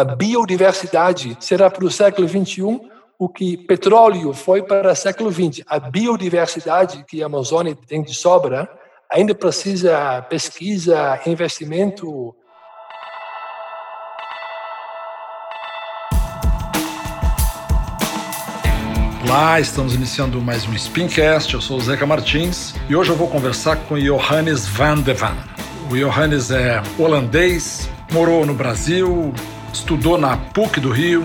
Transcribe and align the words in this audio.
a 0.00 0.04
biodiversidade 0.04 1.36
será 1.40 1.70
para 1.70 1.84
o 1.84 1.90
século 1.90 2.26
21 2.26 2.88
o 3.18 3.28
que 3.28 3.58
petróleo 3.58 4.32
foi 4.32 4.62
para 4.62 4.92
o 4.92 4.96
século 4.96 5.30
20. 5.30 5.62
A 5.66 5.78
biodiversidade 5.78 7.04
que 7.06 7.22
a 7.22 7.26
Amazônia 7.26 7.76
tem 7.86 8.02
de 8.02 8.14
sobra 8.14 8.66
ainda 9.10 9.34
precisa 9.34 10.22
pesquisa, 10.22 11.20
investimento. 11.26 12.34
Olá, 19.22 19.60
estamos 19.60 19.94
iniciando 19.94 20.40
mais 20.40 20.66
um 20.66 20.76
Spincast. 20.78 21.52
Eu 21.52 21.60
sou 21.60 21.76
o 21.76 21.80
Zeca 21.82 22.06
Martins 22.06 22.74
e 22.88 22.96
hoje 22.96 23.10
eu 23.10 23.16
vou 23.16 23.28
conversar 23.28 23.76
com 23.84 23.98
Johannes 23.98 24.66
van 24.66 25.02
de 25.02 25.12
Van. 25.12 25.36
O 25.90 25.94
Johannes 25.94 26.50
é 26.50 26.82
holandês, 26.98 27.90
morou 28.10 28.46
no 28.46 28.54
Brasil, 28.54 29.34
estudou 29.72 30.18
na 30.18 30.36
PUC 30.36 30.80
do 30.80 30.90
Rio 30.90 31.24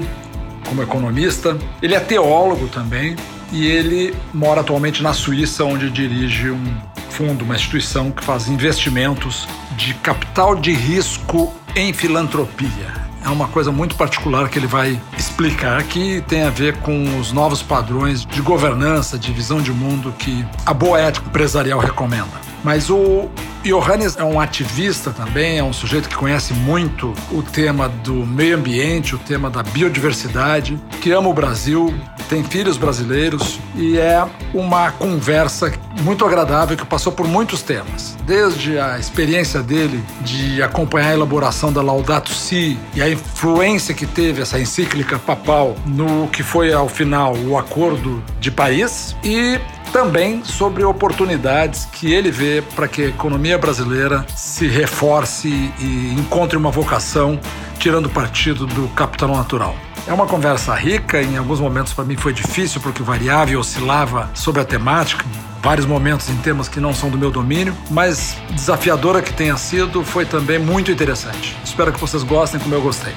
como 0.68 0.82
economista. 0.82 1.58
Ele 1.82 1.96
é 1.96 2.00
teólogo 2.00 2.68
também 2.68 3.16
e 3.52 3.66
ele 3.66 4.16
mora 4.34 4.62
atualmente 4.62 5.04
na 5.04 5.14
Suíça, 5.14 5.64
onde 5.64 5.90
dirige 5.90 6.50
um 6.52 6.76
fundo, 7.10 7.46
uma 7.46 7.56
instituição 7.56 8.12
que 8.12 8.24
faz 8.24 8.48
investimentos 8.48 9.48
de 9.78 9.94
capital 9.96 10.56
de 10.56 10.74
risco 10.74 11.54
em 11.76 11.94
filantropia 11.94 13.06
é 13.26 13.30
uma 13.30 13.48
coisa 13.48 13.72
muito 13.72 13.96
particular 13.96 14.48
que 14.50 14.60
ele 14.60 14.68
vai 14.68 15.02
explicar 15.18 15.82
que 15.84 16.22
tem 16.28 16.44
a 16.44 16.50
ver 16.52 16.78
com 16.78 17.20
os 17.20 17.32
novos 17.32 17.62
padrões 17.62 18.24
de 18.24 18.40
governança, 18.40 19.18
de 19.18 19.34
visão 19.34 19.60
de 19.60 19.72
mundo 19.72 20.14
que 20.18 20.46
a 20.64 20.74
boa 20.74 21.00
ética 21.00 21.28
empresarial 21.28 21.80
recomenda. 21.80 22.55
Mas 22.66 22.90
o 22.90 23.30
Johannes 23.64 24.18
é 24.18 24.24
um 24.24 24.40
ativista 24.40 25.12
também, 25.12 25.60
é 25.60 25.64
um 25.64 25.72
sujeito 25.72 26.10
que 26.10 26.16
conhece 26.16 26.52
muito 26.52 27.14
o 27.32 27.44
tema 27.44 27.88
do 27.88 28.26
meio 28.26 28.58
ambiente, 28.58 29.14
o 29.14 29.20
tema 29.20 29.52
da 29.52 29.62
biodiversidade, 29.62 30.76
que 31.00 31.12
ama 31.12 31.30
o 31.30 31.34
Brasil, 31.34 31.94
tem 32.28 32.44
filhos 32.44 32.76
brasileiros 32.76 33.60
e 33.76 34.00
é 34.00 34.26
uma 34.52 34.92
conversa 34.92 35.72
muito 36.02 36.26
agradável 36.26 36.76
que 36.76 36.84
passou 36.84 37.12
por 37.12 37.28
muitos 37.28 37.62
temas. 37.62 38.18
Desde 38.26 38.80
a 38.80 38.98
experiência 38.98 39.62
dele 39.62 40.04
de 40.22 40.64
acompanhar 40.64 41.10
a 41.10 41.14
elaboração 41.14 41.72
da 41.72 41.84
Laudato 41.84 42.32
Si 42.32 42.80
e 42.96 43.02
a 43.02 43.08
influência 43.08 43.94
que 43.94 44.08
teve 44.08 44.42
essa 44.42 44.60
encíclica 44.60 45.20
papal 45.20 45.76
no 45.86 46.28
que 46.30 46.42
foi 46.42 46.74
ao 46.74 46.90
final 46.90 47.36
o 47.36 47.60
Acordo 47.60 48.24
de 48.40 48.50
Paris 48.50 49.16
e 49.24 49.60
também 49.92 50.44
sobre 50.44 50.84
oportunidades 50.84 51.86
que 51.86 52.14
ele 52.14 52.32
vê 52.32 52.64
para 52.76 52.88
que 52.88 53.04
a 53.04 53.08
economia 53.08 53.58
brasileira 53.58 54.26
se 54.36 54.68
reforce 54.68 55.48
e 55.80 56.14
encontre 56.18 56.58
uma 56.58 56.72
vocação 56.72 57.40
tirando 57.80 58.10
partido 58.10 58.66
do 58.66 58.88
capital 58.90 59.30
natural. 59.30 59.76
É 60.08 60.14
uma 60.14 60.28
conversa 60.28 60.74
rica, 60.76 61.22
em 61.22 61.38
alguns 61.38 61.60
momentos 61.60 61.92
para 61.94 62.04
mim 62.04 62.16
foi 62.16 62.32
difícil 62.32 62.80
porque 62.80 63.02
variável 63.02 63.60
oscilava 63.60 64.30
sobre 64.36 64.62
a 64.62 64.66
temática, 64.66 65.26
vários 65.64 65.88
momentos 65.88 66.30
em 66.30 66.38
temas 66.38 66.70
que 66.70 66.80
não 66.80 66.94
são 66.94 67.10
do 67.10 67.18
meu 67.18 67.32
domínio, 67.32 67.76
mas 67.90 68.38
desafiadora 68.52 69.20
que 69.22 69.34
tenha 69.34 69.58
sido, 69.58 70.04
foi 70.04 70.24
também 70.24 70.60
muito 70.60 70.92
interessante. 70.92 71.58
Espero 71.64 71.92
que 71.92 72.00
vocês 72.00 72.22
gostem 72.22 72.60
como 72.60 72.76
eu 72.76 72.82
gostei. 72.82 73.14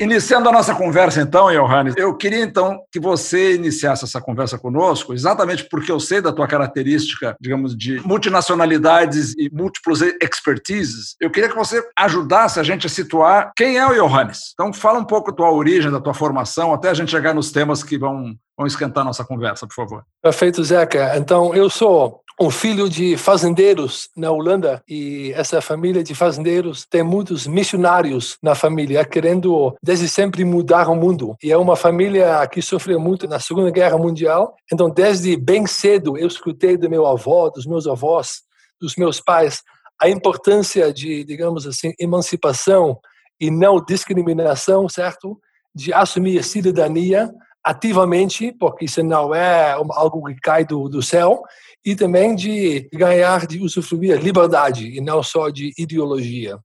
Iniciando 0.00 0.48
a 0.48 0.52
nossa 0.52 0.76
conversa, 0.76 1.20
então, 1.20 1.50
Johannes, 1.50 1.94
eu 1.96 2.16
queria 2.16 2.44
então 2.44 2.78
que 2.92 3.00
você 3.00 3.56
iniciasse 3.56 4.04
essa 4.04 4.20
conversa 4.20 4.56
conosco, 4.56 5.12
exatamente 5.12 5.68
porque 5.68 5.90
eu 5.90 5.98
sei 5.98 6.20
da 6.20 6.32
tua 6.32 6.46
característica, 6.46 7.36
digamos, 7.40 7.76
de 7.76 8.00
multinacionalidades 8.06 9.34
e 9.36 9.50
múltiplos 9.52 10.00
expertises. 10.00 11.16
Eu 11.20 11.30
queria 11.30 11.48
que 11.48 11.56
você 11.56 11.82
ajudasse 11.98 12.60
a 12.60 12.62
gente 12.62 12.86
a 12.86 12.90
situar 12.90 13.50
quem 13.56 13.76
é 13.76 13.86
o 13.86 13.94
Johannes. 13.94 14.52
Então, 14.54 14.72
fala 14.72 15.00
um 15.00 15.04
pouco 15.04 15.32
da 15.32 15.36
tua 15.36 15.50
origem, 15.50 15.90
da 15.90 16.00
tua 16.00 16.14
formação, 16.14 16.72
até 16.72 16.90
a 16.90 16.94
gente 16.94 17.10
chegar 17.10 17.34
nos 17.34 17.50
temas 17.50 17.82
que 17.82 17.98
vão, 17.98 18.34
vão 18.56 18.66
esquentar 18.68 19.02
a 19.02 19.06
nossa 19.06 19.24
conversa, 19.24 19.66
por 19.66 19.74
favor. 19.74 20.04
Perfeito, 20.22 20.62
Zeca. 20.62 21.16
Então, 21.16 21.52
eu 21.56 21.68
sou 21.68 22.22
um 22.40 22.50
filho 22.50 22.88
de 22.88 23.16
fazendeiros 23.16 24.08
na 24.16 24.30
Holanda 24.30 24.80
e 24.88 25.32
essa 25.34 25.60
família 25.60 26.04
de 26.04 26.14
fazendeiros 26.14 26.86
tem 26.88 27.02
muitos 27.02 27.48
missionários 27.48 28.38
na 28.40 28.54
família 28.54 29.04
querendo 29.04 29.76
desde 29.82 30.08
sempre 30.08 30.44
mudar 30.44 30.88
o 30.88 30.94
mundo. 30.94 31.36
E 31.42 31.50
é 31.50 31.56
uma 31.56 31.74
família 31.74 32.46
que 32.46 32.62
sofreu 32.62 33.00
muito 33.00 33.26
na 33.26 33.40
Segunda 33.40 33.70
Guerra 33.72 33.98
Mundial. 33.98 34.54
Então 34.72 34.88
desde 34.88 35.36
bem 35.36 35.66
cedo 35.66 36.16
eu 36.16 36.28
escutei 36.28 36.76
do 36.76 36.88
meu 36.88 37.06
avô 37.06 37.50
dos 37.50 37.66
meus 37.66 37.86
avós 37.88 38.42
dos 38.80 38.94
meus 38.94 39.20
pais 39.20 39.62
a 40.00 40.08
importância 40.08 40.92
de 40.92 41.24
digamos 41.24 41.66
assim 41.66 41.92
emancipação 41.98 43.00
e 43.40 43.50
não 43.50 43.84
discriminação 43.84 44.88
certo? 44.88 45.36
De 45.74 45.92
assumir 45.92 46.38
a 46.38 46.42
cidadania 46.44 47.32
ativamente 47.64 48.52
porque 48.52 48.84
isso 48.84 49.02
não 49.02 49.34
é 49.34 49.72
algo 49.72 50.24
que 50.26 50.40
cai 50.40 50.64
do, 50.64 50.88
do 50.88 51.02
céu 51.02 51.42
e 51.84 51.94
também 51.94 52.34
de 52.34 52.88
ganhar, 52.92 53.46
de 53.46 53.60
usufruir 53.60 54.20
liberdade 54.20 54.86
e 54.96 55.00
não 55.00 55.22
só 55.22 55.48
de 55.48 55.72
ideologia. 55.78 56.58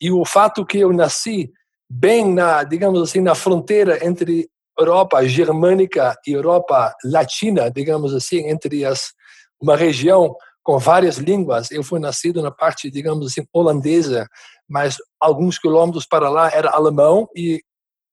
E 0.00 0.10
o 0.10 0.24
fato 0.24 0.64
que 0.64 0.78
eu 0.78 0.92
nasci 0.92 1.50
bem 1.90 2.32
na, 2.32 2.62
digamos 2.64 3.02
assim, 3.02 3.20
na 3.20 3.34
fronteira 3.34 4.04
entre 4.06 4.48
Europa 4.78 5.26
germânica 5.26 6.16
e 6.26 6.32
Europa 6.32 6.94
latina, 7.04 7.70
digamos 7.70 8.14
assim, 8.14 8.48
entre 8.48 8.84
as 8.84 9.12
uma 9.60 9.76
região 9.76 10.36
com 10.62 10.78
várias 10.78 11.16
línguas. 11.16 11.70
Eu 11.70 11.82
fui 11.82 11.98
nascido 11.98 12.40
na 12.42 12.50
parte, 12.50 12.90
digamos 12.90 13.26
assim, 13.26 13.46
holandesa, 13.52 14.28
mas 14.68 14.96
alguns 15.18 15.58
quilômetros 15.58 16.06
para 16.06 16.28
lá 16.28 16.50
era 16.52 16.70
alemão 16.70 17.28
e 17.34 17.60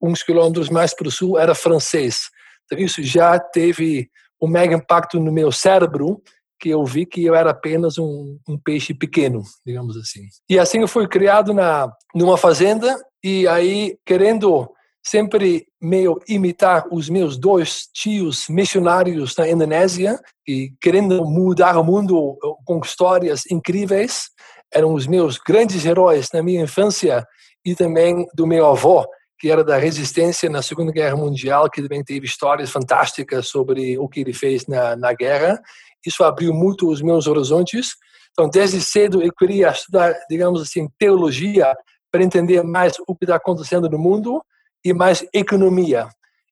uns 0.07 0.23
quilômetros 0.23 0.69
mais 0.69 0.93
para 0.93 1.07
o 1.07 1.11
sul 1.11 1.37
era 1.37 1.55
francês. 1.55 2.29
Então 2.65 2.83
isso 2.83 3.03
já 3.03 3.39
teve 3.39 4.09
um 4.41 4.47
mega 4.47 4.75
impacto 4.75 5.19
no 5.19 5.31
meu 5.31 5.51
cérebro 5.51 6.21
que 6.59 6.69
eu 6.69 6.83
vi 6.85 7.05
que 7.05 7.23
eu 7.23 7.35
era 7.35 7.51
apenas 7.51 7.97
um, 7.97 8.39
um, 8.47 8.57
peixe 8.57 8.93
pequeno, 8.93 9.43
digamos 9.65 9.97
assim. 9.97 10.21
E 10.49 10.57
assim 10.57 10.79
eu 10.79 10.87
fui 10.87 11.07
criado 11.07 11.53
na 11.53 11.91
numa 12.13 12.37
fazenda 12.37 12.95
e 13.23 13.47
aí 13.47 13.97
querendo 14.05 14.69
sempre 15.05 15.67
meio 15.79 16.19
imitar 16.27 16.85
os 16.91 17.09
meus 17.09 17.37
dois 17.37 17.87
tios 17.93 18.47
missionários 18.49 19.35
na 19.35 19.47
Indonésia 19.47 20.19
e 20.47 20.71
querendo 20.81 21.23
mudar 21.25 21.77
o 21.77 21.83
mundo 21.83 22.37
com 22.65 22.79
histórias 22.79 23.43
incríveis, 23.51 24.29
eram 24.73 24.93
os 24.93 25.05
meus 25.05 25.37
grandes 25.37 25.85
heróis 25.85 26.29
na 26.33 26.41
minha 26.41 26.63
infância 26.63 27.25
e 27.63 27.75
também 27.75 28.25
do 28.33 28.47
meu 28.47 28.65
avô, 28.65 29.05
que 29.37 29.51
era 29.51 29.63
da 29.63 29.77
resistência 29.77 30.49
na 30.49 30.61
Segunda 30.61 30.91
Guerra 30.91 31.15
Mundial, 31.15 31.69
que 31.69 31.81
também 31.81 32.03
teve 32.03 32.25
histórias 32.25 32.69
fantásticas 32.69 33.47
sobre 33.47 33.97
o 33.97 34.07
que 34.07 34.21
ele 34.21 34.33
fez 34.33 34.65
na, 34.67 34.95
na 34.95 35.13
guerra 35.13 35.61
isso 36.05 36.23
abriu 36.23 36.53
muito 36.53 36.89
os 36.89 37.01
meus 37.01 37.27
horizontes. 37.27 37.95
Então, 38.31 38.49
desde 38.49 38.81
cedo 38.81 39.21
eu 39.21 39.33
queria 39.33 39.69
estudar, 39.69 40.13
digamos 40.29 40.61
assim, 40.61 40.87
teologia 40.99 41.75
para 42.11 42.23
entender 42.23 42.63
mais 42.63 42.93
o 43.07 43.15
que 43.15 43.25
está 43.25 43.35
acontecendo 43.35 43.89
no 43.89 43.97
mundo 43.97 44.41
e 44.83 44.93
mais 44.93 45.25
economia. 45.33 46.07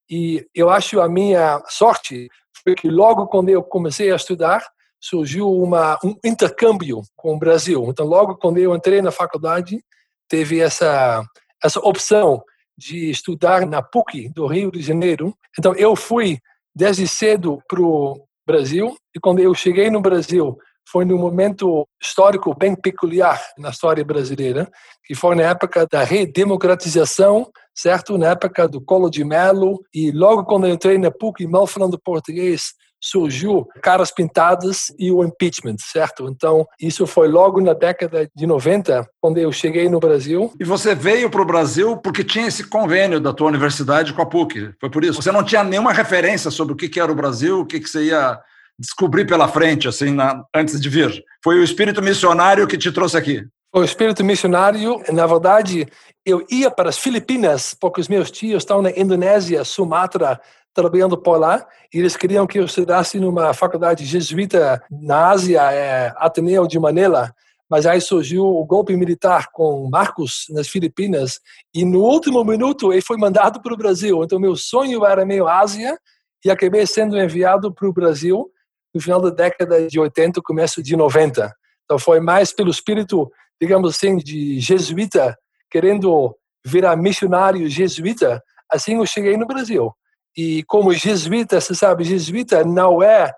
E 0.09 0.45
eu 0.53 0.69
acho 0.69 0.99
a 0.99 1.07
minha 1.07 1.61
sorte 1.67 2.27
foi 2.63 2.75
que 2.75 2.89
logo 2.89 3.27
quando 3.27 3.49
eu 3.49 3.61
comecei 3.61 4.11
a 4.11 4.15
estudar 4.15 4.65
surgiu 4.99 5.51
uma 5.51 5.99
um 6.03 6.15
intercâmbio 6.23 7.01
com 7.15 7.35
o 7.35 7.39
Brasil. 7.39 7.85
Então, 7.89 8.05
logo 8.05 8.37
quando 8.37 8.57
eu 8.57 8.75
entrei 8.75 9.01
na 9.01 9.11
faculdade, 9.11 9.83
teve 10.27 10.59
essa 10.59 11.23
essa 11.61 11.79
opção 11.79 12.43
de 12.77 13.09
estudar 13.09 13.65
na 13.65 13.81
PUC 13.81 14.29
do 14.29 14.47
Rio 14.47 14.71
de 14.71 14.81
Janeiro. 14.81 15.35
Então, 15.57 15.73
eu 15.75 15.95
fui 15.95 16.39
desde 16.75 17.07
cedo 17.07 17.61
para 17.67 17.81
o 17.81 18.25
Brasil. 18.45 18.95
E 19.15 19.19
quando 19.19 19.39
eu 19.39 19.53
cheguei 19.53 19.89
no 19.89 20.01
Brasil, 20.01 20.57
foi 20.89 21.05
num 21.05 21.17
momento 21.17 21.87
histórico 22.01 22.55
bem 22.55 22.75
peculiar 22.75 23.41
na 23.57 23.69
história 23.69 24.03
brasileira, 24.03 24.69
que 25.05 25.15
foi 25.15 25.35
na 25.35 25.43
época 25.43 25.87
da 25.87 26.03
redemocratização, 26.03 27.49
certo? 27.73 28.17
Na 28.17 28.31
época 28.31 28.67
do 28.67 28.81
Colo 28.81 29.09
de 29.09 29.23
Melo. 29.23 29.83
E 29.93 30.11
logo 30.11 30.43
quando 30.43 30.67
eu 30.67 30.73
entrei 30.73 30.97
na 30.97 31.11
PUC, 31.11 31.47
mal 31.47 31.65
falando 31.65 31.99
português, 31.99 32.73
surgiu 33.03 33.67
caras 33.81 34.11
pintadas 34.11 34.93
e 34.97 35.11
o 35.11 35.23
impeachment, 35.25 35.75
certo? 35.79 36.29
Então, 36.29 36.65
isso 36.79 37.05
foi 37.05 37.27
logo 37.27 37.59
na 37.59 37.73
década 37.73 38.29
de 38.33 38.47
90, 38.47 39.05
quando 39.19 39.37
eu 39.37 39.51
cheguei 39.51 39.89
no 39.89 39.99
Brasil. 39.99 40.53
E 40.57 40.63
você 40.63 40.95
veio 40.95 41.29
para 41.29 41.41
o 41.41 41.45
Brasil 41.45 41.97
porque 41.97 42.23
tinha 42.23 42.47
esse 42.47 42.63
convênio 42.63 43.19
da 43.19 43.33
tua 43.33 43.49
universidade 43.49 44.13
com 44.13 44.21
a 44.21 44.25
PUC, 44.25 44.71
foi 44.79 44.89
por 44.89 45.03
isso? 45.03 45.21
Você 45.21 45.31
não 45.31 45.43
tinha 45.43 45.63
nenhuma 45.63 45.91
referência 45.91 46.49
sobre 46.49 46.73
o 46.73 46.77
que 46.77 46.99
era 46.99 47.11
o 47.11 47.15
Brasil, 47.15 47.59
o 47.59 47.65
que 47.65 47.79
você 47.79 48.05
ia 48.05 48.39
descobrir 48.79 49.25
pela 49.25 49.47
frente, 49.47 49.87
assim, 49.87 50.11
na, 50.11 50.41
antes 50.55 50.79
de 50.79 50.87
vir? 50.87 51.23
Foi 51.43 51.59
o 51.59 51.63
espírito 51.63 52.01
missionário 52.01 52.65
que 52.67 52.77
te 52.77 52.91
trouxe 52.91 53.17
aqui? 53.17 53.45
O 53.75 53.83
espírito 53.83 54.23
missionário, 54.23 55.01
na 55.11 55.25
verdade, 55.25 55.87
eu 56.23 56.45
ia 56.49 56.69
para 56.69 56.89
as 56.89 56.97
Filipinas, 56.97 57.75
porque 57.79 57.99
os 57.99 58.07
meus 58.07 58.29
tios 58.29 58.61
estão 58.61 58.83
na 58.83 58.91
Indonésia, 58.91 59.63
Sumatra, 59.63 60.39
trabalhando 60.73 61.17
por 61.17 61.37
lá. 61.37 61.65
E 61.93 61.99
eles 61.99 62.15
queriam 62.15 62.47
que 62.47 62.59
eu 62.59 62.65
estudasse 62.65 63.19
numa 63.19 63.53
faculdade 63.53 64.05
jesuíta 64.05 64.83
na 64.89 65.29
Ásia, 65.29 65.61
é, 65.71 66.13
Ateneu 66.17 66.67
de 66.67 66.79
Manila. 66.79 67.33
Mas 67.69 67.85
aí 67.85 68.01
surgiu 68.01 68.45
o 68.45 68.65
golpe 68.65 68.95
militar 68.95 69.49
com 69.51 69.89
Marcos 69.89 70.45
nas 70.49 70.67
Filipinas 70.67 71.39
e 71.73 71.83
no 71.85 72.01
último 72.01 72.43
minuto 72.43 72.91
ele 72.91 73.01
foi 73.01 73.17
mandado 73.17 73.61
para 73.61 73.73
o 73.73 73.77
Brasil. 73.77 74.23
Então 74.23 74.39
meu 74.39 74.55
sonho 74.55 75.05
era 75.05 75.25
meio 75.25 75.47
Ásia 75.47 75.97
e 76.45 76.51
acabei 76.51 76.85
sendo 76.85 77.17
enviado 77.17 77.73
para 77.73 77.87
o 77.87 77.93
Brasil 77.93 78.51
no 78.93 79.01
final 79.01 79.19
da 79.19 79.29
década 79.29 79.87
de 79.87 79.99
80, 79.99 80.41
começo 80.43 80.83
de 80.83 80.95
90. 80.95 81.51
Então 81.85 81.97
foi 81.97 82.19
mais 82.19 82.53
pelo 82.53 82.69
espírito, 82.69 83.31
digamos 83.59 83.95
assim, 83.95 84.17
de 84.17 84.59
jesuíta, 84.59 85.35
querendo 85.71 86.35
virar 86.65 86.95
missionário 86.95 87.67
jesuíta, 87.67 88.41
assim 88.71 88.97
eu 88.97 89.05
cheguei 89.05 89.35
no 89.35 89.47
Brasil. 89.47 89.91
E 90.35 90.63
como 90.63 90.93
jesuíta, 90.93 91.61
você 91.61 91.75
sabe, 91.75 92.03
jesuíta 92.03 92.63
não 92.63 93.01
é, 93.01 93.31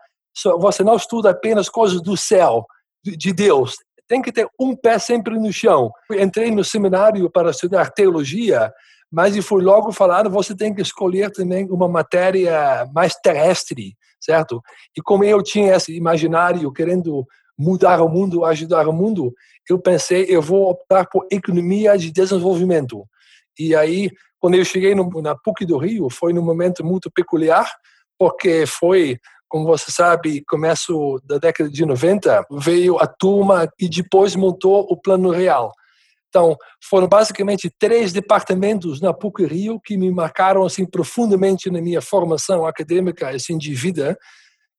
você 0.59 0.83
não 0.83 0.95
estuda 0.95 1.31
apenas 1.31 1.69
coisas 1.69 2.01
do 2.01 2.15
céu, 2.15 2.65
de 3.03 3.33
Deus. 3.33 3.75
Tem 4.07 4.21
que 4.21 4.31
ter 4.31 4.47
um 4.59 4.75
pé 4.75 5.00
sempre 5.00 5.38
no 5.38 5.51
chão. 5.51 5.92
Entrei 6.12 6.51
no 6.51 6.63
seminário 6.63 7.30
para 7.30 7.50
estudar 7.50 7.92
teologia, 7.92 8.71
mas 9.12 9.38
fui 9.45 9.63
logo 9.63 9.92
falado, 9.92 10.30
você 10.30 10.56
tem 10.56 10.74
que 10.74 10.81
escolher 10.81 11.31
também 11.31 11.69
uma 11.69 11.88
matéria 11.88 12.86
mais 12.94 13.15
terrestre, 13.15 13.95
certo? 14.19 14.62
E 14.97 15.01
como 15.01 15.24
eu 15.24 15.42
tinha 15.42 15.75
esse 15.75 15.95
imaginário 15.95 16.71
querendo 16.71 17.25
mudar 17.57 18.01
o 18.01 18.09
mundo, 18.09 18.44
ajudar 18.44 18.88
o 18.88 18.94
mundo, 18.94 19.33
eu 19.69 19.80
pensei, 19.80 20.25
eu 20.27 20.42
vou 20.42 20.69
optar 20.69 21.07
por 21.07 21.25
economia 21.31 21.97
de 21.97 22.12
desenvolvimento. 22.12 23.06
E 23.57 23.75
aí, 23.75 24.12
quando 24.45 24.53
eu 24.53 24.63
cheguei 24.63 24.94
no, 24.94 25.09
na 25.24 25.36
PUC 25.36 25.65
do 25.65 25.75
Rio, 25.75 26.07
foi 26.07 26.31
num 26.31 26.44
momento 26.44 26.86
muito 26.86 27.09
peculiar, 27.09 27.68
porque 28.15 28.68
foi, 28.68 29.18
como 29.50 29.65
você 29.65 29.92
sabe, 29.92 30.44
começo 30.47 31.19
da 31.25 31.39
década 31.39 31.68
de 31.68 31.83
90, 31.83 32.45
veio 32.51 33.00
a 33.00 33.07
turma 33.07 33.68
e 33.80 33.89
depois 33.89 34.36
montou 34.36 34.86
o 34.88 34.95
Plano 34.95 35.31
Real. 35.31 35.71
Então, 36.30 36.56
foram 36.88 37.07
basicamente 37.07 37.74
três 37.80 38.13
departamentos 38.13 39.01
na 39.01 39.12
PUC 39.12 39.47
Rio 39.47 39.81
que 39.83 39.97
me 39.97 40.12
marcaram 40.12 40.63
assim 40.63 40.86
profundamente 40.86 41.71
na 41.71 41.81
minha 41.81 42.00
formação 42.00 42.68
acadêmica 42.68 43.31
assim 43.31 43.57
de 43.57 43.74
vida. 43.74 44.15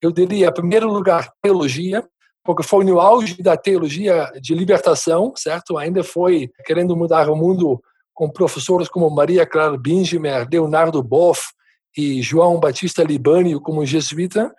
Eu 0.01 0.13
diria, 0.13 0.47
em 0.47 0.55
primeiro 0.55 0.89
lugar, 0.89 1.29
teologia, 1.43 2.07
porque 2.45 2.63
foi 2.63 2.85
no 2.85 3.01
auge 3.01 3.43
da 3.43 3.57
teologia 3.57 4.31
de 4.41 4.55
libertação, 4.55 5.33
certo? 5.35 5.77
Ainda 5.77 6.05
foi 6.05 6.53
querendo 6.65 6.97
mudar 6.97 7.29
o 7.29 7.35
mundo 7.35 7.83
com 8.17 8.31
professores 8.31 8.89
como 8.89 9.11
Maria 9.11 9.47
Clara 9.47 9.77
Bingemer, 9.77 10.49
Leonardo 10.51 11.03
Boff 11.03 11.43
e 11.95 12.23
João 12.23 12.59
Batista 12.59 13.05
Libânio 13.05 13.61
como 13.61 13.85
jesuíta. 13.85 14.53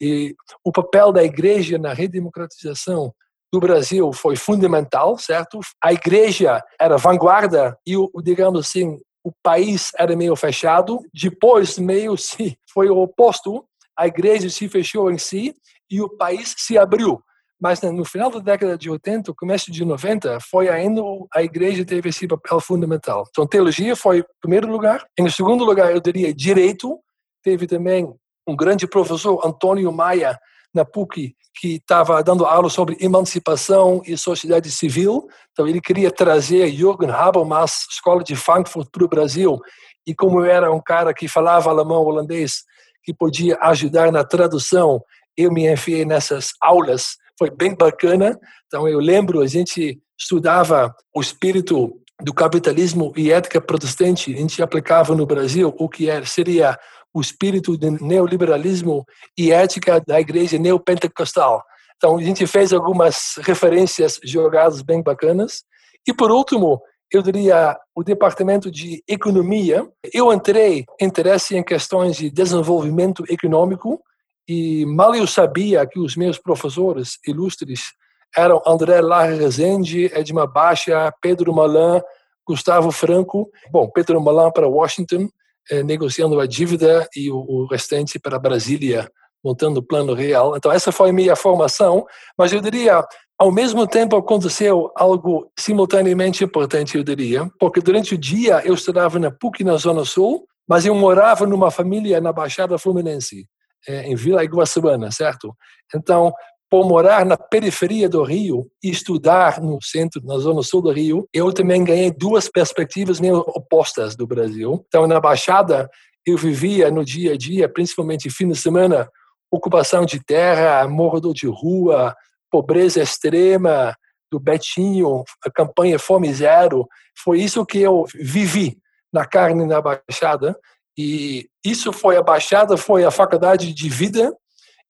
E 0.00 0.34
o 0.64 0.72
papel 0.72 1.12
da 1.12 1.22
igreja 1.22 1.78
na 1.78 1.94
redemocratização 1.94 3.14
do 3.52 3.60
Brasil 3.60 4.12
foi 4.12 4.34
fundamental, 4.34 5.16
certo? 5.16 5.60
A 5.80 5.92
igreja 5.92 6.60
era 6.78 6.96
vanguarda 6.96 7.78
e, 7.86 7.94
digamos 8.20 8.66
assim, 8.66 8.98
o 9.22 9.30
país 9.42 9.92
era 9.96 10.16
meio 10.16 10.34
fechado. 10.34 10.98
Depois, 11.14 11.78
meio 11.78 12.16
se 12.16 12.58
foi 12.74 12.90
o 12.90 12.98
oposto. 12.98 13.64
A 13.96 14.08
igreja 14.08 14.50
se 14.50 14.68
fechou 14.68 15.08
em 15.08 15.18
si 15.18 15.54
e 15.88 16.02
o 16.02 16.08
país 16.08 16.52
se 16.58 16.76
abriu. 16.76 17.22
Mas 17.60 17.80
né, 17.80 17.90
no 17.90 18.04
final 18.04 18.30
da 18.30 18.40
década 18.40 18.76
de 18.76 18.90
80, 18.90 19.32
começo 19.34 19.70
de 19.70 19.84
90, 19.84 20.38
foi 20.40 20.68
ainda 20.68 21.00
a 21.32 21.42
igreja 21.42 21.84
teve 21.84 22.08
esse 22.08 22.26
papel 22.26 22.60
fundamental. 22.60 23.24
Então, 23.30 23.46
teologia 23.46 23.94
foi 23.94 24.18
em 24.18 24.24
primeiro 24.40 24.70
lugar. 24.70 25.04
Em 25.18 25.28
segundo 25.30 25.64
lugar, 25.64 25.92
eu 25.92 26.00
diria 26.00 26.34
direito. 26.34 26.98
Teve 27.42 27.66
também 27.66 28.12
um 28.46 28.56
grande 28.56 28.86
professor, 28.86 29.40
Antônio 29.44 29.90
Maia, 29.92 30.38
na 30.74 30.84
PUC, 30.84 31.34
que 31.58 31.76
estava 31.76 32.20
dando 32.22 32.44
aula 32.44 32.68
sobre 32.68 32.96
emancipação 33.00 34.02
e 34.04 34.16
sociedade 34.18 34.70
civil. 34.70 35.28
Então, 35.52 35.68
ele 35.68 35.80
queria 35.80 36.10
trazer 36.10 36.68
Jürgen 36.70 37.10
Habermas, 37.10 37.86
escola 37.90 38.24
de 38.24 38.34
Frankfurt, 38.34 38.88
para 38.90 39.04
o 39.04 39.08
Brasil. 39.08 39.60
E 40.06 40.14
como 40.14 40.44
era 40.44 40.72
um 40.72 40.82
cara 40.82 41.14
que 41.14 41.28
falava 41.28 41.70
alemão 41.70 42.02
holandês, 42.02 42.64
que 43.04 43.14
podia 43.14 43.56
ajudar 43.60 44.10
na 44.10 44.24
tradução, 44.24 45.00
eu 45.36 45.52
me 45.52 45.70
enfiei 45.70 46.04
nessas 46.04 46.50
aulas. 46.60 47.16
Foi 47.38 47.50
bem 47.50 47.74
bacana. 47.74 48.38
Então, 48.66 48.88
eu 48.88 48.98
lembro, 48.98 49.40
a 49.40 49.46
gente 49.46 50.00
estudava 50.18 50.94
o 51.14 51.20
espírito 51.20 52.00
do 52.22 52.32
capitalismo 52.32 53.12
e 53.16 53.32
ética 53.32 53.60
protestante, 53.60 54.32
a 54.32 54.36
gente 54.36 54.62
aplicava 54.62 55.14
no 55.14 55.26
Brasil 55.26 55.74
o 55.76 55.88
que 55.88 56.08
é, 56.08 56.24
seria 56.24 56.78
o 57.12 57.20
espírito 57.20 57.76
do 57.76 57.90
neoliberalismo 57.90 59.04
e 59.36 59.52
ética 59.52 60.00
da 60.00 60.20
igreja 60.20 60.58
neopentecostal. 60.58 61.62
Então, 61.96 62.16
a 62.16 62.22
gente 62.22 62.46
fez 62.46 62.72
algumas 62.72 63.34
referências 63.38 64.18
jogadas 64.24 64.82
bem 64.82 65.02
bacanas. 65.02 65.64
E, 66.06 66.12
por 66.12 66.30
último, 66.30 66.82
eu 67.10 67.22
diria 67.22 67.78
o 67.94 68.02
departamento 68.02 68.70
de 68.70 69.02
economia. 69.08 69.88
Eu 70.12 70.32
entrei 70.32 70.84
interesse 71.00 71.56
em 71.56 71.62
questões 71.62 72.16
de 72.16 72.30
desenvolvimento 72.30 73.24
econômico 73.28 74.02
e 74.48 74.84
mal 74.86 75.14
eu 75.14 75.26
sabia 75.26 75.86
que 75.86 75.98
os 75.98 76.16
meus 76.16 76.38
professores 76.38 77.18
ilustres 77.26 77.92
eram 78.36 78.60
André 78.66 79.00
Lar 79.00 79.30
Rezende, 79.30 80.10
Edmar 80.14 80.50
Baixa, 80.50 81.12
Pedro 81.20 81.54
Malan, 81.54 82.02
Gustavo 82.46 82.90
Franco. 82.90 83.50
Bom, 83.70 83.88
Pedro 83.88 84.20
Malan 84.20 84.50
para 84.50 84.68
Washington, 84.68 85.28
eh, 85.70 85.82
negociando 85.82 86.38
a 86.40 86.46
dívida 86.46 87.08
e 87.16 87.30
o, 87.30 87.36
o 87.36 87.66
restante 87.66 88.18
para 88.18 88.38
Brasília, 88.38 89.10
montando 89.42 89.80
o 89.80 89.82
plano 89.82 90.14
real. 90.14 90.56
Então, 90.56 90.72
essa 90.72 90.90
foi 90.90 91.10
a 91.10 91.12
minha 91.12 91.36
formação, 91.36 92.04
mas 92.36 92.52
eu 92.52 92.60
diria, 92.60 93.04
ao 93.38 93.52
mesmo 93.52 93.86
tempo 93.86 94.16
aconteceu 94.16 94.90
algo 94.96 95.50
simultaneamente 95.58 96.42
importante, 96.42 96.96
eu 96.96 97.04
diria, 97.04 97.48
porque 97.58 97.80
durante 97.80 98.14
o 98.14 98.18
dia 98.18 98.62
eu 98.64 98.74
estudava 98.74 99.18
na 99.18 99.30
PUC, 99.30 99.62
na 99.62 99.76
Zona 99.76 100.04
Sul, 100.04 100.46
mas 100.68 100.86
eu 100.86 100.94
morava 100.94 101.46
numa 101.46 101.70
família 101.70 102.20
na 102.20 102.32
Baixada 102.32 102.78
Fluminense, 102.78 103.46
eh, 103.88 104.08
em 104.08 104.14
Vila 104.14 104.44
Iguaçuana, 104.44 105.10
certo? 105.10 105.54
Então, 105.94 106.32
por 106.70 106.88
morar 106.88 107.24
na 107.24 107.36
periferia 107.36 108.08
do 108.08 108.22
Rio 108.22 108.66
e 108.82 108.90
estudar 108.90 109.60
no 109.60 109.78
centro, 109.80 110.20
na 110.24 110.38
zona 110.38 110.62
sul 110.62 110.82
do 110.82 110.90
Rio, 110.90 111.28
eu 111.32 111.52
também 111.52 111.84
ganhei 111.84 112.10
duas 112.10 112.48
perspectivas 112.48 113.20
meio 113.20 113.38
opostas 113.38 114.16
do 114.16 114.26
Brasil. 114.26 114.84
Então, 114.88 115.06
na 115.06 115.20
Baixada, 115.20 115.88
eu 116.26 116.36
vivia 116.36 116.90
no 116.90 117.04
dia 117.04 117.34
a 117.34 117.36
dia, 117.36 117.68
principalmente 117.68 118.30
fim 118.30 118.48
de 118.48 118.56
semana, 118.56 119.08
ocupação 119.50 120.04
de 120.04 120.18
terra, 120.24 120.88
morador 120.88 121.32
de 121.32 121.46
rua, 121.46 122.14
pobreza 122.50 123.02
extrema 123.02 123.94
do 124.30 124.40
Betinho, 124.40 125.22
a 125.46 125.50
campanha 125.50 125.98
Fome 125.98 126.32
Zero. 126.32 126.88
Foi 127.22 127.40
isso 127.40 127.64
que 127.64 127.78
eu 127.78 128.04
vivi 128.14 128.78
na 129.12 129.24
carne 129.24 129.64
na 129.64 129.80
Baixada. 129.80 130.58
E 130.96 131.48
isso 131.64 131.92
foi 131.92 132.16
a 132.16 132.22
Baixada, 132.22 132.76
foi 132.76 133.04
a 133.04 133.10
faculdade 133.10 133.72
de 133.72 133.88
vida 133.88 134.32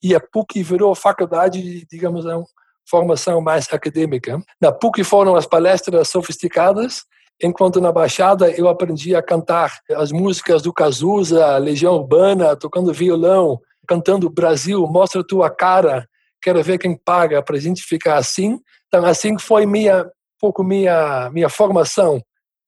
e 0.02 0.14
a 0.14 0.20
PUC 0.20 0.62
virou 0.62 0.94
faculdade, 0.94 1.86
digamos, 1.90 2.26
uma 2.26 2.44
formação 2.88 3.40
mais 3.40 3.72
acadêmica. 3.72 4.38
Na 4.60 4.70
PUC 4.70 5.02
foram 5.02 5.34
as 5.34 5.46
palestras 5.46 6.08
sofisticadas, 6.08 7.04
enquanto 7.42 7.80
na 7.80 7.90
Baixada 7.90 8.50
eu 8.50 8.68
aprendi 8.68 9.16
a 9.16 9.22
cantar 9.22 9.78
as 9.92 10.12
músicas 10.12 10.60
do 10.60 10.72
Cazuza, 10.72 11.56
Legião 11.56 11.94
Urbana, 11.94 12.54
tocando 12.54 12.92
violão, 12.92 13.58
cantando 13.88 14.28
Brasil, 14.28 14.86
mostra 14.86 15.26
tua 15.26 15.50
cara, 15.50 16.06
quero 16.42 16.62
ver 16.62 16.78
quem 16.78 16.96
paga 16.96 17.42
para 17.42 17.56
a 17.56 17.60
gente 17.60 17.82
ficar 17.82 18.16
assim. 18.16 18.58
Então 18.88 19.04
assim 19.06 19.38
foi 19.38 19.64
minha 19.64 20.06
pouco 20.38 20.62
minha 20.62 21.30
minha 21.30 21.48
formação 21.48 22.20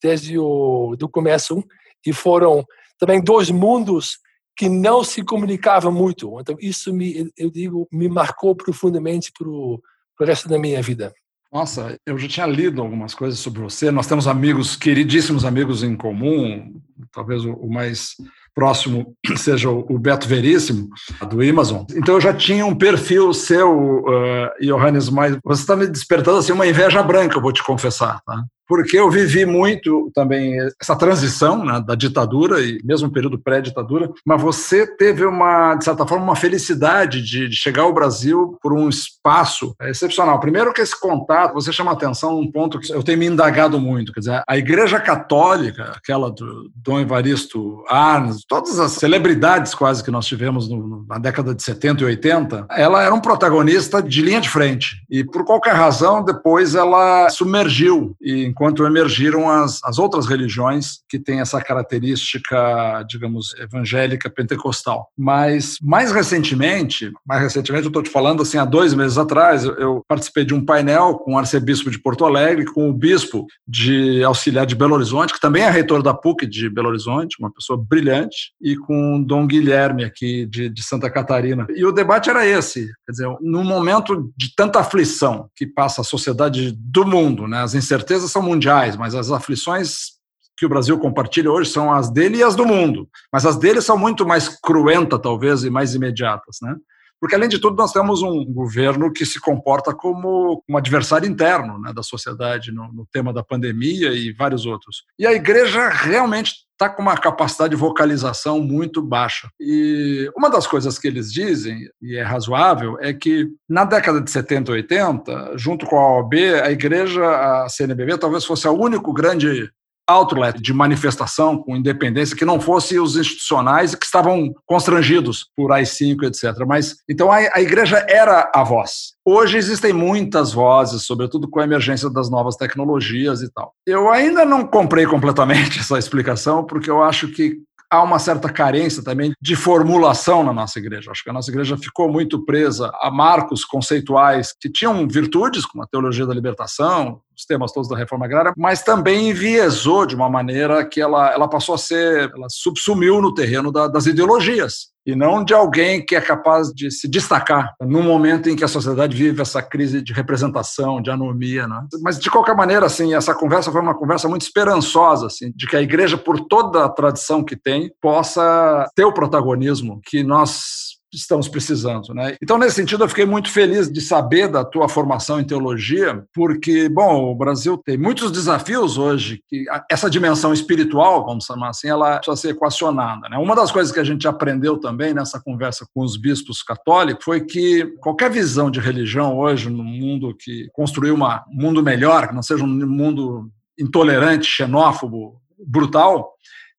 desde 0.02 0.38
o 0.38 0.96
do 0.98 1.08
começo 1.08 1.62
e 2.06 2.12
foram 2.12 2.64
também 2.98 3.22
dois 3.22 3.50
mundos 3.50 4.18
que 4.56 4.68
não 4.68 5.04
se 5.04 5.22
comunicava 5.22 5.90
muito. 5.90 6.38
Então 6.40 6.56
isso 6.60 6.92
me, 6.92 7.30
eu 7.36 7.50
digo, 7.50 7.86
me 7.92 8.08
marcou 8.08 8.54
profundamente 8.56 9.30
para 9.36 9.48
o 9.48 9.80
resto 10.20 10.48
da 10.48 10.58
minha 10.58 10.80
vida. 10.80 11.12
Nossa, 11.52 11.98
eu 12.04 12.18
já 12.18 12.28
tinha 12.28 12.46
lido 12.46 12.82
algumas 12.82 13.14
coisas 13.14 13.38
sobre 13.38 13.60
você. 13.60 13.90
Nós 13.90 14.06
temos 14.06 14.26
amigos, 14.26 14.76
queridíssimos 14.76 15.44
amigos 15.44 15.82
em 15.82 15.94
comum. 15.96 16.80
Talvez 17.12 17.44
o 17.44 17.68
mais 17.68 18.14
próximo 18.54 19.14
seja 19.36 19.70
o 19.70 19.98
Beto 19.98 20.26
Veríssimo, 20.26 20.88
do 21.28 21.42
Amazon. 21.42 21.84
Então 21.94 22.14
eu 22.14 22.20
já 22.20 22.34
tinha 22.34 22.64
um 22.66 22.74
perfil 22.74 23.32
seu, 23.32 24.00
uh, 24.00 24.50
Johannes, 24.60 25.08
mas 25.08 25.38
você 25.44 25.60
está 25.60 25.76
me 25.76 25.86
despertando 25.86 26.38
assim 26.38 26.52
uma 26.52 26.66
inveja 26.66 27.02
branca, 27.02 27.36
eu 27.36 27.42
vou 27.42 27.52
te 27.52 27.62
confessar. 27.62 28.20
Tá? 28.24 28.42
Porque 28.66 28.98
eu 28.98 29.10
vivi 29.10 29.46
muito 29.46 30.10
também 30.14 30.56
essa 30.80 30.96
transição 30.96 31.64
né, 31.64 31.82
da 31.86 31.94
ditadura 31.94 32.60
e 32.60 32.80
mesmo 32.84 33.10
período 33.10 33.38
pré-ditadura, 33.38 34.10
mas 34.24 34.40
você 34.40 34.86
teve 34.86 35.24
uma, 35.24 35.74
de 35.74 35.84
certa 35.84 36.06
forma, 36.06 36.24
uma 36.24 36.36
felicidade 36.36 37.22
de, 37.22 37.48
de, 37.48 37.56
chegar 37.56 37.82
ao 37.82 37.94
Brasil 37.94 38.58
por 38.62 38.72
um 38.72 38.88
espaço 38.88 39.74
excepcional. 39.82 40.40
Primeiro 40.40 40.72
que 40.72 40.80
esse 40.80 40.98
contato, 40.98 41.54
você 41.54 41.72
chama 41.72 41.92
atenção 41.92 42.34
num 42.34 42.50
ponto 42.50 42.78
que 42.78 42.92
eu 42.92 43.02
tenho 43.02 43.18
me 43.18 43.26
indagado 43.26 43.78
muito, 43.80 44.12
quer 44.12 44.20
dizer, 44.20 44.42
a 44.46 44.56
Igreja 44.56 45.00
Católica, 45.00 45.92
aquela 45.96 46.30
do 46.30 46.70
Dom 46.74 47.00
Evaristo 47.00 47.84
Arnes, 47.88 48.44
todas 48.48 48.78
as 48.78 48.92
celebridades 48.92 49.74
quase 49.74 50.02
que 50.02 50.10
nós 50.10 50.26
tivemos 50.26 50.68
no, 50.68 51.04
na 51.08 51.18
década 51.18 51.54
de 51.54 51.62
70 51.62 52.02
e 52.02 52.06
80, 52.06 52.66
ela 52.70 53.02
era 53.02 53.14
um 53.14 53.20
protagonista 53.20 54.02
de 54.02 54.22
linha 54.22 54.40
de 54.40 54.48
frente 54.48 55.04
e 55.10 55.24
por 55.24 55.44
qualquer 55.44 55.74
razão 55.74 56.24
depois 56.24 56.74
ela 56.74 57.28
submergiu 57.30 58.16
e 58.20 58.44
enquanto 58.56 58.86
emergiram 58.86 59.50
as, 59.50 59.80
as 59.84 59.98
outras 59.98 60.24
religiões 60.24 61.00
que 61.10 61.18
têm 61.18 61.40
essa 61.40 61.60
característica, 61.60 63.04
digamos, 63.06 63.54
evangélica 63.58 64.30
pentecostal. 64.30 65.10
Mas 65.16 65.76
mais 65.82 66.10
recentemente, 66.10 67.12
mais 67.26 67.42
recentemente, 67.42 67.84
eu 67.84 67.90
estou 67.90 68.02
te 68.02 68.08
falando 68.08 68.40
assim, 68.40 68.56
há 68.56 68.64
dois 68.64 68.94
meses 68.94 69.18
atrás, 69.18 69.64
eu, 69.64 69.74
eu 69.74 70.04
participei 70.08 70.42
de 70.42 70.54
um 70.54 70.64
painel 70.64 71.18
com 71.18 71.34
o 71.34 71.38
arcebispo 71.38 71.90
de 71.90 72.00
Porto 72.00 72.24
Alegre, 72.24 72.64
com 72.64 72.88
o 72.88 72.94
bispo 72.94 73.46
de 73.68 74.24
auxiliar 74.24 74.64
de 74.64 74.74
Belo 74.74 74.94
Horizonte, 74.94 75.34
que 75.34 75.40
também 75.40 75.62
é 75.62 75.70
reitor 75.70 76.02
da 76.02 76.14
PUC 76.14 76.46
de 76.46 76.70
Belo 76.70 76.88
Horizonte, 76.88 77.36
uma 77.38 77.52
pessoa 77.52 77.78
brilhante, 77.78 78.54
e 78.60 78.74
com 78.74 79.22
Dom 79.22 79.46
Guilherme 79.46 80.02
aqui 80.02 80.46
de, 80.46 80.70
de 80.70 80.82
Santa 80.82 81.10
Catarina. 81.10 81.66
E 81.74 81.84
o 81.84 81.92
debate 81.92 82.30
era 82.30 82.46
esse, 82.46 82.86
quer 83.04 83.12
dizer, 83.12 83.28
num 83.42 83.64
momento 83.64 84.32
de 84.34 84.54
tanta 84.56 84.80
aflição 84.80 85.50
que 85.54 85.66
passa 85.66 86.00
a 86.00 86.04
sociedade 86.04 86.72
do 86.74 87.04
mundo, 87.06 87.46
né? 87.46 87.62
As 87.62 87.74
incertezas 87.74 88.30
são 88.30 88.45
mundiais, 88.46 88.96
mas 88.96 89.14
as 89.14 89.30
aflições 89.30 90.16
que 90.56 90.64
o 90.64 90.68
Brasil 90.68 90.98
compartilha 90.98 91.50
hoje 91.50 91.70
são 91.70 91.92
as 91.92 92.10
dele 92.10 92.38
e 92.38 92.42
as 92.42 92.56
do 92.56 92.64
mundo. 92.64 93.08
Mas 93.30 93.44
as 93.44 93.56
dele 93.56 93.82
são 93.82 93.98
muito 93.98 94.26
mais 94.26 94.48
cruentas, 94.48 95.20
talvez, 95.20 95.64
e 95.64 95.70
mais 95.70 95.94
imediatas, 95.94 96.56
né? 96.62 96.74
Porque, 97.20 97.34
além 97.34 97.48
de 97.48 97.58
tudo, 97.58 97.76
nós 97.76 97.92
temos 97.92 98.22
um 98.22 98.44
governo 98.44 99.10
que 99.10 99.24
se 99.24 99.40
comporta 99.40 99.94
como 99.94 100.62
um 100.68 100.76
adversário 100.76 101.28
interno 101.28 101.78
né, 101.80 101.92
da 101.92 102.02
sociedade 102.02 102.70
no, 102.70 102.92
no 102.92 103.06
tema 103.06 103.32
da 103.32 103.42
pandemia 103.42 104.12
e 104.12 104.32
vários 104.32 104.66
outros. 104.66 105.02
E 105.18 105.26
a 105.26 105.32
igreja 105.32 105.88
realmente 105.88 106.65
está 106.76 106.90
com 106.90 107.00
uma 107.00 107.16
capacidade 107.16 107.70
de 107.70 107.80
vocalização 107.80 108.60
muito 108.60 109.00
baixa. 109.02 109.48
E 109.58 110.30
uma 110.36 110.50
das 110.50 110.66
coisas 110.66 110.98
que 110.98 111.08
eles 111.08 111.32
dizem, 111.32 111.88
e 112.02 112.16
é 112.16 112.22
razoável, 112.22 112.98
é 113.00 113.14
que 113.14 113.48
na 113.68 113.84
década 113.84 114.20
de 114.20 114.30
70 114.30 114.70
e 114.70 114.74
80, 114.74 115.52
junto 115.56 115.86
com 115.86 115.98
a 115.98 116.18
OAB, 116.18 116.34
a 116.62 116.70
igreja, 116.70 117.24
a 117.24 117.68
CNBB, 117.68 118.18
talvez 118.18 118.44
fosse 118.44 118.68
o 118.68 118.72
único 118.72 119.12
grande 119.12 119.70
outlet 120.08 120.60
de 120.60 120.72
manifestação 120.72 121.58
com 121.58 121.76
independência 121.76 122.36
que 122.36 122.44
não 122.44 122.60
fosse 122.60 122.98
os 122.98 123.16
institucionais 123.16 123.94
que 123.94 124.04
estavam 124.04 124.52
constrangidos 124.64 125.50
por 125.56 125.72
AI-5, 125.72 126.24
etc. 126.24 126.64
Mas 126.66 126.96
então 127.08 127.30
a, 127.30 127.36
a 127.36 127.60
igreja 127.60 128.04
era 128.08 128.50
a 128.54 128.62
voz. 128.62 129.14
Hoje 129.24 129.56
existem 129.56 129.92
muitas 129.92 130.52
vozes, 130.52 131.04
sobretudo 131.04 131.48
com 131.48 131.60
a 131.60 131.64
emergência 131.64 132.08
das 132.08 132.30
novas 132.30 132.56
tecnologias 132.56 133.42
e 133.42 133.52
tal. 133.52 133.72
Eu 133.86 134.10
ainda 134.10 134.44
não 134.44 134.64
comprei 134.64 135.06
completamente 135.06 135.78
essa 135.80 135.98
explicação, 135.98 136.64
porque 136.64 136.90
eu 136.90 137.02
acho 137.02 137.28
que 137.28 137.58
há 137.90 138.02
uma 138.02 138.18
certa 138.18 138.48
carência 138.48 139.02
também 139.02 139.32
de 139.40 139.56
formulação 139.56 140.42
na 140.42 140.52
nossa 140.52 140.78
igreja. 140.78 141.10
Acho 141.10 141.22
que 141.22 141.30
a 141.30 141.32
nossa 141.32 141.50
igreja 141.50 141.76
ficou 141.76 142.10
muito 142.10 142.44
presa 142.44 142.90
a 143.00 143.10
marcos 143.10 143.64
conceituais 143.64 144.54
que 144.58 144.70
tinham 144.70 145.06
virtudes, 145.08 145.64
como 145.64 145.84
a 145.84 145.86
teologia 145.86 146.26
da 146.26 146.34
libertação, 146.34 147.20
os 147.36 147.44
temas 147.44 147.72
todos 147.72 147.88
da 147.88 147.96
reforma 147.96 148.24
agrária, 148.24 148.52
mas 148.56 148.82
também 148.82 149.30
enviesou 149.30 150.06
de 150.06 150.14
uma 150.14 150.28
maneira 150.28 150.84
que 150.84 151.00
ela, 151.00 151.32
ela 151.32 151.48
passou 151.48 151.74
a 151.74 151.78
ser, 151.78 152.30
ela 152.34 152.46
subsumiu 152.48 153.20
no 153.20 153.34
terreno 153.34 153.70
da, 153.70 153.88
das 153.88 154.06
ideologias 154.06 154.95
e 155.06 155.14
não 155.14 155.44
de 155.44 155.54
alguém 155.54 156.04
que 156.04 156.16
é 156.16 156.20
capaz 156.20 156.68
de 156.68 156.90
se 156.90 157.08
destacar 157.08 157.74
no 157.80 158.02
momento 158.02 158.50
em 158.50 158.56
que 158.56 158.64
a 158.64 158.68
sociedade 158.68 159.16
vive 159.16 159.40
essa 159.40 159.62
crise 159.62 160.02
de 160.02 160.12
representação, 160.12 161.00
de 161.00 161.10
anomia, 161.10 161.68
né? 161.68 161.80
Mas 162.02 162.18
de 162.18 162.28
qualquer 162.28 162.56
maneira, 162.56 162.86
assim, 162.86 163.14
essa 163.14 163.34
conversa 163.34 163.70
foi 163.70 163.80
uma 163.80 163.94
conversa 163.94 164.28
muito 164.28 164.42
esperançosa, 164.42 165.26
assim, 165.26 165.52
de 165.54 165.66
que 165.66 165.76
a 165.76 165.82
igreja, 165.82 166.18
por 166.18 166.40
toda 166.40 166.84
a 166.84 166.88
tradição 166.88 167.44
que 167.44 167.54
tem, 167.54 167.90
possa 168.00 168.88
ter 168.96 169.04
o 169.04 169.12
protagonismo 169.12 170.00
que 170.04 170.24
nós 170.24 170.95
estamos 171.12 171.48
precisando. 171.48 172.12
Né? 172.14 172.36
Então, 172.42 172.58
nesse 172.58 172.76
sentido, 172.76 173.04
eu 173.04 173.08
fiquei 173.08 173.24
muito 173.24 173.50
feliz 173.50 173.90
de 173.90 174.00
saber 174.00 174.48
da 174.48 174.64
tua 174.64 174.88
formação 174.88 175.40
em 175.40 175.44
teologia, 175.44 176.24
porque, 176.34 176.88
bom, 176.88 177.30
o 177.30 177.34
Brasil 177.34 177.78
tem 177.78 177.96
muitos 177.96 178.30
desafios 178.30 178.98
hoje, 178.98 179.40
que 179.48 179.64
essa 179.90 180.10
dimensão 180.10 180.52
espiritual, 180.52 181.24
vamos 181.24 181.44
chamar 181.44 181.70
assim, 181.70 181.88
ela 181.88 182.16
precisa 182.16 182.36
ser 182.36 182.48
equacionada. 182.50 183.28
Né? 183.28 183.38
Uma 183.38 183.54
das 183.54 183.70
coisas 183.70 183.92
que 183.92 184.00
a 184.00 184.04
gente 184.04 184.26
aprendeu 184.28 184.78
também 184.78 185.14
nessa 185.14 185.40
conversa 185.40 185.86
com 185.94 186.02
os 186.02 186.16
bispos 186.16 186.62
católicos 186.62 187.24
foi 187.24 187.40
que 187.40 187.86
qualquer 188.00 188.30
visão 188.30 188.70
de 188.70 188.80
religião 188.80 189.36
hoje, 189.38 189.70
no 189.70 189.84
mundo 189.84 190.36
que 190.38 190.68
construiu 190.72 191.14
um 191.14 191.26
mundo 191.50 191.82
melhor, 191.82 192.28
que 192.28 192.34
não 192.34 192.42
seja 192.42 192.64
um 192.64 192.86
mundo 192.86 193.50
intolerante, 193.78 194.46
xenófobo, 194.46 195.40
brutal, 195.58 196.35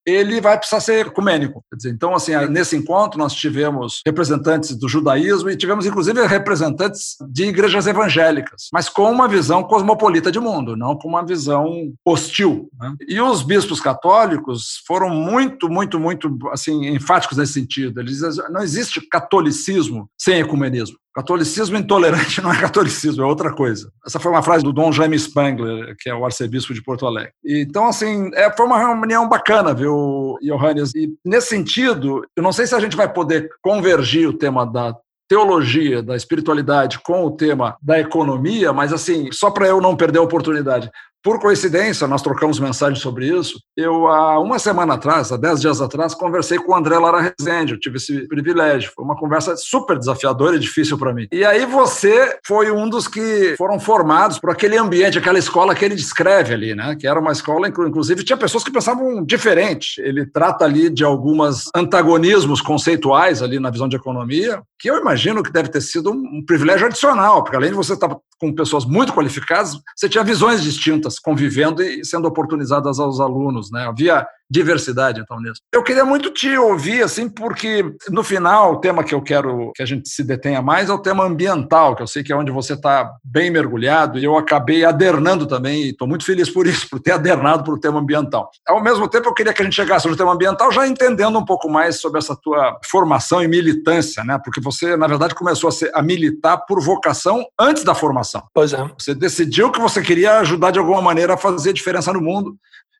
ele 0.07 0.39
vai 0.39 0.57
precisar 0.57 0.79
ser 0.79 1.05
ecumênico. 1.05 1.61
Dizer, 1.75 1.89
então, 1.89 2.15
assim, 2.15 2.31
nesse 2.49 2.77
encontro 2.77 3.19
nós 3.19 3.33
tivemos 3.33 4.01
representantes 4.05 4.73
do 4.73 4.87
judaísmo 4.87 5.49
e 5.49 5.57
tivemos, 5.57 5.85
inclusive, 5.85 6.25
representantes 6.25 7.17
de 7.29 7.43
igrejas 7.43 7.85
evangélicas, 7.85 8.69
mas 8.71 8.87
com 8.87 9.11
uma 9.11 9.27
visão 9.27 9.63
cosmopolita 9.63 10.31
de 10.31 10.39
mundo, 10.39 10.77
não 10.77 10.97
com 10.97 11.09
uma 11.09 11.25
visão 11.25 11.91
hostil. 12.05 12.69
Né? 12.79 12.95
E 13.09 13.19
os 13.19 13.43
bispos 13.43 13.81
católicos 13.81 14.81
foram 14.87 15.09
muito, 15.09 15.69
muito, 15.69 15.99
muito, 15.99 16.37
assim, 16.51 16.87
enfáticos 16.87 17.37
nesse 17.37 17.53
sentido. 17.53 17.99
Eles 17.99 18.21
não 18.49 18.61
existe 18.61 19.01
catolicismo 19.09 20.09
sem 20.17 20.39
ecumenismo. 20.39 20.97
Catolicismo 21.17 21.77
intolerante 21.77 22.39
não 22.43 22.53
é 22.53 22.61
catolicismo, 22.61 23.23
é 23.23 23.25
outra 23.25 23.51
coisa. 23.51 23.91
Essa 24.05 24.19
foi 24.19 24.31
uma 24.31 24.43
frase 24.43 24.63
do 24.63 24.71
Dom 24.71 24.91
Jaime 24.91 25.17
Spangler, 25.17 25.95
que 25.99 26.07
é 26.07 26.13
o 26.13 26.23
arcebispo 26.23 26.75
de 26.75 26.83
Porto 26.83 27.07
Alegre. 27.07 27.33
Então, 27.43 27.87
assim, 27.87 28.29
é, 28.35 28.55
foi 28.55 28.67
uma 28.67 28.77
reunião 28.77 29.27
bacana, 29.27 29.73
viu, 29.73 30.37
Johannes? 30.43 30.93
E 30.93 31.09
nesse 31.25 31.47
sentido, 31.47 32.23
eu 32.35 32.43
não 32.43 32.53
sei 32.53 32.67
se 32.67 32.75
a 32.75 32.79
gente 32.79 32.95
vai 32.95 33.11
poder 33.11 33.49
convergir 33.63 34.29
o 34.29 34.37
tema 34.37 34.63
da 34.63 34.95
teologia, 35.27 36.03
da 36.03 36.15
espiritualidade 36.15 36.99
com 36.99 37.25
o 37.25 37.31
tema 37.31 37.75
da 37.81 37.99
economia, 37.99 38.71
mas 38.71 38.93
assim, 38.93 39.31
só 39.31 39.49
para 39.49 39.67
eu 39.67 39.81
não 39.81 39.95
perder 39.95 40.19
a 40.19 40.23
oportunidade, 40.23 40.87
por 41.27 41.41
coincidência, 41.41 42.07
nós 42.07 42.21
trocamos 42.21 42.57
mensagens 42.57 42.99
sobre 42.99 43.27
isso. 43.27 43.59
Eu, 43.75 44.07
há 44.07 44.39
uma 44.39 44.57
semana 44.57 44.93
atrás, 44.93 45.29
há 45.29 45.35
dez 45.35 45.59
dias 45.59 45.81
atrás, 45.81 46.13
conversei 46.13 46.57
com 46.57 46.71
o 46.71 46.75
André 46.75 46.97
Lara 46.97 47.33
Rezende. 47.37 47.73
Eu 47.73 47.79
tive 47.81 47.97
esse 47.97 48.25
privilégio. 48.29 48.93
Foi 48.95 49.03
uma 49.03 49.17
conversa 49.17 49.57
super 49.57 49.99
desafiadora 49.99 50.55
e 50.55 50.59
difícil 50.59 50.97
para 50.97 51.13
mim. 51.13 51.27
E 51.29 51.43
aí 51.43 51.65
você 51.65 52.39
foi 52.45 52.71
um 52.71 52.87
dos 52.89 53.09
que 53.09 53.55
foram 53.57 53.77
formados 53.77 54.39
por 54.39 54.51
aquele 54.51 54.77
ambiente, 54.77 55.17
aquela 55.17 55.37
escola 55.37 55.75
que 55.75 55.83
ele 55.83 55.95
descreve 55.95 56.53
ali, 56.53 56.73
né? 56.73 56.95
Que 56.97 57.05
era 57.05 57.19
uma 57.19 57.33
escola, 57.33 57.67
inclusive, 57.67 58.23
tinha 58.23 58.37
pessoas 58.37 58.63
que 58.63 58.71
pensavam 58.71 59.21
diferente. 59.25 59.99
Ele 59.99 60.25
trata 60.25 60.63
ali 60.63 60.89
de 60.89 61.03
alguns 61.03 61.65
antagonismos 61.75 62.61
conceituais 62.61 63.41
ali 63.41 63.59
na 63.59 63.69
visão 63.69 63.89
de 63.89 63.97
economia, 63.97 64.61
que 64.79 64.89
eu 64.89 64.97
imagino 64.97 65.43
que 65.43 65.51
deve 65.51 65.67
ter 65.67 65.81
sido 65.81 66.09
um 66.09 66.41
privilégio 66.45 66.85
adicional, 66.85 67.43
porque 67.43 67.57
além 67.57 67.71
de 67.71 67.75
você 67.75 67.95
estar 67.95 68.15
com 68.39 68.53
pessoas 68.53 68.85
muito 68.85 69.13
qualificadas, 69.13 69.77
você 69.95 70.07
tinha 70.07 70.23
visões 70.23 70.61
distintas 70.61 71.16
convivendo 71.19 71.81
e 71.81 72.05
sendo 72.05 72.27
oportunizadas 72.27 72.99
aos 72.99 73.19
alunos, 73.19 73.71
né? 73.71 73.87
Havia 73.87 74.27
diversidade, 74.49 75.19
então, 75.19 75.39
nisso. 75.39 75.61
Eu 75.73 75.83
queria 75.83 76.05
muito 76.05 76.31
te 76.31 76.57
ouvir, 76.57 77.03
assim, 77.03 77.29
porque 77.29 77.83
no 78.09 78.23
final 78.23 78.73
o 78.73 78.79
tema 78.79 79.03
que 79.03 79.13
eu 79.13 79.21
quero 79.21 79.71
que 79.75 79.83
a 79.83 79.85
gente 79.85 80.07
se 80.09 80.23
detenha 80.23 80.61
mais 80.61 80.89
é 80.89 80.93
o 80.93 81.01
tema 81.01 81.25
ambiental, 81.25 81.95
que 81.95 82.01
eu 82.01 82.07
sei 82.07 82.23
que 82.23 82.31
é 82.31 82.35
onde 82.35 82.51
você 82.51 82.73
está 82.73 83.11
bem 83.23 83.51
mergulhado, 83.51 84.17
e 84.17 84.23
eu 84.23 84.37
acabei 84.37 84.85
adernando 84.85 85.45
também, 85.45 85.83
e 85.83 85.89
estou 85.89 86.07
muito 86.07 86.25
feliz 86.25 86.49
por 86.49 86.65
isso, 86.65 86.87
por 86.89 86.99
ter 86.99 87.11
adernado 87.11 87.63
para 87.63 87.73
o 87.73 87.79
tema 87.79 87.99
ambiental. 87.99 88.49
Ao 88.67 88.81
mesmo 88.81 89.07
tempo, 89.07 89.27
eu 89.27 89.33
queria 89.33 89.53
que 89.53 89.61
a 89.61 89.65
gente 89.65 89.75
chegasse 89.75 90.07
no 90.07 90.15
tema 90.15 90.33
ambiental 90.33 90.71
já 90.71 90.87
entendendo 90.87 91.37
um 91.37 91.45
pouco 91.45 91.69
mais 91.69 91.99
sobre 91.99 92.19
essa 92.19 92.35
tua 92.35 92.79
formação 92.89 93.43
e 93.43 93.47
militância, 93.47 94.23
né? 94.23 94.39
Porque 94.43 94.61
você, 94.61 94.95
na 94.95 95.07
verdade, 95.07 95.35
começou 95.35 95.67
a, 95.67 95.71
ser, 95.71 95.91
a 95.93 96.01
militar 96.01 96.57
por 96.67 96.81
vocação 96.81 97.45
antes 97.59 97.83
da 97.83 97.93
formação. 97.93 98.43
Pois 98.53 98.73
é. 98.73 98.89
Você 98.97 99.13
decidiu 99.13 99.71
que 99.71 99.79
você 99.79 100.01
queria 100.01 100.39
ajudar 100.39 100.71
de 100.71 100.79
alguma 100.79 101.01
maneira 101.01 101.33
a 101.33 101.37
fazer 101.37 101.73
diferença 101.73 102.13
no 102.13 102.21
mundo 102.21 102.57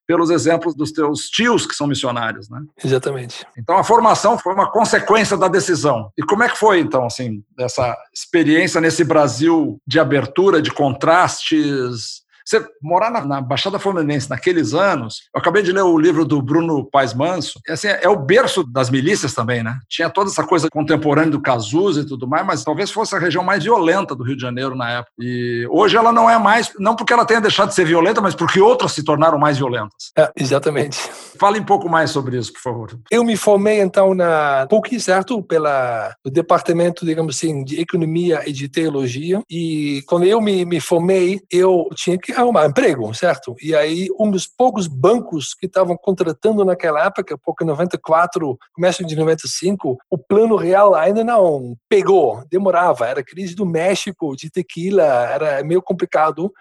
pelos 0.07 0.29
exemplos 0.29 0.73
dos 0.73 0.91
teus 0.91 1.29
tios 1.29 1.67
que 1.67 1.75
são 1.75 1.85
missionários, 1.85 2.49
né? 2.49 2.61
Exatamente. 2.83 3.45
Então 3.57 3.77
a 3.77 3.83
formação 3.83 4.37
foi 4.37 4.53
uma 4.53 4.71
consequência 4.71 5.35
da 5.35 5.49
decisão. 5.49 6.11
E 6.17 6.23
como 6.23 6.43
é 6.43 6.49
que 6.49 6.57
foi 6.57 6.79
então 6.79 7.05
assim 7.05 7.43
essa 7.59 7.95
experiência 8.13 8.79
nesse 8.79 9.03
Brasil 9.03 9.79
de 9.85 9.99
abertura, 9.99 10.61
de 10.61 10.71
contrastes? 10.71 12.25
Você 12.47 12.65
morar 12.81 13.11
na, 13.11 13.25
na, 13.25 13.41
Baixada 13.41 13.77
Fluminense 13.77 14.29
naqueles 14.29 14.73
anos, 14.73 15.23
eu 15.35 15.41
acabei 15.41 15.61
de 15.61 15.73
ler 15.73 15.81
o 15.81 15.97
livro 15.97 16.23
do 16.23 16.41
Bruno 16.41 16.89
Paes 16.89 17.13
Manso, 17.13 17.59
é, 17.67 17.73
assim, 17.73 17.89
é 17.89 18.07
o 18.07 18.15
berço 18.15 18.63
das 18.63 18.89
milícias 18.89 19.33
também, 19.33 19.61
né? 19.61 19.77
Tinha 19.89 20.09
toda 20.09 20.29
essa 20.29 20.45
coisa 20.45 20.69
contemporânea 20.71 21.31
do 21.31 21.41
Cazuza 21.41 22.01
e 22.01 22.05
tudo 22.05 22.25
mais, 22.25 22.45
mas 22.45 22.63
talvez 22.63 22.89
fosse 22.89 23.13
a 23.13 23.19
região 23.19 23.43
mais 23.43 23.65
violenta 23.65 24.15
do 24.15 24.23
Rio 24.23 24.37
de 24.37 24.41
Janeiro 24.41 24.77
na 24.77 24.89
época. 24.89 25.11
E 25.19 25.67
hoje 25.69 25.97
ela 25.97 26.13
não 26.13 26.29
é 26.29 26.39
mais, 26.39 26.71
não 26.79 26.95
porque 26.95 27.11
ela 27.11 27.25
tenha 27.25 27.41
deixado 27.41 27.67
de 27.67 27.75
ser 27.75 27.83
violenta, 27.83 28.21
mas 28.21 28.33
porque 28.33 28.61
outras 28.61 28.93
se 28.93 29.03
tornaram 29.03 29.37
mais 29.37 29.57
violentas. 29.57 30.13
É, 30.17 30.31
exatamente. 30.37 30.97
Fale 31.37 31.59
um 31.59 31.65
pouco 31.65 31.89
mais 31.89 32.11
sobre 32.11 32.37
isso, 32.37 32.53
por 32.53 32.61
favor. 32.61 32.99
Eu 33.11 33.25
me 33.25 33.35
formei 33.35 33.81
então 33.81 34.15
na 34.15 34.65
PUC, 34.69 35.01
certo? 35.01 35.43
Pela 35.43 36.15
o 36.25 36.29
departamento, 36.29 37.05
digamos 37.05 37.35
assim, 37.35 37.61
de 37.65 37.81
economia 37.81 38.41
e 38.47 38.53
de 38.53 38.69
teologia. 38.69 39.41
E 39.49 40.01
quando 40.07 40.25
eu 40.25 40.39
me, 40.39 40.63
me 40.63 40.79
formei, 40.79 41.41
eu 41.51 41.89
tinha 41.93 42.17
que 42.17 42.36
arrumar 42.41 42.65
emprego, 42.65 43.13
certo? 43.13 43.55
E 43.61 43.75
aí 43.75 44.07
um 44.19 44.29
dos 44.29 44.47
poucos 44.47 44.87
bancos 44.87 45.53
que 45.53 45.65
estavam 45.65 45.97
contratando 45.97 46.63
naquela 46.63 47.05
época, 47.05 47.37
porque 47.37 47.63
94, 47.63 48.57
começo 48.73 49.05
de 49.05 49.15
95, 49.15 49.97
o 50.09 50.17
plano 50.17 50.55
real 50.55 50.95
ainda 50.95 51.23
não 51.23 51.75
pegou, 51.89 52.43
demorava, 52.49 53.07
era 53.07 53.23
crise 53.23 53.55
do 53.55 53.65
México, 53.65 54.35
de 54.35 54.49
tequila, 54.49 55.03
era 55.03 55.63
meio 55.63 55.81
complicado. 55.81 56.51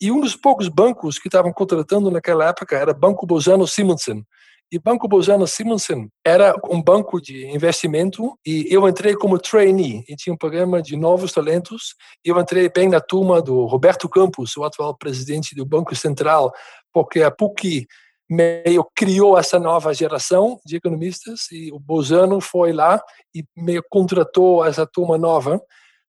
E 0.00 0.10
um 0.10 0.20
dos 0.20 0.36
poucos 0.36 0.68
bancos 0.68 1.18
que 1.18 1.28
estavam 1.28 1.52
contratando 1.52 2.10
naquela 2.10 2.48
época 2.48 2.76
era 2.76 2.92
Banco 2.92 3.26
Bozano 3.26 3.66
Simonsen. 3.66 4.24
E 4.72 4.78
Banco 4.78 5.06
Bozano 5.06 5.46
Simonsen 5.46 6.08
era 6.24 6.54
um 6.68 6.82
banco 6.82 7.20
de 7.20 7.46
investimento 7.46 8.36
e 8.44 8.66
eu 8.70 8.88
entrei 8.88 9.14
como 9.14 9.38
trainee 9.38 10.02
e 10.08 10.16
tinha 10.16 10.32
um 10.32 10.36
programa 10.36 10.82
de 10.82 10.96
novos 10.96 11.32
talentos. 11.32 11.94
Eu 12.24 12.40
entrei 12.40 12.68
bem 12.68 12.88
na 12.88 13.00
turma 13.00 13.40
do 13.40 13.66
Roberto 13.66 14.08
Campos, 14.08 14.56
o 14.56 14.64
atual 14.64 14.96
presidente 14.96 15.54
do 15.54 15.64
Banco 15.64 15.94
Central, 15.94 16.52
porque 16.92 17.22
a 17.22 17.30
PUC 17.30 17.86
meio 18.28 18.84
criou 18.96 19.38
essa 19.38 19.58
nova 19.58 19.92
geração 19.92 20.58
de 20.64 20.76
economistas 20.76 21.50
e 21.52 21.70
o 21.70 21.78
Bozano 21.78 22.40
foi 22.40 22.72
lá 22.72 23.00
e 23.34 23.44
meio 23.56 23.84
contratou 23.88 24.64
essa 24.64 24.86
turma 24.86 25.18
nova. 25.18 25.60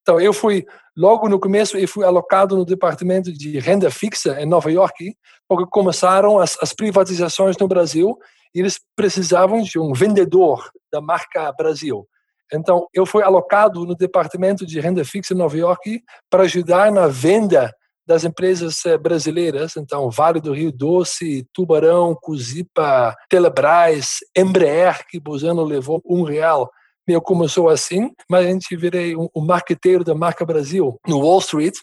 Então 0.02 0.20
eu 0.20 0.32
fui 0.32 0.66
logo 0.96 1.28
no 1.28 1.40
começo 1.40 1.78
eu 1.78 1.88
fui 1.88 2.06
alocado 2.06 2.56
no 2.56 2.66
departamento 2.66 3.34
de 3.34 3.60
renda 3.60 3.92
fixa 3.92 4.40
em 4.42 4.46
Nova 4.46 4.72
York, 4.72 5.14
porque 5.48 5.70
começaram 5.70 6.40
as, 6.40 6.58
as 6.62 6.74
privatizações 6.74 7.58
no 7.58 7.68
Brasil 7.68 8.18
eles 8.60 8.80
precisavam 8.96 9.62
de 9.62 9.78
um 9.80 9.94
vendedor 9.94 10.70
da 10.92 11.02
marca 11.02 11.52
Brasil. 11.52 12.08
Então 12.54 12.88
eu 12.94 13.06
fui 13.06 13.24
alocado 13.24 13.86
no 13.86 13.96
departamento 13.96 14.66
de 14.66 14.80
renda 14.80 15.04
fixa 15.04 15.34
em 15.34 15.38
Nova 15.38 15.58
York 15.58 16.02
para 16.30 16.44
ajudar 16.44 16.92
na 16.92 17.08
venda 17.08 17.74
das 18.08 18.24
empresas 18.24 18.86
eh, 18.86 18.98
brasileiras, 18.98 19.76
então 19.76 20.12
Vale 20.12 20.40
do 20.40 20.54
Rio 20.54 20.72
Doce, 20.72 21.48
Tubarão, 21.52 22.16
Cusipa, 22.16 23.16
Telebrás, 23.28 24.20
Embraer, 24.38 25.06
que 25.08 25.20
Bozano 25.20 25.64
levou 25.64 26.02
um 26.06 26.22
real. 26.22 26.70
Meu 27.08 27.22
começou 27.22 27.70
assim, 27.70 28.12
mas 28.30 28.46
a 28.46 28.50
gente 28.50 28.76
virei 28.76 29.16
um, 29.16 29.28
um 29.36 29.46
marqueteiro 29.46 30.04
da 30.04 30.16
marca 30.16 30.46
Brasil 30.46 31.00
no 31.08 31.20
Wall 31.20 31.40
Street. 31.40 31.76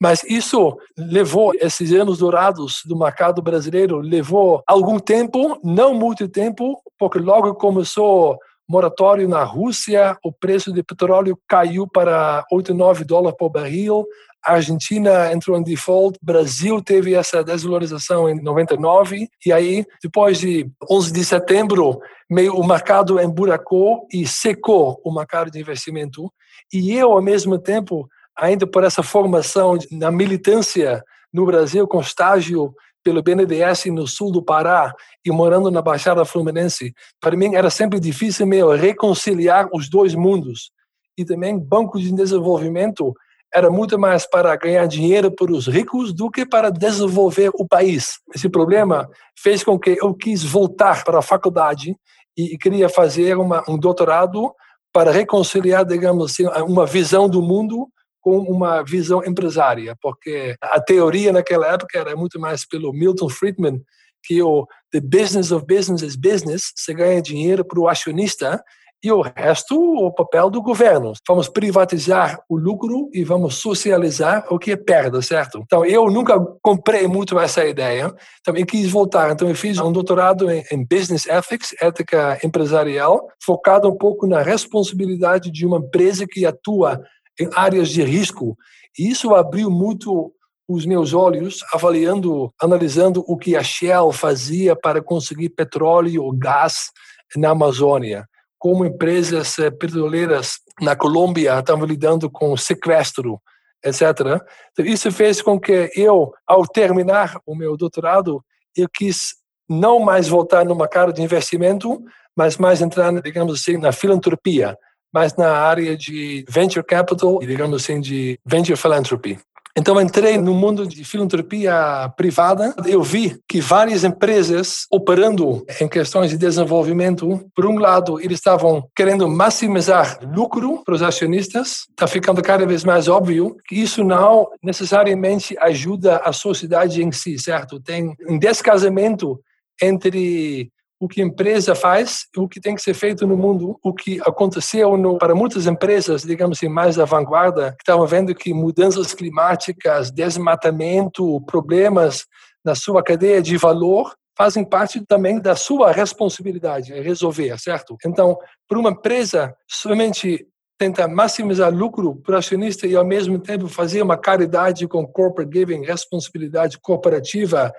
Mas 0.00 0.24
isso 0.24 0.76
levou 0.98 1.52
esses 1.54 1.92
anos 1.92 2.18
dourados 2.18 2.82
do 2.84 2.98
mercado 2.98 3.40
brasileiro 3.40 3.98
levou 3.98 4.62
algum 4.66 4.98
tempo, 4.98 5.60
não 5.62 5.94
muito 5.94 6.28
tempo, 6.28 6.82
porque 6.98 7.18
logo 7.18 7.54
começou 7.54 8.38
moratório 8.68 9.28
na 9.28 9.44
Rússia, 9.44 10.16
o 10.24 10.32
preço 10.32 10.72
de 10.72 10.82
petróleo 10.82 11.38
caiu 11.46 11.86
para 11.86 12.44
8, 12.50 12.72
9 12.72 13.04
dólares 13.04 13.36
por 13.38 13.50
barril, 13.50 14.06
a 14.44 14.54
Argentina 14.54 15.32
entrou 15.32 15.56
em 15.56 15.62
default, 15.62 16.18
Brasil 16.20 16.82
teve 16.82 17.14
essa 17.14 17.44
desvalorização 17.44 18.28
em 18.28 18.42
99 18.42 19.28
e 19.46 19.52
aí 19.52 19.86
depois 20.02 20.38
de 20.38 20.68
11 20.90 21.12
de 21.12 21.24
setembro 21.24 22.00
meio 22.28 22.54
o 22.54 22.66
mercado 22.66 23.20
emburacou 23.20 24.06
e 24.12 24.26
secou 24.26 25.00
o 25.04 25.14
mercado 25.14 25.50
de 25.50 25.60
investimento 25.60 26.32
e 26.72 26.92
eu 26.92 27.12
ao 27.12 27.22
mesmo 27.22 27.58
tempo 27.58 28.08
ainda 28.36 28.66
por 28.66 28.82
essa 28.82 29.02
formação 29.02 29.78
na 29.90 30.10
militância 30.10 31.04
no 31.32 31.46
Brasil 31.46 31.86
com 31.86 32.00
estágio 32.00 32.74
pelo 33.02 33.22
BNDES 33.22 33.86
no 33.86 34.06
sul 34.06 34.30
do 34.30 34.42
Pará 34.42 34.94
e 35.24 35.30
morando 35.30 35.70
na 35.70 35.82
Baixada 35.82 36.24
Fluminense, 36.24 36.94
para 37.20 37.36
mim 37.36 37.54
era 37.54 37.68
sempre 37.68 37.98
difícil 37.98 38.46
meio 38.46 38.70
reconciliar 38.70 39.68
os 39.72 39.88
dois 39.88 40.14
mundos. 40.14 40.70
E 41.18 41.24
também 41.24 41.58
banco 41.58 41.98
de 41.98 42.12
desenvolvimento 42.12 43.12
era 43.54 43.70
muito 43.70 43.98
mais 43.98 44.28
para 44.28 44.54
ganhar 44.56 44.86
dinheiro 44.86 45.30
para 45.30 45.52
os 45.52 45.66
ricos 45.66 46.12
do 46.12 46.30
que 46.30 46.46
para 46.46 46.70
desenvolver 46.70 47.50
o 47.54 47.66
país. 47.66 48.18
Esse 48.34 48.48
problema 48.48 49.08
fez 49.38 49.62
com 49.62 49.78
que 49.78 49.98
eu 50.00 50.14
quis 50.14 50.42
voltar 50.42 51.04
para 51.04 51.18
a 51.18 51.22
faculdade 51.22 51.94
e 52.36 52.56
queria 52.56 52.88
fazer 52.88 53.36
uma, 53.36 53.62
um 53.68 53.78
doutorado 53.78 54.52
para 54.92 55.10
reconciliar, 55.10 55.84
digamos 55.84 56.32
assim, 56.32 56.46
uma 56.66 56.86
visão 56.86 57.28
do 57.28 57.42
mundo 57.42 57.88
com 58.20 58.38
uma 58.38 58.82
visão 58.82 59.22
empresária, 59.24 59.96
porque 60.00 60.54
a 60.62 60.80
teoria 60.80 61.32
naquela 61.32 61.66
época 61.66 61.98
era 61.98 62.14
muito 62.14 62.38
mais 62.38 62.66
pelo 62.66 62.92
Milton 62.92 63.28
Friedman, 63.28 63.82
que 64.22 64.40
o 64.40 64.66
the 64.92 65.00
business 65.00 65.50
of 65.50 65.66
business 65.66 66.02
is 66.02 66.14
business, 66.14 66.72
você 66.76 66.94
ganha 66.94 67.20
dinheiro 67.20 67.64
para 67.64 67.80
o 67.80 67.88
acionista 67.88 68.62
e 69.02 69.10
o 69.10 69.20
resto, 69.20 69.74
o 69.76 70.12
papel 70.12 70.48
do 70.48 70.62
governo. 70.62 71.12
Vamos 71.26 71.48
privatizar 71.48 72.40
o 72.48 72.56
lucro 72.56 73.10
e 73.12 73.24
vamos 73.24 73.56
socializar 73.56 74.46
o 74.48 74.58
que 74.58 74.70
é 74.70 74.76
perda, 74.76 75.20
certo? 75.20 75.58
Então, 75.58 75.84
eu 75.84 76.08
nunca 76.08 76.38
comprei 76.62 77.08
muito 77.08 77.36
essa 77.38 77.64
ideia. 77.64 78.14
Então, 78.40 78.56
eu 78.56 78.64
quis 78.64 78.88
voltar. 78.88 79.32
Então, 79.32 79.48
eu 79.48 79.56
fiz 79.56 79.78
um 79.80 79.90
doutorado 79.90 80.48
em 80.48 80.86
Business 80.88 81.26
Ethics, 81.26 81.74
ética 81.80 82.38
empresarial, 82.44 83.26
focado 83.44 83.88
um 83.88 83.96
pouco 83.96 84.24
na 84.24 84.40
responsabilidade 84.40 85.50
de 85.50 85.66
uma 85.66 85.78
empresa 85.78 86.24
que 86.24 86.46
atua 86.46 87.02
em 87.40 87.48
áreas 87.56 87.88
de 87.88 88.04
risco. 88.04 88.56
E 88.96 89.10
isso 89.10 89.34
abriu 89.34 89.68
muito 89.68 90.32
os 90.68 90.86
meus 90.86 91.12
olhos, 91.12 91.58
avaliando, 91.74 92.52
analisando 92.62 93.24
o 93.26 93.36
que 93.36 93.56
a 93.56 93.64
Shell 93.64 94.12
fazia 94.12 94.76
para 94.76 95.02
conseguir 95.02 95.48
petróleo 95.48 96.22
ou 96.22 96.32
gás 96.32 96.92
na 97.36 97.50
Amazônia 97.50 98.28
como 98.62 98.86
empresas 98.86 99.58
eh, 99.58 99.72
petroleiras 99.72 100.60
na 100.80 100.94
Colômbia 100.94 101.58
estavam 101.58 101.84
lidando 101.84 102.30
com 102.30 102.56
sequestro, 102.56 103.42
etc. 103.84 104.40
Então, 104.70 104.86
isso 104.86 105.10
fez 105.10 105.42
com 105.42 105.58
que 105.58 105.90
eu, 105.96 106.32
ao 106.46 106.64
terminar 106.64 107.40
o 107.44 107.56
meu 107.56 107.76
doutorado, 107.76 108.40
eu 108.76 108.88
quis 108.88 109.34
não 109.68 109.98
mais 109.98 110.28
voltar 110.28 110.64
no 110.64 110.76
mercado 110.76 111.12
de 111.12 111.20
investimento, 111.20 112.00
mas 112.36 112.56
mais 112.56 112.80
entrar, 112.80 113.12
digamos 113.20 113.60
assim, 113.60 113.76
na 113.78 113.90
filantropia, 113.90 114.78
mais 115.12 115.34
na 115.34 115.50
área 115.50 115.96
de 115.96 116.44
venture 116.48 116.86
capital 116.86 117.40
digamos 117.40 117.82
assim, 117.82 118.00
de 118.00 118.38
venture 118.46 118.78
philanthropy. 118.78 119.40
Então 119.76 119.98
entrei 120.00 120.36
no 120.36 120.52
mundo 120.52 120.86
de 120.86 121.02
filantropia 121.02 122.12
privada. 122.14 122.74
Eu 122.86 123.02
vi 123.02 123.38
que 123.48 123.60
várias 123.60 124.04
empresas 124.04 124.86
operando 124.90 125.64
em 125.80 125.88
questões 125.88 126.30
de 126.30 126.36
desenvolvimento, 126.36 127.40
por 127.54 127.64
um 127.64 127.78
lado, 127.78 128.20
eles 128.20 128.38
estavam 128.38 128.86
querendo 128.94 129.26
maximizar 129.28 130.18
lucro 130.22 130.82
para 130.84 130.94
os 130.94 131.02
acionistas. 131.02 131.86
Está 131.88 132.06
ficando 132.06 132.42
cada 132.42 132.66
vez 132.66 132.84
mais 132.84 133.08
óbvio 133.08 133.56
que 133.66 133.76
isso 133.76 134.04
não 134.04 134.46
necessariamente 134.62 135.56
ajuda 135.58 136.18
a 136.18 136.32
sociedade 136.32 137.02
em 137.02 137.10
si, 137.10 137.38
certo? 137.38 137.80
Tem 137.80 138.14
um 138.28 138.38
descasamento 138.38 139.40
entre 139.80 140.70
o 141.02 141.08
que 141.08 141.20
a 141.20 141.24
empresa 141.24 141.74
faz, 141.74 142.28
o 142.36 142.48
que 142.48 142.60
tem 142.60 142.76
que 142.76 142.80
ser 142.80 142.94
feito 142.94 143.26
no 143.26 143.36
mundo, 143.36 143.76
o 143.82 143.92
que 143.92 144.20
aconteceu 144.20 144.96
no, 144.96 145.18
para 145.18 145.34
muitas 145.34 145.66
empresas, 145.66 146.22
digamos 146.22 146.58
assim, 146.58 146.68
mais 146.68 146.94
da 146.94 147.04
vanguarda, 147.04 147.72
que 147.72 147.82
estavam 147.82 148.06
vendo 148.06 148.32
que 148.32 148.54
mudanças 148.54 149.12
climáticas, 149.12 150.12
desmatamento, 150.12 151.40
problemas 151.40 152.24
na 152.64 152.76
sua 152.76 153.02
cadeia 153.02 153.42
de 153.42 153.56
valor 153.56 154.14
fazem 154.38 154.64
parte 154.64 155.04
também 155.04 155.40
da 155.40 155.56
sua 155.56 155.90
responsabilidade 155.90 156.92
resolver, 156.92 157.58
certo? 157.58 157.96
Então, 158.06 158.38
para 158.68 158.78
uma 158.78 158.90
empresa 158.90 159.52
somente 159.66 160.46
tentar 160.78 161.08
maximizar 161.08 161.74
lucro 161.74 162.14
para 162.14 162.36
o 162.36 162.38
acionista 162.38 162.86
e 162.86 162.94
ao 162.94 163.04
mesmo 163.04 163.40
tempo 163.40 163.66
fazer 163.66 164.02
uma 164.02 164.16
caridade 164.16 164.86
com 164.86 165.04
corporate 165.04 165.50
giving, 165.52 165.84
responsabilidade 165.84 166.78
corporativa, 166.80 167.72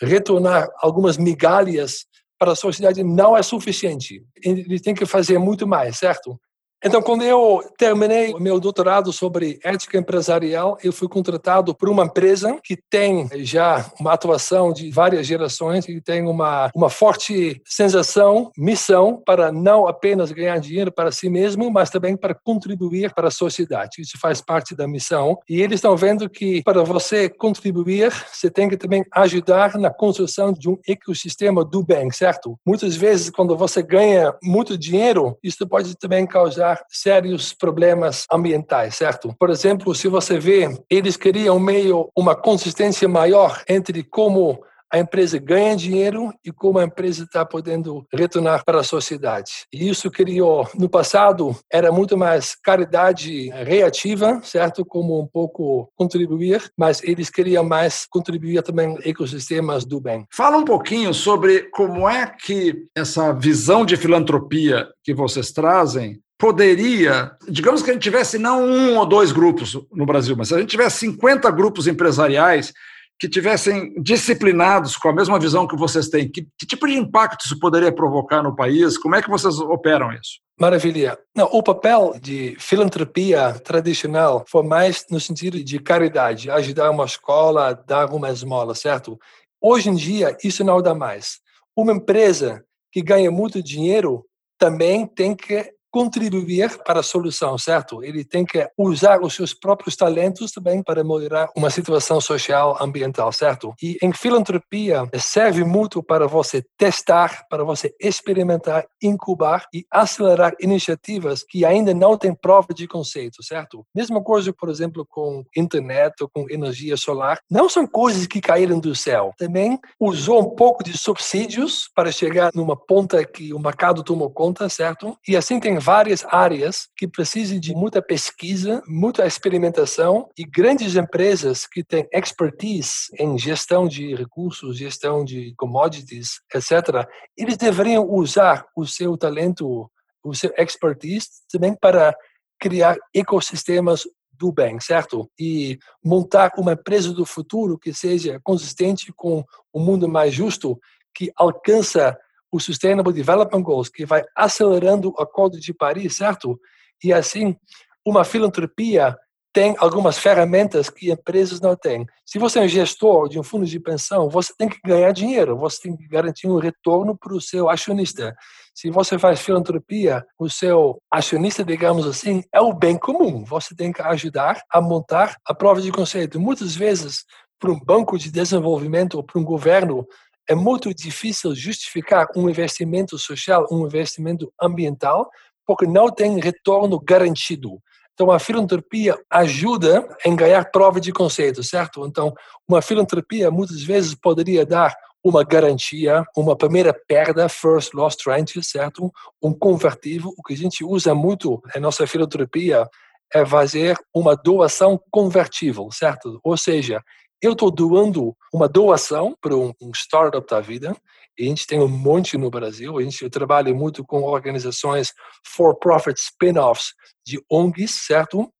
retornar 0.00 0.66
algumas 0.80 1.18
migalhas 1.18 2.08
para 2.40 2.52
a 2.52 2.56
sociedade 2.56 3.04
não 3.04 3.36
é 3.36 3.42
suficiente. 3.42 4.24
Ele 4.42 4.80
tem 4.80 4.94
que 4.94 5.04
fazer 5.04 5.38
muito 5.38 5.68
mais, 5.68 5.98
certo? 5.98 6.40
Então, 6.82 7.02
quando 7.02 7.22
eu 7.22 7.62
terminei 7.76 8.32
o 8.32 8.40
meu 8.40 8.58
doutorado 8.58 9.12
sobre 9.12 9.60
ética 9.62 9.98
empresarial, 9.98 10.78
eu 10.82 10.92
fui 10.92 11.08
contratado 11.08 11.74
por 11.74 11.90
uma 11.90 12.04
empresa 12.04 12.58
que 12.64 12.74
tem 12.74 13.28
já 13.44 13.84
uma 14.00 14.14
atuação 14.14 14.72
de 14.72 14.90
várias 14.90 15.26
gerações 15.26 15.86
e 15.86 16.00
tem 16.00 16.26
uma, 16.26 16.70
uma 16.74 16.88
forte 16.88 17.60
sensação, 17.66 18.50
missão 18.56 19.22
para 19.26 19.52
não 19.52 19.86
apenas 19.86 20.32
ganhar 20.32 20.58
dinheiro 20.58 20.90
para 20.90 21.12
si 21.12 21.28
mesmo, 21.28 21.70
mas 21.70 21.90
também 21.90 22.16
para 22.16 22.34
contribuir 22.34 23.12
para 23.12 23.28
a 23.28 23.32
sociedade. 23.32 24.00
Isso 24.00 24.18
faz 24.18 24.40
parte 24.40 24.74
da 24.74 24.88
missão. 24.88 25.36
E 25.46 25.60
eles 25.60 25.76
estão 25.76 25.94
vendo 25.98 26.30
que 26.30 26.62
para 26.62 26.82
você 26.82 27.28
contribuir, 27.28 28.10
você 28.32 28.50
tem 28.50 28.70
que 28.70 28.76
também 28.78 29.04
ajudar 29.12 29.76
na 29.76 29.90
construção 29.90 30.50
de 30.50 30.70
um 30.70 30.78
ecossistema 30.88 31.62
do 31.62 31.84
bem, 31.84 32.10
certo? 32.10 32.58
Muitas 32.66 32.96
vezes, 32.96 33.28
quando 33.28 33.54
você 33.54 33.82
ganha 33.82 34.34
muito 34.42 34.78
dinheiro, 34.78 35.36
isso 35.42 35.68
pode 35.68 35.94
também 35.98 36.26
causar 36.26 36.69
sérios 36.88 37.52
problemas 37.52 38.26
ambientais, 38.30 38.96
certo? 38.96 39.34
Por 39.38 39.50
exemplo, 39.50 39.94
se 39.94 40.08
você 40.08 40.38
vê, 40.38 40.68
eles 40.90 41.16
queriam 41.16 41.58
meio 41.58 42.10
uma 42.16 42.34
consistência 42.34 43.08
maior 43.08 43.62
entre 43.68 44.02
como 44.02 44.62
a 44.92 44.98
empresa 44.98 45.38
ganha 45.38 45.76
dinheiro 45.76 46.32
e 46.44 46.50
como 46.50 46.78
a 46.78 46.84
empresa 46.84 47.22
está 47.22 47.44
podendo 47.46 48.04
retornar 48.12 48.64
para 48.64 48.80
a 48.80 48.84
sociedade. 48.84 49.66
E 49.72 49.88
isso 49.88 50.10
criou, 50.10 50.68
no 50.74 50.88
passado, 50.88 51.56
era 51.72 51.92
muito 51.92 52.18
mais 52.18 52.56
caridade 52.56 53.48
reativa, 53.50 54.40
certo? 54.42 54.84
Como 54.84 55.20
um 55.20 55.26
pouco 55.26 55.88
contribuir, 55.94 56.70
mas 56.76 57.02
eles 57.04 57.30
queriam 57.30 57.62
mais 57.62 58.04
contribuir 58.10 58.62
também 58.62 58.98
ecossistemas 59.04 59.84
do 59.84 60.00
bem. 60.00 60.26
Fala 60.32 60.56
um 60.56 60.64
pouquinho 60.64 61.14
sobre 61.14 61.70
como 61.70 62.08
é 62.08 62.26
que 62.26 62.86
essa 62.96 63.32
visão 63.32 63.84
de 63.84 63.96
filantropia 63.96 64.88
que 65.04 65.14
vocês 65.14 65.52
trazem 65.52 66.20
poderia, 66.40 67.32
digamos 67.46 67.82
que 67.82 67.90
a 67.90 67.92
gente 67.92 68.02
tivesse 68.02 68.38
não 68.38 68.64
um 68.64 68.96
ou 68.96 69.04
dois 69.04 69.30
grupos 69.30 69.78
no 69.92 70.06
Brasil, 70.06 70.34
mas 70.34 70.48
se 70.48 70.54
a 70.54 70.58
gente 70.58 70.70
tivesse 70.70 71.00
50 71.00 71.50
grupos 71.50 71.86
empresariais 71.86 72.72
que 73.18 73.28
tivessem 73.28 73.92
disciplinados 74.02 74.96
com 74.96 75.10
a 75.10 75.12
mesma 75.12 75.38
visão 75.38 75.68
que 75.68 75.76
vocês 75.76 76.08
têm, 76.08 76.26
que, 76.26 76.48
que, 76.58 76.66
tipo 76.66 76.86
de 76.86 76.94
impacto 76.94 77.44
isso 77.44 77.60
poderia 77.60 77.92
provocar 77.92 78.42
no 78.42 78.56
país? 78.56 78.96
Como 78.96 79.14
é 79.14 79.20
que 79.20 79.28
vocês 79.28 79.60
operam 79.60 80.10
isso? 80.14 80.40
Maravilha. 80.58 81.18
Não, 81.36 81.44
o 81.52 81.62
papel 81.62 82.14
de 82.18 82.56
filantropia 82.58 83.52
tradicional 83.62 84.42
foi 84.48 84.62
mais 84.62 85.04
no 85.10 85.20
sentido 85.20 85.62
de 85.62 85.78
caridade, 85.78 86.50
ajudar 86.50 86.90
uma 86.90 87.04
escola, 87.04 87.74
dar 87.86 88.10
uma 88.10 88.30
esmola, 88.30 88.74
certo? 88.74 89.18
Hoje 89.60 89.90
em 89.90 89.94
dia, 89.94 90.34
isso 90.42 90.64
não 90.64 90.80
dá 90.80 90.94
mais. 90.94 91.40
Uma 91.76 91.92
empresa 91.92 92.64
que 92.90 93.02
ganha 93.02 93.30
muito 93.30 93.62
dinheiro 93.62 94.24
também 94.58 95.06
tem 95.06 95.36
que 95.36 95.70
contribuir 95.90 96.78
para 96.84 97.00
a 97.00 97.02
solução, 97.02 97.58
certo? 97.58 98.02
Ele 98.02 98.24
tem 98.24 98.44
que 98.44 98.66
usar 98.76 99.20
os 99.20 99.34
seus 99.34 99.52
próprios 99.52 99.96
talentos 99.96 100.52
também 100.52 100.82
para 100.82 101.02
melhorar 101.02 101.50
uma 101.56 101.70
situação 101.70 102.20
social, 102.20 102.76
ambiental, 102.80 103.32
certo? 103.32 103.74
E 103.82 103.98
em 104.02 104.12
filantropia 104.12 105.08
serve 105.18 105.64
muito 105.64 106.02
para 106.02 106.26
você 106.26 106.64
testar, 106.78 107.46
para 107.48 107.64
você 107.64 107.94
experimentar, 108.00 108.86
incubar 109.02 109.66
e 109.72 109.84
acelerar 109.90 110.54
iniciativas 110.60 111.42
que 111.42 111.64
ainda 111.64 111.92
não 111.92 112.16
têm 112.16 112.34
prova 112.34 112.72
de 112.72 112.86
conceito, 112.86 113.42
certo? 113.42 113.84
Mesma 113.94 114.22
coisa, 114.22 114.52
por 114.52 114.68
exemplo, 114.68 115.06
com 115.08 115.44
internet 115.56 116.22
ou 116.22 116.28
com 116.28 116.46
energia 116.48 116.96
solar. 116.96 117.40
Não 117.50 117.68
são 117.68 117.86
coisas 117.86 118.26
que 118.26 118.40
caíram 118.40 118.78
do 118.78 118.94
céu. 118.94 119.32
Também 119.36 119.78
usou 119.98 120.40
um 120.40 120.54
pouco 120.54 120.84
de 120.84 120.96
subsídios 120.96 121.88
para 121.94 122.12
chegar 122.12 122.50
numa 122.54 122.76
ponta 122.76 123.24
que 123.24 123.52
o 123.52 123.58
mercado 123.58 124.02
tomou 124.02 124.30
conta, 124.30 124.68
certo? 124.68 125.16
E 125.26 125.36
assim 125.36 125.58
tem 125.58 125.79
várias 125.80 126.24
áreas 126.26 126.88
que 126.96 127.08
precisam 127.08 127.58
de 127.58 127.74
muita 127.74 128.00
pesquisa, 128.00 128.82
muita 128.86 129.26
experimentação 129.26 130.28
e 130.38 130.44
grandes 130.44 130.94
empresas 130.94 131.66
que 131.66 131.82
têm 131.82 132.06
expertise 132.12 133.08
em 133.18 133.38
gestão 133.38 133.88
de 133.88 134.14
recursos, 134.14 134.78
gestão 134.78 135.24
de 135.24 135.54
commodities, 135.56 136.40
etc. 136.54 137.08
Eles 137.36 137.56
deveriam 137.56 138.08
usar 138.08 138.66
o 138.76 138.86
seu 138.86 139.16
talento, 139.16 139.90
o 140.22 140.34
seu 140.34 140.52
expertise 140.56 141.28
também 141.50 141.74
para 141.74 142.14
criar 142.58 142.96
ecossistemas 143.14 144.04
do 144.32 144.52
bem, 144.52 144.80
certo? 144.80 145.30
E 145.38 145.78
montar 146.02 146.52
uma 146.56 146.72
empresa 146.72 147.12
do 147.12 147.26
futuro 147.26 147.78
que 147.78 147.92
seja 147.92 148.40
consistente 148.42 149.12
com 149.12 149.44
um 149.74 149.80
mundo 149.80 150.08
mais 150.08 150.32
justo, 150.32 150.78
que 151.14 151.32
alcança 151.36 152.16
o 152.50 152.58
Sustainable 152.58 153.12
Development 153.12 153.62
Goals, 153.62 153.88
que 153.88 154.04
vai 154.04 154.24
acelerando 154.36 155.10
o 155.10 155.22
Acordo 155.22 155.58
de 155.58 155.72
Paris, 155.72 156.16
certo? 156.16 156.58
E 157.02 157.12
assim, 157.12 157.56
uma 158.04 158.24
filantropia 158.24 159.16
tem 159.52 159.74
algumas 159.78 160.16
ferramentas 160.18 160.88
que 160.88 161.10
empresas 161.10 161.60
não 161.60 161.74
têm. 161.74 162.06
Se 162.24 162.38
você 162.38 162.60
é 162.60 162.62
um 162.62 162.68
gestor 162.68 163.28
de 163.28 163.38
um 163.38 163.42
fundo 163.42 163.66
de 163.66 163.80
pensão, 163.80 164.28
você 164.28 164.52
tem 164.56 164.68
que 164.68 164.78
ganhar 164.84 165.10
dinheiro, 165.12 165.56
você 165.56 165.82
tem 165.82 165.96
que 165.96 166.06
garantir 166.06 166.46
um 166.46 166.58
retorno 166.58 167.18
para 167.18 167.34
o 167.34 167.40
seu 167.40 167.68
acionista. 167.68 168.34
Se 168.72 168.90
você 168.90 169.18
faz 169.18 169.40
filantropia, 169.40 170.24
o 170.38 170.48
seu 170.48 171.02
acionista, 171.10 171.64
digamos 171.64 172.06
assim, 172.06 172.44
é 172.54 172.60
o 172.60 172.72
bem 172.72 172.96
comum. 172.96 173.44
Você 173.44 173.74
tem 173.74 173.92
que 173.92 174.00
ajudar 174.02 174.62
a 174.70 174.80
montar 174.80 175.36
a 175.44 175.52
prova 175.52 175.80
de 175.80 175.90
conceito. 175.90 176.38
Muitas 176.38 176.76
vezes, 176.76 177.24
para 177.58 177.72
um 177.72 177.80
banco 177.80 178.16
de 178.16 178.30
desenvolvimento 178.30 179.14
ou 179.14 179.24
para 179.24 179.40
um 179.40 179.44
governo, 179.44 180.06
é 180.48 180.54
muito 180.54 180.92
difícil 180.94 181.54
justificar 181.54 182.26
um 182.36 182.48
investimento 182.48 183.18
social, 183.18 183.66
um 183.70 183.86
investimento 183.86 184.52
ambiental, 184.60 185.30
porque 185.66 185.86
não 185.86 186.10
tem 186.10 186.40
retorno 186.40 186.98
garantido. 186.98 187.80
Então, 188.12 188.30
a 188.30 188.38
filantropia 188.38 189.16
ajuda 189.30 190.06
em 190.26 190.36
ganhar 190.36 190.70
prova 190.70 191.00
de 191.00 191.12
conceito, 191.12 191.62
certo? 191.62 192.04
Então, 192.04 192.34
uma 192.68 192.82
filantropia 192.82 193.50
muitas 193.50 193.82
vezes 193.82 194.14
poderia 194.14 194.66
dar 194.66 194.94
uma 195.24 195.44
garantia, 195.44 196.24
uma 196.36 196.56
primeira 196.56 196.92
perda, 196.92 197.48
first 197.48 197.94
loss 197.94 198.16
tranche, 198.16 198.62
certo? 198.62 199.10
Um 199.42 199.52
convertivo. 199.52 200.34
O 200.36 200.42
que 200.42 200.54
a 200.54 200.56
gente 200.56 200.84
usa 200.84 201.14
muito 201.14 201.62
na 201.74 201.80
nossa 201.80 202.06
filantropia 202.06 202.86
é 203.32 203.46
fazer 203.46 203.96
uma 204.14 204.34
doação 204.34 205.00
convertível, 205.10 205.88
certo? 205.92 206.40
Ou 206.42 206.56
seja, 206.56 207.02
eu 207.42 207.52
estou 207.52 207.70
doando 207.70 208.36
uma 208.52 208.68
doação 208.68 209.36
para 209.40 209.56
um, 209.56 209.72
um, 209.80 209.90
startup 209.94 210.46
da 210.46 210.60
vida, 210.60 210.96
a 211.38 211.42
gente 211.42 211.66
tem 211.66 211.80
um 211.80 211.88
monte 211.88 212.36
no 212.36 212.50
Brasil, 212.50 212.98
a 212.98 213.02
gente 213.02 213.28
trabalha 213.30 213.72
muito 213.72 214.04
com 214.04 214.22
organizações 214.22 215.12
for-profit 215.46 216.20
spin-offs 216.20 216.92
de 217.24 217.40
ONGs, 217.50 218.04
certo? 218.06 218.52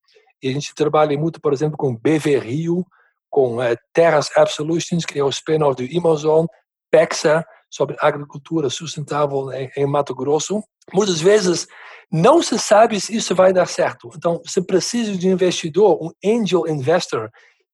E 0.43 0.49
a 0.49 0.53
gente 0.53 0.75
trabalha 0.75 1.19
muito, 1.19 1.41
por 1.41 1.53
exemplo, 1.53 1.77
com 1.77 1.95
BV 1.95 2.39
Rio, 2.39 2.87
com 3.29 3.63
é, 3.63 3.77
Terras 3.93 4.31
Absolutions, 4.35 5.05
que 5.05 5.19
é 5.19 5.25
o 5.25 5.29
spin-off 5.29 5.77
do 5.77 5.99
Amazon, 5.99 6.47
PEXA, 6.91 7.45
sobre 7.71 7.97
agricultura 8.01 8.71
sustentável 8.71 9.53
em, 9.53 9.71
em 9.77 9.87
Mato 9.87 10.15
Grosso. 10.15 10.63
Muitas 10.93 11.21
vezes 11.21 11.69
não 12.11 12.43
se 12.43 12.59
sabe 12.59 13.01
se 13.01 13.15
isso 13.15 13.35
vai 13.35 13.53
dar 13.53 13.67
certo. 13.67 14.11
Então, 14.17 14.41
você 14.45 14.61
precisa 14.61 15.17
de 15.17 15.29
um 15.29 15.33
investidor, 15.33 15.99
um 16.03 16.11
angel 16.25 16.67
investor, 16.67 17.31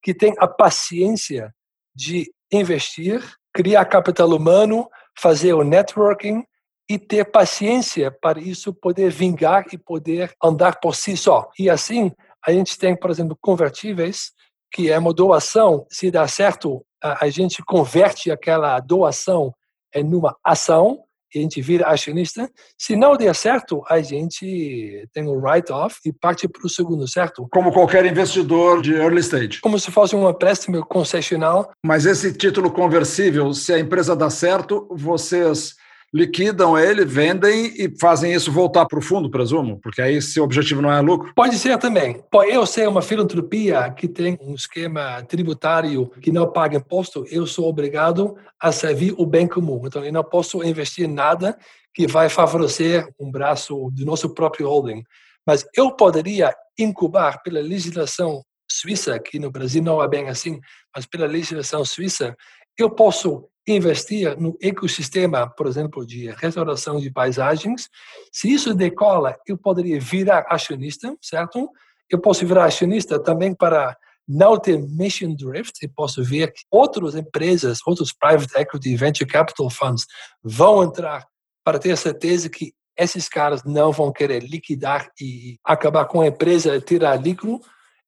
que 0.07 0.15
tem 0.15 0.33
a 0.39 0.47
paciência 0.47 1.53
de 1.93 2.33
investir, 2.53 3.29
criar 3.53 3.85
capital 3.87 4.29
humano, 4.29 4.89
fazer 5.19 5.53
o 5.53 5.65
networking 5.65 6.45
e 6.89 6.97
ter 6.97 7.25
paciência 7.25 8.17
para 8.23 8.39
isso 8.39 8.73
poder 8.73 9.11
vingar 9.11 9.65
e 9.73 9.77
poder 9.77 10.33
andar 10.41 10.79
por 10.79 10.95
si 10.95 11.17
só. 11.17 11.51
E 11.59 11.69
assim, 11.69 12.13
a 12.47 12.53
gente 12.53 12.79
tem, 12.79 12.95
por 12.95 13.11
exemplo, 13.11 13.37
convertíveis, 13.41 14.31
que 14.73 14.93
é 14.93 14.97
uma 14.97 15.13
doação, 15.13 15.85
se 15.91 16.09
dá 16.09 16.29
certo, 16.29 16.87
a 17.03 17.29
gente 17.29 17.61
converte 17.65 18.31
aquela 18.31 18.79
doação 18.79 19.53
em 19.93 20.05
uma 20.15 20.37
ação 20.45 21.03
a 21.39 21.43
gente 21.43 21.61
vira 21.61 21.87
acionista. 21.87 22.51
Se 22.79 22.97
não 22.97 23.17
der 23.17 23.35
certo, 23.35 23.83
a 23.89 24.01
gente 24.01 25.09
tem 25.13 25.27
o 25.27 25.39
write-off 25.39 25.97
e 26.05 26.13
parte 26.13 26.49
para 26.49 26.67
o 26.67 26.69
segundo, 26.69 27.07
certo? 27.09 27.47
Como 27.51 27.73
qualquer 27.73 28.05
investidor 28.07 28.83
de 28.83 28.95
early 28.95 29.21
stage. 29.21 29.61
Como 29.61 29.79
se 29.79 29.91
fosse 29.91 30.15
um 30.15 30.29
empréstimo 30.29 30.85
concessional. 30.87 31.71
Mas 31.85 32.07
esse 32.07 32.33
título 32.33 32.71
conversível, 32.71 33.53
se 33.53 33.73
a 33.73 33.79
empresa 33.79 34.15
dá 34.15 34.31
certo, 34.31 34.87
vocês 34.91 35.75
liquidam 36.13 36.79
ele, 36.79 37.05
vendem 37.05 37.73
e 37.77 37.93
fazem 38.01 38.33
isso 38.33 38.51
voltar 38.51 38.87
para 38.87 38.99
o 38.99 39.03
fundo, 39.03 39.31
presumo? 39.31 39.79
Porque 39.81 40.01
aí 40.01 40.21
se 40.23 40.41
o 40.41 40.45
objetivo 40.45 40.81
não 40.81 40.93
é 40.93 41.01
lucro. 41.01 41.33
Pode 41.35 41.59
ser 41.59 41.79
também. 41.79 42.23
Eu 42.49 42.65
ser 42.65 42.89
uma 42.89 43.03
filantropia 43.03 43.91
que 43.91 44.09
tem 44.09 44.39
um 44.41 44.55
esquema 44.55 45.23
tributário 45.25 46.09
que 46.21 46.33
não 46.33 46.51
paga 46.51 46.79
imposto, 46.79 47.25
eu 47.31 47.47
sou 47.47 47.69
obrigado 47.69 48.37
a 48.61 48.73
servir 48.73 49.15
o 49.19 49.27
bem 49.27 49.47
comum. 49.47 49.83
Então 49.85 50.05
eu 50.05 50.13
não 50.13 50.25
posso 50.25 50.63
investir 50.63 51.09
nada 51.09 51.57
que 51.95 52.07
vai 52.07 52.29
favorecer 52.29 53.07
um 53.19 53.31
braço 53.31 53.91
do 53.93 54.05
nosso 54.05 54.35
próprio 54.35 54.69
holding. 54.69 55.03
Mas 55.47 55.67
eu 55.75 55.93
poderia 55.93 56.55
incubar 56.79 57.43
pela 57.43 57.61
legislação 57.61 58.43
suíça, 58.71 59.19
que 59.19 59.39
no 59.39 59.51
Brasil 59.51 59.83
não 59.83 60.03
é 60.03 60.09
bem 60.09 60.29
assim, 60.29 60.61
mas 60.95 61.07
pela 61.07 61.27
legislação 61.27 61.85
suíça, 61.85 62.37
eu 62.77 62.91
posso 62.91 63.49
investir 63.67 64.39
no 64.39 64.57
ecossistema, 64.63 65.49
por 65.49 65.67
exemplo, 65.67 66.07
de 66.07 66.31
restauração 66.31 67.01
de 67.01 67.11
paisagens. 67.11 67.89
Se 68.31 68.53
isso 68.53 68.73
decola, 68.73 69.37
eu 69.47 69.59
poderia 69.59 70.01
virar 70.01 70.47
acionista, 70.49 71.15
certo? 71.21 71.69
Eu 72.09 72.21
posso 72.21 72.47
virar 72.47 72.67
acionista 72.67 73.19
também 73.19 73.53
para 73.55 73.97
não 74.29 74.59
ter 74.59 74.79
mission 74.79 75.35
drift 75.35 75.79
e 75.83 75.89
posso 75.89 76.23
ver 76.23 76.53
que 76.53 76.63
outras 76.71 77.15
empresas, 77.15 77.79
outros 77.87 78.13
private 78.13 78.57
equity, 78.57 78.97
venture 78.97 79.29
capital 79.29 79.71
funds 79.71 80.07
vão 80.43 80.83
entrar 80.83 81.27
para 81.65 81.79
ter 81.79 81.97
certeza 81.97 82.49
que 82.49 82.73
esses 82.97 83.29
caras 83.29 83.63
não 83.65 83.93
vão 83.93 84.13
querer 84.13 84.43
liquidar 84.43 85.11
e 85.21 85.59
acabar 85.65 86.07
com 86.07 86.23
a 86.23 86.27
empresa, 86.29 86.81
tirar 86.81 87.21
lucro, 87.21 87.61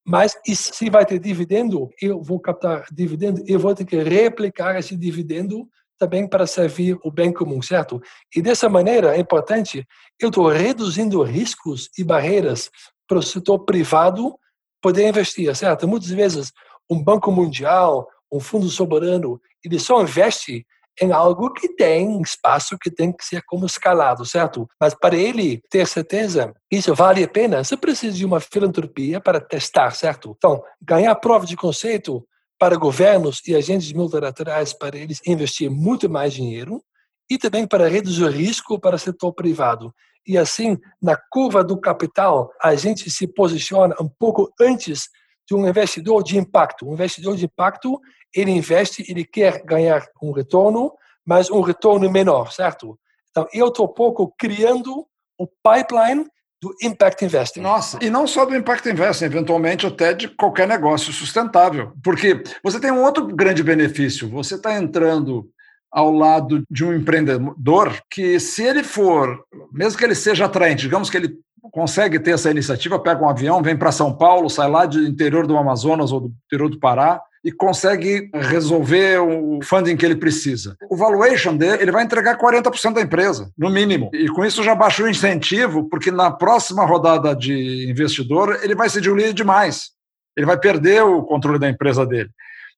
mas 0.09 0.35
se 0.55 0.89
vai 0.89 1.05
ter 1.05 1.19
dividendo, 1.19 1.91
eu 2.01 2.23
vou 2.23 2.41
captar 2.41 2.87
dividendo, 2.91 3.45
eu 3.47 3.59
vou 3.59 3.75
ter 3.75 3.85
que 3.85 4.03
replicar 4.03 4.79
esse 4.79 4.97
dividendo 4.97 5.69
também 5.99 6.27
para 6.27 6.47
servir 6.47 6.97
o 7.05 7.11
bem 7.11 7.31
comum, 7.31 7.61
certo? 7.61 8.01
E 8.35 8.41
dessa 8.41 8.71
maneira, 8.71 9.15
é 9.15 9.21
importante, 9.21 9.87
eu 10.19 10.31
estou 10.31 10.49
reduzindo 10.49 11.23
riscos 11.23 11.91
e 11.99 12.03
barreiras 12.03 12.71
para 13.07 13.19
o 13.19 13.23
setor 13.23 13.67
privado 13.67 14.35
poder 14.81 15.07
investir, 15.07 15.55
certo? 15.55 15.87
Muitas 15.87 16.09
vezes, 16.09 16.53
um 16.89 17.03
banco 17.03 17.31
mundial, 17.31 18.09
um 18.33 18.41
fundo 18.41 18.71
soberano, 18.71 19.39
ele 19.63 19.79
só 19.79 20.01
investe 20.01 20.67
em 21.01 21.13
algo 21.13 21.53
que 21.53 21.69
tem 21.69 22.21
espaço 22.21 22.79
que 22.79 22.91
tem 22.91 23.13
que 23.13 23.25
ser 23.25 23.43
como 23.47 23.67
escalado, 23.67 24.25
certo? 24.25 24.69
Mas 24.81 24.95
para 24.95 25.17
ele 25.17 25.63
ter 25.71 25.87
certeza 25.87 26.55
isso 26.71 26.95
vale 26.95 27.25
a 27.25 27.29
pena, 27.29 27.65
você 27.65 27.77
precisa 27.77 28.17
de 28.17 28.25
uma 28.25 28.41
filantropia 28.41 29.21
para 29.21 29.41
testar, 29.41 29.91
certo? 29.93 30.35
Então, 30.37 30.63
ganhar 30.83 31.15
prova 31.17 31.47
de 31.47 31.57
conceito 31.57 32.27
para 32.59 32.77
governos 32.77 33.41
e 33.47 33.55
agentes 33.55 33.93
multilaterais 33.93 34.73
para 34.73 34.99
eles 34.99 35.21
investir 35.27 35.71
muito 35.71 36.11
mais 36.11 36.33
dinheiro 36.35 36.83
e 37.31 37.39
também 37.39 37.67
para 37.67 37.89
reduzir 37.89 38.25
o 38.25 38.31
risco 38.31 38.79
para 38.79 38.97
o 38.97 38.99
setor 38.99 39.33
privado. 39.33 39.95
E 40.27 40.37
assim, 40.37 40.77
na 41.01 41.17
curva 41.31 41.63
do 41.63 41.81
capital, 41.81 42.51
a 42.63 42.75
gente 42.75 43.11
se 43.11 43.27
posiciona 43.27 43.95
um 44.01 44.09
pouco 44.09 44.53
antes 44.61 45.09
de 45.49 45.55
um 45.55 45.67
investidor 45.67 46.23
de 46.23 46.37
impacto. 46.37 46.87
Um 46.87 46.93
investidor 46.93 47.37
de 47.37 47.47
impacto, 47.47 47.99
ele 48.35 48.51
investe, 48.51 49.05
ele 49.09 49.25
quer 49.25 49.63
ganhar 49.65 50.07
um 50.23 50.33
retorno, 50.33 50.93
mas 51.25 51.51
um 51.51 51.61
retorno 51.61 52.11
menor, 52.11 52.53
certo? 52.53 52.99
Então, 53.31 53.47
eu 53.53 53.69
estou 53.69 53.89
pouco 53.89 54.35
criando 54.39 55.07
o 55.39 55.47
pipeline 55.47 56.27
do 56.61 56.75
impact 56.83 57.25
investing. 57.25 57.61
Nossa, 57.61 57.99
e 58.03 58.11
não 58.11 58.27
só 58.27 58.45
do 58.45 58.57
impact 58.57 58.89
investing, 58.89 59.27
eventualmente 59.27 59.87
até 59.87 60.13
de 60.13 60.29
qualquer 60.29 60.67
negócio 60.67 61.13
sustentável. 61.13 61.93
Porque 62.03 62.43
você 62.65 62.81
tem 62.81 62.91
um 62.91 63.03
outro 63.03 63.27
grande 63.29 63.63
benefício, 63.63 64.29
você 64.29 64.57
está 64.57 64.75
entrando 64.75 65.49
ao 65.91 66.11
lado 66.11 66.65
de 66.71 66.85
um 66.85 66.93
empreendedor 66.93 67.99
que, 68.11 68.39
se 68.41 68.63
ele 68.63 68.83
for, 68.83 69.43
mesmo 69.73 69.99
que 69.99 70.05
ele 70.05 70.15
seja 70.15 70.45
atraente, 70.45 70.83
digamos 70.83 71.09
que 71.09 71.17
ele 71.17 71.39
consegue 71.71 72.19
ter 72.19 72.33
essa 72.33 72.51
iniciativa, 72.51 72.99
pega 72.99 73.23
um 73.23 73.29
avião, 73.29 73.63
vem 73.63 73.77
para 73.77 73.93
São 73.93 74.15
Paulo, 74.15 74.51
sai 74.51 74.69
lá 74.69 74.85
do 74.85 75.01
interior 75.01 75.47
do 75.47 75.57
Amazonas 75.57 76.13
ou 76.13 76.21
do 76.21 76.35
interior 76.47 76.69
do 76.69 76.79
Pará 76.79 77.21
e 77.49 77.53
consegue 77.53 78.31
resolver 78.35 79.21
o 79.21 79.59
funding 79.63 79.97
que 79.97 80.05
ele 80.05 80.17
precisa. 80.17 80.77
O 80.91 80.95
valuation 80.95 81.57
dele, 81.57 81.83
ele 81.83 81.91
vai 81.91 82.05
entregar 82.05 82.37
40% 82.37 82.93
da 82.93 83.01
empresa, 83.01 83.51
no 83.57 83.71
mínimo. 83.71 84.11
E 84.13 84.29
com 84.29 84.45
isso 84.45 84.63
já 84.63 84.75
baixou 84.75 85.07
o 85.07 85.09
incentivo, 85.09 85.89
porque 85.89 86.11
na 86.11 86.31
próxima 86.31 86.85
rodada 86.85 87.35
de 87.35 87.91
investidor, 87.91 88.61
ele 88.63 88.75
vai 88.75 88.91
se 88.91 89.01
diluir 89.01 89.33
demais. 89.33 89.93
Ele 90.37 90.45
vai 90.45 90.61
perder 90.61 91.03
o 91.03 91.23
controle 91.23 91.59
da 91.59 91.71
empresa 91.71 92.05
dele. 92.05 92.29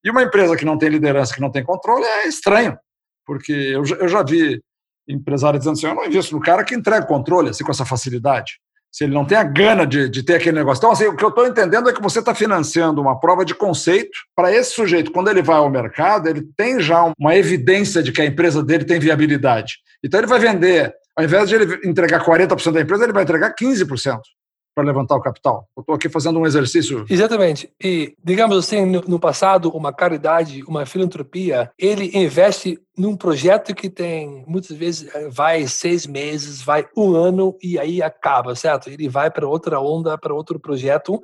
E 0.05 0.09
uma 0.09 0.23
empresa 0.23 0.55
que 0.55 0.63
não 0.63 0.77
tem 0.77 0.87
liderança, 0.87 1.35
que 1.35 1.41
não 1.41 1.51
tem 1.51 1.65
controle, 1.65 2.05
é 2.05 2.27
estranho. 2.29 2.77
Porque 3.25 3.51
eu, 3.51 4.07
já 4.07 4.23
vi 4.23 4.61
empresário 5.05 5.59
dizendo 5.59 5.73
assim: 5.73 5.87
eu 5.87 5.95
não 5.95 6.05
invisto 6.05 6.33
no 6.33 6.41
cara 6.41 6.63
que 6.63 6.73
entrega 6.73 7.05
controle 7.05 7.49
assim, 7.49 7.65
com 7.65 7.71
essa 7.71 7.85
facilidade 7.85 8.53
se 8.91 9.05
ele 9.05 9.13
não 9.13 9.25
tem 9.25 9.37
a 9.37 9.43
gana 9.43 9.85
de, 9.85 10.09
de 10.09 10.21
ter 10.21 10.35
aquele 10.35 10.57
negócio. 10.57 10.79
Então, 10.79 10.91
assim, 10.91 11.07
o 11.07 11.15
que 11.15 11.23
eu 11.23 11.29
estou 11.29 11.47
entendendo 11.47 11.89
é 11.89 11.93
que 11.93 12.01
você 12.01 12.19
está 12.19 12.35
financiando 12.35 13.01
uma 13.01 13.19
prova 13.19 13.45
de 13.45 13.55
conceito 13.55 14.19
para 14.35 14.51
esse 14.51 14.73
sujeito, 14.73 15.11
quando 15.11 15.29
ele 15.29 15.41
vai 15.41 15.57
ao 15.57 15.69
mercado, 15.69 16.27
ele 16.27 16.41
tem 16.57 16.79
já 16.79 17.11
uma 17.17 17.35
evidência 17.35 18.03
de 18.03 18.11
que 18.11 18.21
a 18.21 18.25
empresa 18.25 18.61
dele 18.61 18.83
tem 18.83 18.99
viabilidade. 18.99 19.75
Então, 20.03 20.19
ele 20.19 20.27
vai 20.27 20.39
vender, 20.39 20.93
ao 21.15 21.23
invés 21.23 21.47
de 21.47 21.55
ele 21.55 21.87
entregar 21.87 22.25
40% 22.25 22.73
da 22.73 22.81
empresa, 22.81 23.03
ele 23.05 23.13
vai 23.13 23.23
entregar 23.23 23.55
15% 23.55 24.19
para 24.73 24.85
levantar 24.85 25.15
o 25.15 25.21
capital. 25.21 25.67
Eu 25.75 25.81
estou 25.81 25.95
aqui 25.95 26.09
fazendo 26.09 26.39
um 26.39 26.45
exercício. 26.45 27.05
Exatamente. 27.09 27.71
E, 27.83 28.15
digamos 28.23 28.57
assim, 28.57 28.85
no, 28.85 29.01
no, 29.01 29.19
passado, 29.19 29.69
uma 29.69 29.93
caridade, 29.93 30.63
uma 30.63 30.85
filantropia, 30.85 31.71
ele 31.77 32.11
investe 32.17 32.79
num 32.97 33.15
projeto 33.15 33.75
que 33.75 33.89
tem, 33.89 34.43
muitas 34.47 34.75
vezes, 34.75 35.13
eh, 35.13 35.29
vai 35.29 35.67
seis 35.67 36.05
meses, 36.05 36.61
vai 36.61 36.87
um 36.95 37.15
ano 37.15 37.57
e 37.61 37.77
aí 37.77 38.01
acaba, 38.01 38.55
certo? 38.55 38.89
Ele 38.89 39.09
vai 39.09 39.29
para 39.29 39.47
outra 39.47 39.79
onda, 39.79 40.17
para 40.17 40.33
outro 40.33 40.59
projeto. 40.59 41.21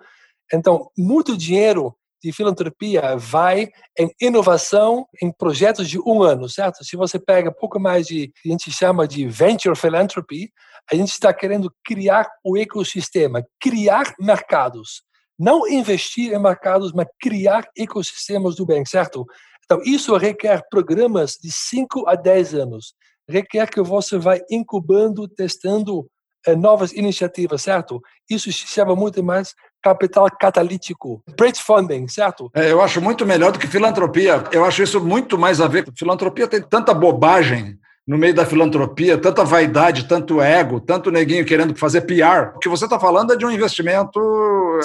Então, 0.54 0.90
muito 0.98 1.38
dinheiro 1.38 1.96
de 2.24 2.32
filantropia 2.32 3.16
vai 3.16 3.70
em 3.98 4.10
inovação 4.20 5.06
em 5.22 5.32
projetos 5.32 5.88
de 5.88 6.00
um 6.00 6.24
ano, 6.24 6.50
certo? 6.50 6.84
Se 6.84 6.96
você 6.98 7.20
pega 7.20 7.52
pouco 7.52 7.80
mais 7.80 8.08
de, 8.08 8.32
a 8.46 8.50
gente 8.50 8.72
chama 8.72 9.08
de 9.08 9.28
venture 9.28 9.76
philanthropy, 9.76 10.52
a 10.91 10.95
gente 10.95 11.12
está 11.12 11.34
querendo 11.34 11.71
criar 11.84 12.28
o 12.43 12.58
ecossistema, 12.58 13.43
criar 13.60 14.13
mercados. 14.19 15.02
Não 15.38 15.67
investir 15.67 16.34
em 16.34 16.39
mercados, 16.39 16.91
mas 16.93 17.08
criar 17.19 17.67
ecossistemas 17.78 18.56
do 18.56 18.65
bem, 18.65 18.86
certo? 18.86 19.26
Então, 19.65 19.82
isso 19.84 20.15
requer 20.15 20.63
programas 20.69 21.34
de 21.41 21.52
5 21.52 22.08
a 22.08 22.15
10 22.15 22.56
anos. 22.56 22.93
Requer 23.30 23.69
que 23.69 23.82
você 23.82 24.17
vai 24.17 24.41
incubando, 24.50 25.28
testando 25.28 26.08
eh, 26.45 26.56
novas 26.56 26.93
iniciativas, 26.93 27.62
certo? 27.63 28.02
Isso 28.30 28.52
se 28.52 28.65
chama 28.65 28.95
muito 28.95 29.21
mais 29.21 29.54
capital 29.84 30.28
catalítico, 30.39 31.21
bridge 31.38 31.62
funding, 31.62 32.08
certo? 32.08 32.50
É, 32.56 32.71
eu 32.71 32.82
acho 32.82 33.02
muito 33.02 33.26
melhor 33.26 33.52
do 33.52 33.60
que 33.60 33.67
filantropia. 33.67 34.43
Eu 34.52 34.63
acho 34.63 34.82
isso 34.82 35.04
muito 35.04 35.38
mais 35.38 35.60
a 35.60 35.67
ver. 35.67 35.86
Filantropia 35.97 36.47
tem 36.47 36.62
tanta 36.62 36.93
bobagem 36.93 37.78
no 38.08 38.17
meio 38.17 38.34
da 38.34 38.46
filantropia, 38.46 39.17
tanta 39.17 39.43
vaidade, 39.43 40.08
tanto 40.08 40.41
ego, 40.41 40.80
tanto 40.80 41.12
neguinho 41.12 41.46
querendo 41.46 41.76
fazer 41.76 42.02
PR. 42.02 42.56
O 42.56 42.60
que 42.60 42.70
você 42.70 42.86
está 42.86 42.98
falando 42.98 43.34
é 43.34 43.36
de 43.36 43.46
um 43.46 43.52
investimento, 43.52 44.20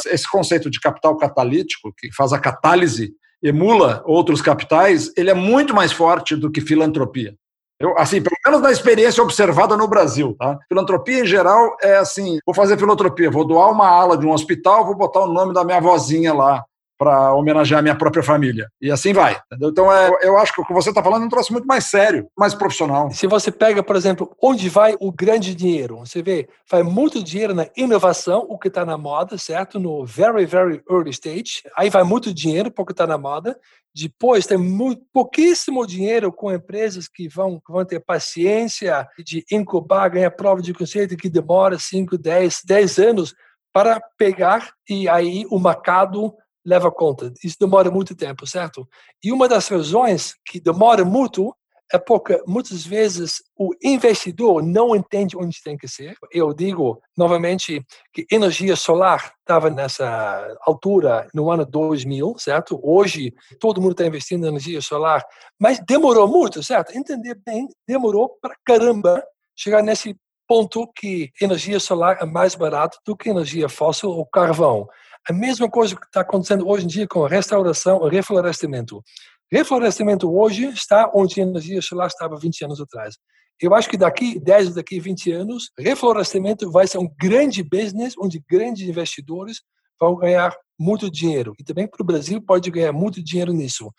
esse 0.07 0.29
conceito 0.29 0.69
de 0.69 0.81
capital 0.81 1.17
catalítico, 1.17 1.95
que 1.97 2.13
faz 2.13 2.33
a 2.33 2.41
catálise, 2.41 3.13
emula 3.41 4.03
outros 4.05 4.43
capitais, 4.43 5.13
ele 5.17 5.31
é 5.31 5.35
muito 5.35 5.73
mais 5.73 5.93
forte 5.93 6.35
do 6.35 6.51
que 6.51 6.61
filantropia. 6.61 7.35
Eu, 7.79 7.97
assim, 7.99 8.21
pelo 8.23 8.37
menos 8.47 8.61
na 8.61 8.71
experiência 8.71 9.23
observada 9.23 9.77
no 9.77 9.89
Brasil, 9.89 10.37
tá? 10.39 10.57
Filantropia 10.69 11.21
em 11.21 11.27
geral 11.27 11.77
é 11.83 11.97
assim: 11.97 12.39
vou 12.47 12.55
fazer 12.55 12.79
filantropia, 12.79 13.29
vou 13.29 13.45
doar 13.45 13.73
uma 13.73 13.89
ala 13.89 14.17
de 14.17 14.25
um 14.25 14.31
hospital, 14.31 14.85
vou 14.85 14.97
botar 14.97 15.21
o 15.21 15.33
nome 15.33 15.53
da 15.53 15.65
minha 15.65 15.81
vozinha 15.81 16.33
lá 16.33 16.63
para 17.03 17.35
homenagear 17.35 17.81
a 17.81 17.83
minha 17.83 17.97
própria 17.97 18.23
família. 18.23 18.71
E 18.81 18.89
assim 18.89 19.13
vai. 19.13 19.37
Entendeu? 19.47 19.71
Então, 19.71 19.93
é, 19.93 20.09
eu 20.23 20.39
acho 20.39 20.55
que 20.55 20.61
o 20.61 20.65
que 20.65 20.73
você 20.73 20.91
está 20.91 21.03
falando 21.03 21.25
é 21.25 21.27
um 21.27 21.29
troço 21.29 21.53
muito 21.53 21.67
mais 21.67 21.87
sério, 21.87 22.29
mais 22.39 22.55
profissional. 22.55 23.11
Se 23.11 23.27
você 23.27 23.51
pega, 23.51 23.83
por 23.83 23.97
exemplo, 23.97 24.33
onde 24.41 24.69
vai 24.69 24.95
o 25.01 25.11
grande 25.11 25.53
dinheiro, 25.53 25.99
você 25.99 26.23
vê, 26.23 26.49
vai 26.71 26.85
muito 26.85 27.21
dinheiro 27.21 27.57
na 27.57 27.67
inovação, 27.77 28.47
o 28.49 28.57
que 28.57 28.69
está 28.69 28.85
na 28.85 28.97
moda, 28.97 29.37
certo? 29.37 29.81
No 29.81 30.07
very, 30.07 30.47
very 30.47 30.81
early 30.89 31.11
stage. 31.11 31.63
Aí 31.77 31.91
vai 31.91 32.05
muito 32.05 32.33
dinheiro 32.33 32.71
porque 32.71 32.93
está 32.93 33.05
na 33.05 33.19
moda. 33.19 33.59
Depois 33.93 34.47
tem 34.47 34.57
muito, 34.57 35.03
pouquíssimo 35.13 35.85
dinheiro 35.85 36.33
com 36.33 36.53
empresas 36.53 37.09
que 37.09 37.29
vão, 37.29 37.59
que 37.59 37.73
vão 37.73 37.85
ter 37.85 37.99
paciência 37.99 39.09
de 39.19 39.45
incubar, 39.51 40.09
ganhar 40.09 40.31
prova 40.31 40.63
de 40.63 40.73
conceito 40.73 41.17
que 41.17 41.29
demora 41.29 41.81
5, 41.81 42.17
10, 42.17 42.61
10 42.65 42.99
anos 42.99 43.35
para 43.73 44.01
pegar 44.17 44.71
e 44.89 45.09
aí 45.09 45.45
o 45.51 45.59
mercado 45.59 46.33
leva 46.65 46.91
conta. 46.91 47.33
Isso 47.43 47.57
demora 47.59 47.91
muito 47.91 48.15
tempo, 48.15 48.47
certo? 48.47 48.89
E 49.23 49.33
uma 49.33 49.49
das 49.49 49.69
razões 49.69 50.35
que 50.45 50.61
demora 50.61 51.05
muito 51.05 51.55
é 51.93 51.99
porque 51.99 52.43
muitas 52.47 52.87
vezes 52.87 53.43
o 53.55 53.71
investidor 53.83 54.63
não 54.63 54.97
entende 54.97 55.37
onde 55.37 55.63
tem 55.63 55.77
que 55.77 55.87
ser. 55.87 56.17
Eu 56.33 56.55
digo 56.55 57.03
novamente 57.17 57.85
que 58.13 58.27
energia 58.33 58.75
solar 58.75 59.35
estava 59.41 59.69
nessa 59.69 60.57
altura 60.63 61.29
no 61.35 61.51
ano 61.51 61.67
2000, 61.67 62.35
certo? 62.39 62.81
Hoje 62.83 63.35
todo 63.61 63.81
mundo 63.81 63.93
está 63.93 64.07
investindo 64.07 64.47
em 64.47 64.49
energia 64.49 64.81
solar, 64.81 65.23
mas 65.61 65.81
demorou 65.87 66.27
muito, 66.27 66.63
certo? 66.63 66.97
Entender 66.97 67.39
bem, 67.45 67.69
demorou 67.87 68.39
para 68.41 68.57
caramba 68.65 69.23
chegar 69.55 69.83
nesse 69.83 70.17
ponto 70.49 70.91
que 70.95 71.31
energia 71.41 71.79
solar 71.79 72.19
é 72.21 72.25
mais 72.25 72.55
barato 72.55 72.99
do 73.07 73.17
que 73.17 73.29
energia 73.29 73.69
fóssil 73.69 74.09
ou 74.11 74.27
carvão. 74.27 74.89
A 75.29 75.33
mesma 75.33 75.71
coisa 75.71 75.95
que 75.95 76.05
está 76.05 76.23
acontecendo 76.23 76.69
hoje 76.69 76.85
em 76.85 76.89
dia 76.89 77.07
com 77.07 77.25
a 77.25 77.29
restauração 77.29 78.07
e 78.07 78.11
reflorestamento. 78.11 79.03
Reflorestamento 79.51 80.33
hoje 80.35 80.65
está 80.69 81.11
onde 81.15 81.41
a 81.41 81.45
energia 81.45 81.81
solar 81.81 82.09
estava 82.09 82.37
20 82.37 82.65
anos 82.65 82.81
atrás. 82.81 83.17
Eu 83.61 83.73
acho 83.75 83.89
que 83.89 83.97
daqui 83.97 84.41
10, 84.41 84.75
daqui 84.75 84.99
20 84.99 85.31
anos, 85.31 85.71
reflorestamento 85.79 86.71
vai 86.73 86.89
ser 86.89 86.99
um 86.99 87.09
grande 87.21 87.63
business 87.63 88.15
onde 88.19 88.43
grandes 88.51 88.89
investidores 88.89 89.61
vão 90.01 90.17
ganhar 90.17 90.53
muito 90.79 91.09
dinheiro. 91.09 91.55
E 91.61 91.63
também 91.63 91.87
para 91.87 92.03
o 92.03 92.07
Brasil 92.07 92.43
pode 92.43 92.69
ganhar 92.71 92.93
muito 92.93 93.23
dinheiro 93.23 93.53
nisso. 93.53 93.93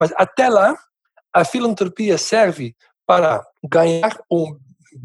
Mas 0.00 0.12
até 0.16 0.48
lá, 0.48 0.78
a 1.34 1.44
filantropia 1.44 2.16
serve 2.16 2.76
para 3.04 3.44
ganhar 3.68 4.16
um 4.30 4.56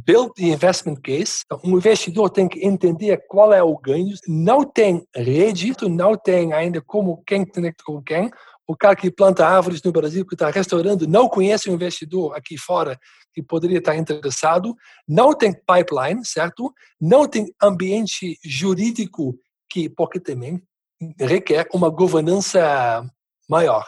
build 0.06 0.34
the 0.36 0.48
investment 0.48 1.02
case. 1.02 1.44
Então, 1.46 1.60
um 1.64 1.78
investidor 1.78 2.30
tem 2.30 2.48
que 2.48 2.66
entender 2.66 3.24
qual 3.28 3.54
é 3.54 3.62
o 3.62 3.78
ganho. 3.78 4.16
Não 4.28 4.64
tem 4.64 5.06
rede, 5.16 5.74
não 5.90 6.16
tem 6.16 6.54
ainda 6.54 6.82
como 6.82 7.24
quem 7.26 7.46
conecta 7.46 7.84
com 7.86 8.02
quem. 8.02 8.32
O 8.66 8.76
cara 8.76 8.96
que 8.96 9.12
planta 9.12 9.46
árvores 9.46 9.82
no 9.84 9.92
Brasil, 9.92 10.26
que 10.26 10.36
está 10.36 10.50
restaurando, 10.50 11.08
não 11.08 11.28
conhece 11.28 11.70
o 11.70 11.74
investidor 11.74 12.36
aqui 12.36 12.58
fora 12.58 12.98
que 13.34 13.44
poderia 13.44 13.80
estar 13.80 13.96
interessado. 13.96 14.76
Não 15.08 15.34
tem 15.34 15.54
pipeline, 15.54 16.26
certo? 16.26 16.74
Não 17.00 17.28
tem 17.28 17.54
ambiente 17.62 18.38
jurídico 18.44 19.38
que, 19.70 19.90
porque 19.90 20.20
também 20.20 20.62
requer 21.20 21.68
uma 21.74 21.90
governança 21.90 23.04
maior 23.50 23.86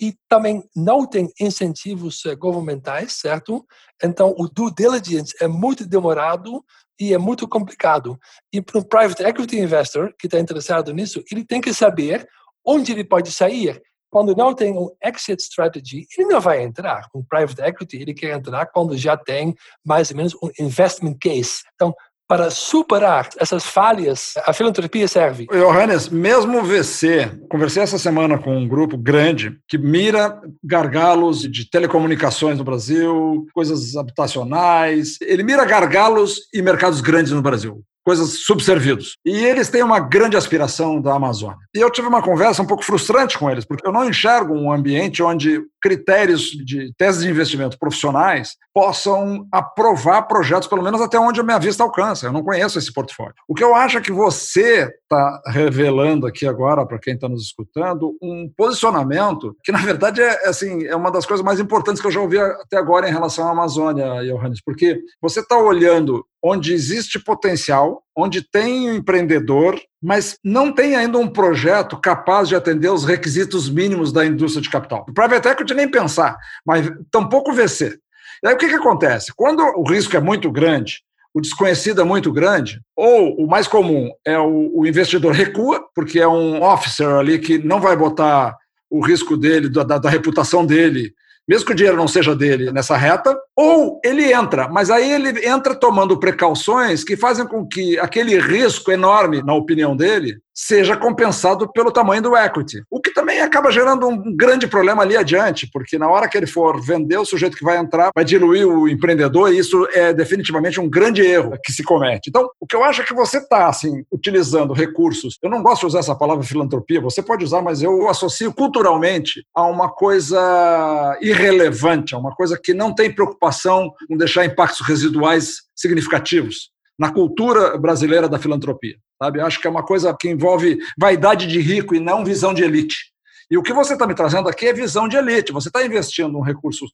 e 0.00 0.14
também 0.28 0.62
não 0.74 1.06
tem 1.06 1.30
incentivos 1.40 2.24
eh, 2.26 2.34
governamentais, 2.34 3.12
certo? 3.12 3.64
Então, 4.02 4.34
o 4.38 4.48
due 4.48 4.72
diligence 4.74 5.34
é 5.40 5.48
muito 5.48 5.86
demorado 5.86 6.64
e 7.00 7.14
é 7.14 7.18
muito 7.18 7.48
complicado. 7.48 8.18
E 8.52 8.60
para 8.60 8.78
um 8.78 8.82
private 8.82 9.22
equity 9.22 9.58
investor 9.58 10.14
que 10.18 10.26
está 10.26 10.38
interessado 10.38 10.92
nisso, 10.92 11.22
ele 11.30 11.44
tem 11.44 11.60
que 11.60 11.72
saber 11.72 12.28
onde 12.64 12.92
ele 12.92 13.04
pode 13.04 13.30
sair. 13.30 13.80
Quando 14.10 14.34
não 14.36 14.54
tem 14.54 14.72
um 14.72 14.90
exit 15.02 15.42
strategy, 15.42 16.06
ele 16.16 16.28
não 16.28 16.40
vai 16.40 16.62
entrar. 16.62 17.08
Um 17.14 17.22
private 17.22 17.60
equity, 17.60 17.96
ele 17.96 18.14
quer 18.14 18.36
entrar 18.36 18.66
quando 18.66 18.96
já 18.96 19.16
tem 19.16 19.54
mais 19.84 20.10
ou 20.10 20.16
menos 20.16 20.34
um 20.42 20.48
investment 20.58 21.16
case. 21.20 21.62
Então, 21.74 21.94
para 22.28 22.50
superar 22.50 23.28
essas 23.38 23.64
falhas, 23.64 24.34
a 24.44 24.52
filantropia 24.52 25.06
serve. 25.06 25.46
Johannes, 25.46 26.08
mesmo 26.08 26.58
o 26.58 26.64
VC, 26.64 27.30
conversei 27.48 27.82
essa 27.82 27.98
semana 27.98 28.38
com 28.38 28.56
um 28.56 28.66
grupo 28.66 28.96
grande 28.96 29.56
que 29.68 29.78
mira 29.78 30.40
gargalos 30.62 31.42
de 31.42 31.68
telecomunicações 31.70 32.58
no 32.58 32.64
Brasil, 32.64 33.46
coisas 33.54 33.96
habitacionais, 33.96 35.18
ele 35.20 35.42
mira 35.42 35.64
gargalos 35.64 36.40
e 36.52 36.60
mercados 36.60 37.00
grandes 37.00 37.32
no 37.32 37.42
Brasil 37.42 37.82
coisas 38.06 38.44
subservidos. 38.44 39.16
E 39.24 39.32
eles 39.44 39.68
têm 39.68 39.82
uma 39.82 39.98
grande 39.98 40.36
aspiração 40.36 41.00
da 41.00 41.14
Amazônia. 41.14 41.58
E 41.74 41.80
eu 41.80 41.90
tive 41.90 42.06
uma 42.06 42.22
conversa 42.22 42.62
um 42.62 42.66
pouco 42.66 42.84
frustrante 42.84 43.36
com 43.36 43.50
eles, 43.50 43.64
porque 43.64 43.84
eu 43.84 43.92
não 43.92 44.08
enxergo 44.08 44.54
um 44.54 44.72
ambiente 44.72 45.24
onde 45.24 45.60
critérios 45.86 46.50
de 46.50 46.92
teses 46.98 47.22
de 47.22 47.30
investimento 47.30 47.78
profissionais 47.78 48.56
possam 48.74 49.46
aprovar 49.52 50.22
projetos, 50.22 50.66
pelo 50.66 50.82
menos 50.82 51.00
até 51.00 51.16
onde 51.16 51.38
a 51.38 51.44
minha 51.44 51.60
vista 51.60 51.84
alcança. 51.84 52.26
Eu 52.26 52.32
não 52.32 52.42
conheço 52.42 52.76
esse 52.76 52.92
portfólio. 52.92 53.34
O 53.46 53.54
que 53.54 53.62
eu 53.62 53.72
acho 53.72 53.98
é 53.98 54.00
que 54.00 54.10
você 54.10 54.92
está 55.00 55.40
revelando 55.46 56.26
aqui 56.26 56.44
agora, 56.44 56.84
para 56.84 56.98
quem 56.98 57.14
está 57.14 57.28
nos 57.28 57.42
escutando, 57.42 58.16
um 58.20 58.50
posicionamento 58.56 59.56
que, 59.62 59.70
na 59.70 59.78
verdade, 59.78 60.20
é, 60.20 60.48
assim, 60.48 60.84
é 60.86 60.96
uma 60.96 61.12
das 61.12 61.24
coisas 61.24 61.44
mais 61.44 61.60
importantes 61.60 62.02
que 62.02 62.08
eu 62.08 62.12
já 62.12 62.20
ouvi 62.20 62.40
até 62.40 62.76
agora 62.76 63.08
em 63.08 63.12
relação 63.12 63.46
à 63.46 63.52
Amazônia, 63.52 64.24
Johannes, 64.24 64.60
porque 64.60 65.00
você 65.22 65.38
está 65.38 65.56
olhando 65.56 66.26
onde 66.42 66.72
existe 66.72 67.20
potencial, 67.20 68.02
onde 68.16 68.40
tem 68.42 68.90
um 68.90 68.94
empreendedor, 68.94 69.78
mas 70.02 70.38
não 70.42 70.72
tem 70.72 70.96
ainda 70.96 71.18
um 71.18 71.28
projeto 71.28 72.00
capaz 72.00 72.48
de 72.48 72.56
atender 72.56 72.90
os 72.90 73.04
requisitos 73.04 73.68
mínimos 73.68 74.12
da 74.12 74.24
indústria 74.24 74.62
de 74.62 74.70
capital. 74.70 75.04
O 75.08 75.12
private 75.12 75.48
equity 75.48 75.74
nem 75.74 75.90
pensar, 75.90 76.36
mas 76.64 76.90
tampouco 77.10 77.52
VC. 77.52 77.98
E 78.42 78.48
aí 78.48 78.54
o 78.54 78.56
que, 78.56 78.68
que 78.68 78.74
acontece? 78.74 79.32
Quando 79.36 79.60
o 79.60 79.88
risco 79.88 80.16
é 80.16 80.20
muito 80.20 80.50
grande, 80.50 81.02
o 81.34 81.40
desconhecido 81.40 82.00
é 82.00 82.04
muito 82.04 82.32
grande, 82.32 82.80
ou 82.96 83.34
o 83.36 83.46
mais 83.46 83.68
comum 83.68 84.10
é 84.24 84.38
o, 84.38 84.70
o 84.74 84.86
investidor 84.86 85.32
recua, 85.34 85.84
porque 85.94 86.18
é 86.18 86.26
um 86.26 86.62
officer 86.62 87.08
ali 87.08 87.38
que 87.38 87.58
não 87.58 87.78
vai 87.78 87.94
botar 87.94 88.56
o 88.88 89.04
risco 89.04 89.36
dele, 89.36 89.68
da, 89.68 89.82
da, 89.82 89.98
da 89.98 90.08
reputação 90.08 90.64
dele 90.64 91.12
mesmo 91.48 91.66
que 91.66 91.72
o 91.72 91.74
dinheiro 91.76 91.96
não 91.96 92.08
seja 92.08 92.34
dele 92.34 92.72
nessa 92.72 92.96
reta, 92.96 93.36
ou 93.54 94.00
ele 94.04 94.32
entra, 94.32 94.68
mas 94.68 94.90
aí 94.90 95.10
ele 95.10 95.46
entra 95.46 95.74
tomando 95.74 96.18
precauções 96.18 97.04
que 97.04 97.16
fazem 97.16 97.46
com 97.46 97.66
que 97.66 97.98
aquele 97.98 98.38
risco 98.38 98.90
enorme, 98.90 99.42
na 99.42 99.54
opinião 99.54 99.96
dele, 99.96 100.38
seja 100.56 100.96
compensado 100.96 101.70
pelo 101.70 101.92
tamanho 101.92 102.22
do 102.22 102.34
equity. 102.34 102.82
O 102.90 102.98
que 102.98 103.12
também 103.12 103.42
acaba 103.42 103.70
gerando 103.70 104.08
um 104.08 104.34
grande 104.34 104.66
problema 104.66 105.02
ali 105.02 105.14
adiante, 105.14 105.68
porque 105.70 105.98
na 105.98 106.08
hora 106.08 106.26
que 106.26 106.36
ele 106.36 106.46
for 106.46 106.80
vender, 106.80 107.18
o 107.18 107.26
sujeito 107.26 107.56
que 107.56 107.64
vai 107.64 107.76
entrar 107.76 108.10
vai 108.14 108.24
diluir 108.24 108.66
o 108.66 108.88
empreendedor 108.88 109.52
e 109.52 109.58
isso 109.58 109.86
é 109.92 110.14
definitivamente 110.14 110.80
um 110.80 110.88
grande 110.88 111.20
erro 111.20 111.58
que 111.62 111.72
se 111.72 111.82
comete. 111.82 112.30
Então, 112.30 112.48
o 112.58 112.66
que 112.66 112.74
eu 112.74 112.82
acho 112.82 113.02
é 113.02 113.04
que 113.04 113.12
você 113.12 113.36
está 113.36 113.68
assim, 113.68 114.02
utilizando 114.10 114.72
recursos, 114.72 115.36
eu 115.42 115.50
não 115.50 115.62
gosto 115.62 115.80
de 115.80 115.86
usar 115.88 115.98
essa 115.98 116.14
palavra 116.14 116.42
filantropia, 116.42 117.02
você 117.02 117.22
pode 117.22 117.44
usar, 117.44 117.60
mas 117.60 117.82
eu 117.82 118.08
associo 118.08 118.52
culturalmente 118.52 119.44
a 119.54 119.66
uma 119.66 119.90
coisa 119.90 121.18
irrelevante, 121.20 122.14
a 122.14 122.18
uma 122.18 122.34
coisa 122.34 122.58
que 122.62 122.72
não 122.72 122.94
tem 122.94 123.14
preocupação 123.14 123.92
com 124.08 124.16
deixar 124.16 124.46
impactos 124.46 124.80
residuais 124.86 125.66
significativos 125.74 126.75
na 126.98 127.12
cultura 127.12 127.76
brasileira 127.76 128.28
da 128.28 128.38
filantropia. 128.38 128.96
Sabe? 129.22 129.40
Acho 129.40 129.60
que 129.60 129.66
é 129.66 129.70
uma 129.70 129.84
coisa 129.84 130.14
que 130.18 130.28
envolve 130.28 130.78
vaidade 130.98 131.46
de 131.46 131.60
rico 131.60 131.94
e 131.94 132.00
não 132.00 132.24
visão 132.24 132.52
de 132.52 132.62
elite. 132.62 133.12
E 133.50 133.56
o 133.56 133.62
que 133.62 133.72
você 133.72 133.92
está 133.92 134.06
me 134.06 134.14
trazendo 134.14 134.48
aqui 134.48 134.66
é 134.66 134.72
visão 134.72 135.08
de 135.08 135.16
elite. 135.16 135.52
Você 135.52 135.68
está 135.68 135.84
investindo 135.84 136.36
um 136.36 136.42
recurso 136.42 136.86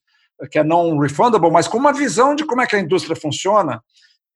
que 0.51 0.59
é 0.59 0.65
não 0.65 0.99
refundable, 0.99 1.51
mas 1.51 1.69
com 1.69 1.79
uma 1.79 1.93
visão 1.93 2.35
de 2.35 2.45
como 2.45 2.61
é 2.61 2.67
que 2.67 2.77
a 2.77 2.81
indústria 2.81 3.17
funciona. 3.17 3.83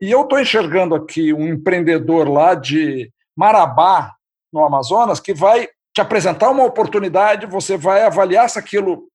E 0.00 0.10
eu 0.10 0.22
estou 0.22 0.40
enxergando 0.40 0.94
aqui 0.94 1.32
um 1.32 1.48
empreendedor 1.48 2.28
lá 2.28 2.54
de 2.54 3.10
Marabá, 3.36 4.12
no 4.52 4.64
Amazonas, 4.64 5.20
que 5.20 5.34
vai 5.34 5.68
te 5.92 6.00
apresentar 6.00 6.50
uma 6.50 6.64
oportunidade, 6.64 7.46
você 7.46 7.76
vai 7.76 8.02
avaliar 8.02 8.48
se 8.48 8.58
aquilo 8.58 9.08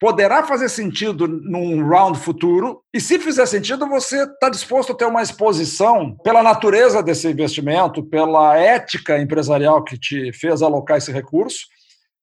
poderá 0.00 0.42
fazer 0.44 0.68
sentido 0.68 1.26
num 1.26 1.86
round 1.86 2.18
futuro. 2.18 2.82
E 2.92 3.00
se 3.00 3.18
fizer 3.18 3.46
sentido, 3.46 3.88
você 3.88 4.24
está 4.24 4.48
disposto 4.48 4.92
a 4.92 4.94
ter 4.94 5.06
uma 5.06 5.22
exposição 5.22 6.16
pela 6.22 6.42
natureza 6.42 7.02
desse 7.02 7.28
investimento, 7.28 8.04
pela 8.04 8.56
ética 8.56 9.18
empresarial 9.18 9.82
que 9.82 9.98
te 9.98 10.32
fez 10.32 10.62
alocar 10.62 10.98
esse 10.98 11.12
recurso, 11.12 11.66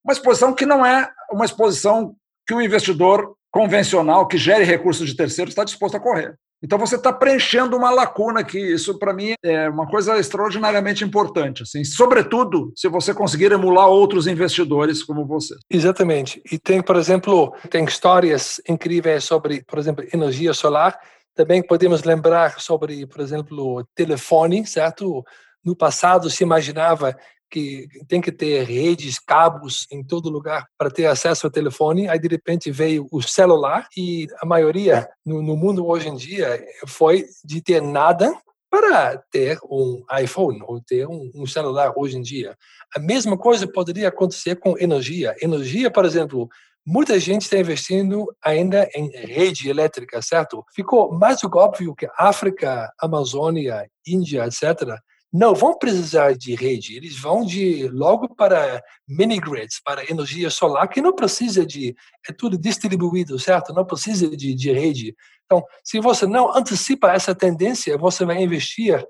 uma 0.03 0.13
exposição 0.13 0.53
que 0.53 0.65
não 0.65 0.85
é 0.85 1.09
uma 1.31 1.45
exposição 1.45 2.15
que 2.47 2.53
o 2.53 2.61
investidor 2.61 3.35
convencional 3.51 4.27
que 4.27 4.37
gere 4.37 4.63
recursos 4.63 5.07
de 5.07 5.15
terceiros 5.15 5.51
está 5.51 5.63
disposto 5.63 5.95
a 5.95 5.99
correr. 5.99 6.37
Então 6.63 6.77
você 6.77 6.95
está 6.95 7.11
preenchendo 7.11 7.75
uma 7.75 7.89
lacuna 7.89 8.41
aqui. 8.41 8.59
Isso 8.59 8.97
para 8.99 9.13
mim 9.13 9.33
é 9.43 9.69
uma 9.69 9.87
coisa 9.87 10.19
extraordinariamente 10.19 11.03
importante, 11.03 11.63
assim, 11.63 11.83
sobretudo 11.83 12.71
se 12.75 12.87
você 12.87 13.13
conseguir 13.13 13.51
emular 13.51 13.87
outros 13.87 14.27
investidores 14.27 15.03
como 15.03 15.25
você. 15.25 15.55
Exatamente. 15.69 16.41
E 16.51 16.59
tem, 16.59 16.81
por 16.81 16.95
exemplo, 16.95 17.53
tem 17.69 17.83
histórias 17.85 18.61
incríveis 18.69 19.23
sobre, 19.23 19.63
por 19.63 19.79
exemplo, 19.79 20.05
energia 20.13 20.53
solar. 20.53 20.99
Também 21.35 21.63
podemos 21.65 22.03
lembrar 22.03 22.59
sobre, 22.59 23.07
por 23.07 23.21
exemplo, 23.21 23.87
telefone, 23.95 24.65
certo? 24.65 25.23
No 25.63 25.75
passado 25.75 26.29
se 26.29 26.43
imaginava 26.43 27.15
que 27.51 27.87
tem 28.07 28.21
que 28.21 28.31
ter 28.31 28.63
redes, 28.63 29.19
cabos 29.19 29.85
em 29.91 30.01
todo 30.01 30.29
lugar 30.29 30.65
para 30.77 30.89
ter 30.89 31.05
acesso 31.05 31.45
ao 31.45 31.51
telefone. 31.51 32.07
Aí, 32.07 32.17
de 32.17 32.29
repente, 32.29 32.71
veio 32.71 33.07
o 33.11 33.21
celular 33.21 33.87
e 33.95 34.27
a 34.41 34.45
maioria 34.45 35.07
no, 35.25 35.41
no 35.41 35.57
mundo 35.57 35.85
hoje 35.85 36.07
em 36.07 36.15
dia 36.15 36.65
foi 36.87 37.25
de 37.43 37.61
ter 37.61 37.81
nada 37.81 38.33
para 38.69 39.17
ter 39.29 39.59
um 39.69 40.01
iPhone 40.23 40.61
ou 40.65 40.81
ter 40.81 41.05
um, 41.05 41.29
um, 41.35 41.45
celular 41.45 41.91
hoje 41.93 42.17
em 42.17 42.21
dia. 42.21 42.55
A 42.95 42.99
mesma 42.99 43.37
coisa 43.37 43.67
poderia 43.67 44.07
acontecer 44.07 44.55
com 44.55 44.77
energia. 44.79 45.35
Energia, 45.41 45.91
por 45.91 46.05
exemplo, 46.05 46.47
muita 46.85 47.19
gente 47.19 47.41
está 47.41 47.57
investindo 47.57 48.33
ainda 48.41 48.89
em 48.95 49.09
rede 49.09 49.69
elétrica, 49.69 50.21
certo? 50.21 50.63
Ficou 50.73 51.11
mais 51.11 51.41
do 51.41 51.51
que 51.51 51.57
óbvio 51.57 51.93
que 51.93 52.07
África, 52.17 52.89
Amazônia, 52.97 53.85
Índia, 54.07 54.45
etc., 54.45 54.97
não 55.31 55.55
vão 55.55 55.77
precisar 55.77 56.33
de 56.33 56.53
rede, 56.55 56.95
eles 56.95 57.17
vão 57.17 57.45
de 57.45 57.87
logo 57.87 58.35
para 58.35 58.83
mini 59.07 59.39
grids, 59.39 59.79
para 59.83 60.09
energia 60.09 60.49
solar, 60.49 60.87
que 60.89 61.01
não 61.01 61.13
precisa 61.15 61.65
de, 61.65 61.95
é 62.27 62.33
tudo 62.33 62.57
distribuído, 62.57 63.39
certo? 63.39 63.73
Não 63.73 63.85
precisa 63.85 64.29
de, 64.35 64.53
de 64.53 64.71
rede. 64.71 65.15
Então, 65.45 65.63
se 65.83 65.99
você 65.99 66.25
não 66.27 66.55
antecipa 66.55 67.13
essa 67.13 67.33
tendência, 67.33 67.97
você 67.97 68.25
vai 68.25 68.43
investir 68.43 69.01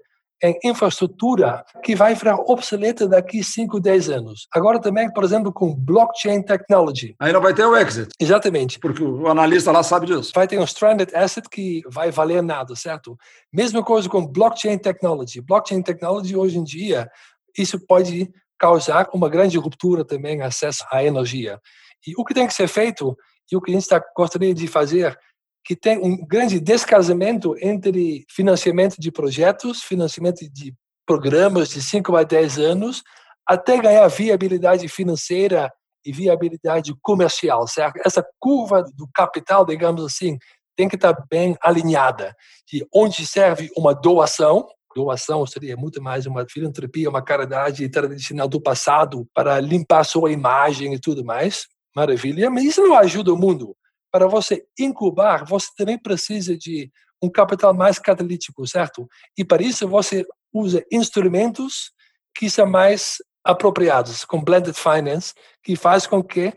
em 0.43 0.58
infraestrutura 0.63 1.63
que 1.84 1.95
vai 1.95 2.15
ficar 2.15 2.36
obsoleta 2.36 3.08
daqui 3.08 3.43
5, 3.43 3.80
10 3.80 4.10
anos. 4.10 4.47
Agora 4.51 4.80
também, 4.80 5.12
por 5.12 5.23
exemplo, 5.23 5.54
com 5.54 5.73
blockchain 5.73 6.41
technology. 6.41 7.15
Aí 7.19 7.32
não 7.32 7.41
vai 7.41 7.54
ter 7.54 7.65
o 7.65 7.75
exit. 7.75 8.10
Exatamente. 8.19 8.80
Porque 8.80 9.04
o 9.04 9.27
analista 9.27 9.71
lá 9.71 9.84
sabe 9.84 10.08
disso. 10.08 10.32
Vai 10.34 10.47
ter 10.47 10.60
um 10.60 10.63
stranded 10.63 11.13
asset 11.15 11.47
que 11.49 11.82
vai 11.88 12.12
valer 12.12 12.41
nada, 12.41 12.75
certo? 12.75 13.17
Mesma 13.54 13.84
coisa 13.84 14.10
com 14.10 14.25
blockchain 14.25 14.77
technology. 14.77 15.41
Blockchain 15.41 15.82
technology 15.82 16.36
hoje 16.36 16.58
em 16.58 16.63
dia, 16.63 17.10
isso 17.58 17.80
pode 17.86 18.32
causar 18.58 19.10
uma 19.13 19.30
grande 19.30 19.58
ruptura 19.58 20.06
também 20.06 20.41
acesso 20.41 20.86
à 20.91 21.04
energia. 21.04 21.60
E 22.06 22.13
o 22.17 22.23
que 22.23 22.34
tem 22.34 22.47
que 22.47 22.54
ser 22.54 22.67
feito 22.67 23.15
e 23.51 23.56
o 23.56 23.62
que 23.62 23.71
a 23.71 23.73
gente 23.73 23.84
está, 23.84 24.01
gostaria 24.15 24.54
de 24.54 24.65
fazer 24.67 25.17
que 25.63 25.76
tem 25.76 25.97
um 25.97 26.26
grande 26.26 26.60
descasamento 26.60 27.56
entre 27.62 28.26
financiamento 28.30 28.95
de 29.00 29.12
projetos, 29.12 29.84
financiamento 29.84 30.39
de 30.52 30.74
programas 31.06 31.69
de 31.69 31.82
5 31.82 32.15
a 32.15 32.24
10 32.24 32.58
anos, 32.58 33.04
até 33.45 33.78
ganhar 33.78 34.08
viabilidade 34.08 34.88
financeira 34.88 35.71
e 36.06 36.12
viabilidade 36.12 36.93
comercial, 37.02 37.67
certo? 37.67 38.00
Essa 38.06 38.26
curva 38.39 38.84
do 38.95 39.08
capital, 39.13 39.65
digamos 39.65 40.04
assim, 40.04 40.38
tem 40.76 40.89
que 40.89 40.95
estar 40.95 41.15
bem 41.30 41.56
alinhada. 41.62 42.36
De 42.67 42.86
onde 42.93 43.26
serve 43.26 43.69
uma 43.78 43.93
doação, 43.93 44.67
doação 44.95 45.45
seria 45.45 45.78
muito 45.78 46.02
mais 46.02 46.26
uma 46.26 46.45
filantropia, 46.50 47.10
uma 47.10 47.21
caridade 47.21 47.88
tradicional 47.89 48.47
do 48.47 48.62
passado 48.62 49.28
para 49.34 49.60
limpar 49.60 50.04
sua 50.04 50.32
imagem 50.32 50.93
e 50.93 51.00
tudo 51.00 51.24
mais. 51.24 51.67
Maravilha, 51.95 52.50
mas 52.50 52.63
isso 52.63 52.82
não 52.82 52.95
ajuda 52.95 53.34
o 53.34 53.38
mundo. 53.38 53.76
Para 54.12 54.28
você 54.28 54.65
incubar, 54.78 55.45
você 55.45 55.67
também 55.78 55.97
precisa 55.97 56.58
de 56.58 56.91
um 57.21 57.30
capital 57.30 57.74
mais 57.74 58.00
catalítico, 58.00 58.65
certo? 58.67 59.08
E 59.38 59.45
para 59.45 59.62
isso 59.62 59.88
você 59.88 60.26
usa 60.52 60.84
instrumentos 60.91 61.92
que 62.36 62.50
são 62.50 62.65
mais 62.65 63.17
apropriados, 63.44 64.25
com 64.25 64.44
blended 64.44 64.75
finance, 64.75 65.33
que 65.63 65.75
faz 65.75 66.06
com 66.06 66.23
que 66.23 66.54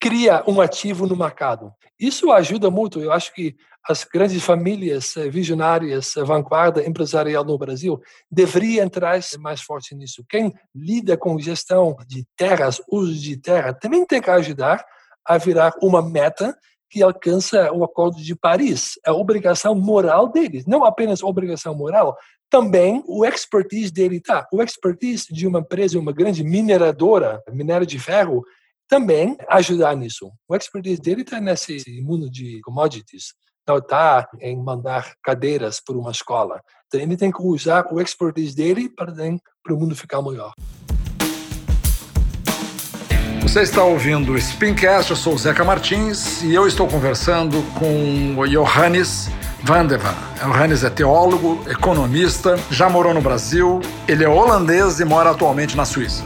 cria 0.00 0.42
um 0.46 0.60
ativo 0.60 1.06
no 1.06 1.16
mercado. 1.16 1.72
Isso 1.98 2.32
ajuda 2.32 2.70
muito. 2.70 3.00
Eu 3.00 3.12
acho 3.12 3.32
que 3.32 3.54
as 3.86 4.02
grandes 4.02 4.42
famílias 4.42 5.16
eh, 5.16 5.28
visionárias, 5.28 6.16
eh, 6.16 6.24
vanguarda 6.24 6.84
empresarial 6.86 7.44
no 7.44 7.58
Brasil, 7.58 8.00
deveriam 8.30 8.84
entrar 8.84 9.20
mais 9.38 9.60
forte 9.60 9.94
nisso. 9.94 10.24
Quem 10.28 10.52
lida 10.74 11.16
com 11.16 11.38
gestão 11.38 11.96
de 12.06 12.26
terras, 12.36 12.80
uso 12.90 13.14
de 13.14 13.36
terra, 13.36 13.74
também 13.74 14.06
tem 14.06 14.22
que 14.22 14.30
ajudar 14.30 14.84
a 15.24 15.38
virar 15.38 15.72
uma 15.82 16.02
meta 16.02 16.56
que 16.94 17.02
alcança 17.02 17.72
o 17.72 17.82
Acordo 17.82 18.22
de 18.22 18.36
Paris. 18.36 18.92
É 19.04 19.10
obrigação 19.10 19.74
moral 19.74 20.28
deles, 20.28 20.64
não 20.64 20.84
apenas 20.84 21.24
obrigação 21.24 21.74
moral, 21.74 22.16
também 22.48 23.02
o 23.08 23.24
expertise 23.24 23.92
dele 23.92 24.18
está. 24.18 24.46
O 24.52 24.62
expertise 24.62 25.26
de 25.28 25.44
uma 25.44 25.58
empresa, 25.58 25.98
uma 25.98 26.12
grande 26.12 26.44
mineradora, 26.44 27.42
minério 27.50 27.84
de 27.84 27.98
ferro, 27.98 28.44
também 28.88 29.36
ajudar 29.48 29.96
nisso. 29.96 30.30
O 30.48 30.54
expertise 30.54 31.00
dele 31.00 31.22
está 31.22 31.40
nesse 31.40 31.82
mundo 32.00 32.30
de 32.30 32.60
commodities, 32.60 33.34
não 33.66 33.78
está 33.78 34.28
em 34.40 34.56
mandar 34.56 35.14
cadeiras 35.20 35.80
para 35.84 35.98
uma 35.98 36.12
escola. 36.12 36.60
Então, 36.86 37.00
ele 37.00 37.16
tem 37.16 37.32
que 37.32 37.42
usar 37.42 37.92
o 37.92 38.00
expertise 38.00 38.54
dele 38.54 38.88
para, 38.88 39.12
para 39.12 39.74
o 39.74 39.76
mundo 39.76 39.96
ficar 39.96 40.22
melhor. 40.22 40.52
Você 43.54 43.62
está 43.62 43.84
ouvindo 43.84 44.32
o 44.32 44.36
Spincast, 44.36 45.12
eu 45.12 45.16
sou 45.16 45.32
o 45.32 45.38
Zeca 45.38 45.62
Martins 45.62 46.42
e 46.42 46.52
eu 46.52 46.66
estou 46.66 46.88
conversando 46.88 47.62
com 47.78 48.34
o 48.36 48.48
Johannes 48.48 49.30
Van 49.62 49.86
de 49.86 49.96
Van. 49.96 50.12
Johannes 50.42 50.82
é 50.82 50.90
teólogo, 50.90 51.62
economista, 51.70 52.56
já 52.68 52.90
morou 52.90 53.14
no 53.14 53.20
Brasil, 53.20 53.80
ele 54.08 54.24
é 54.24 54.28
holandês 54.28 54.98
e 54.98 55.04
mora 55.04 55.30
atualmente 55.30 55.76
na 55.76 55.84
Suíça. 55.84 56.24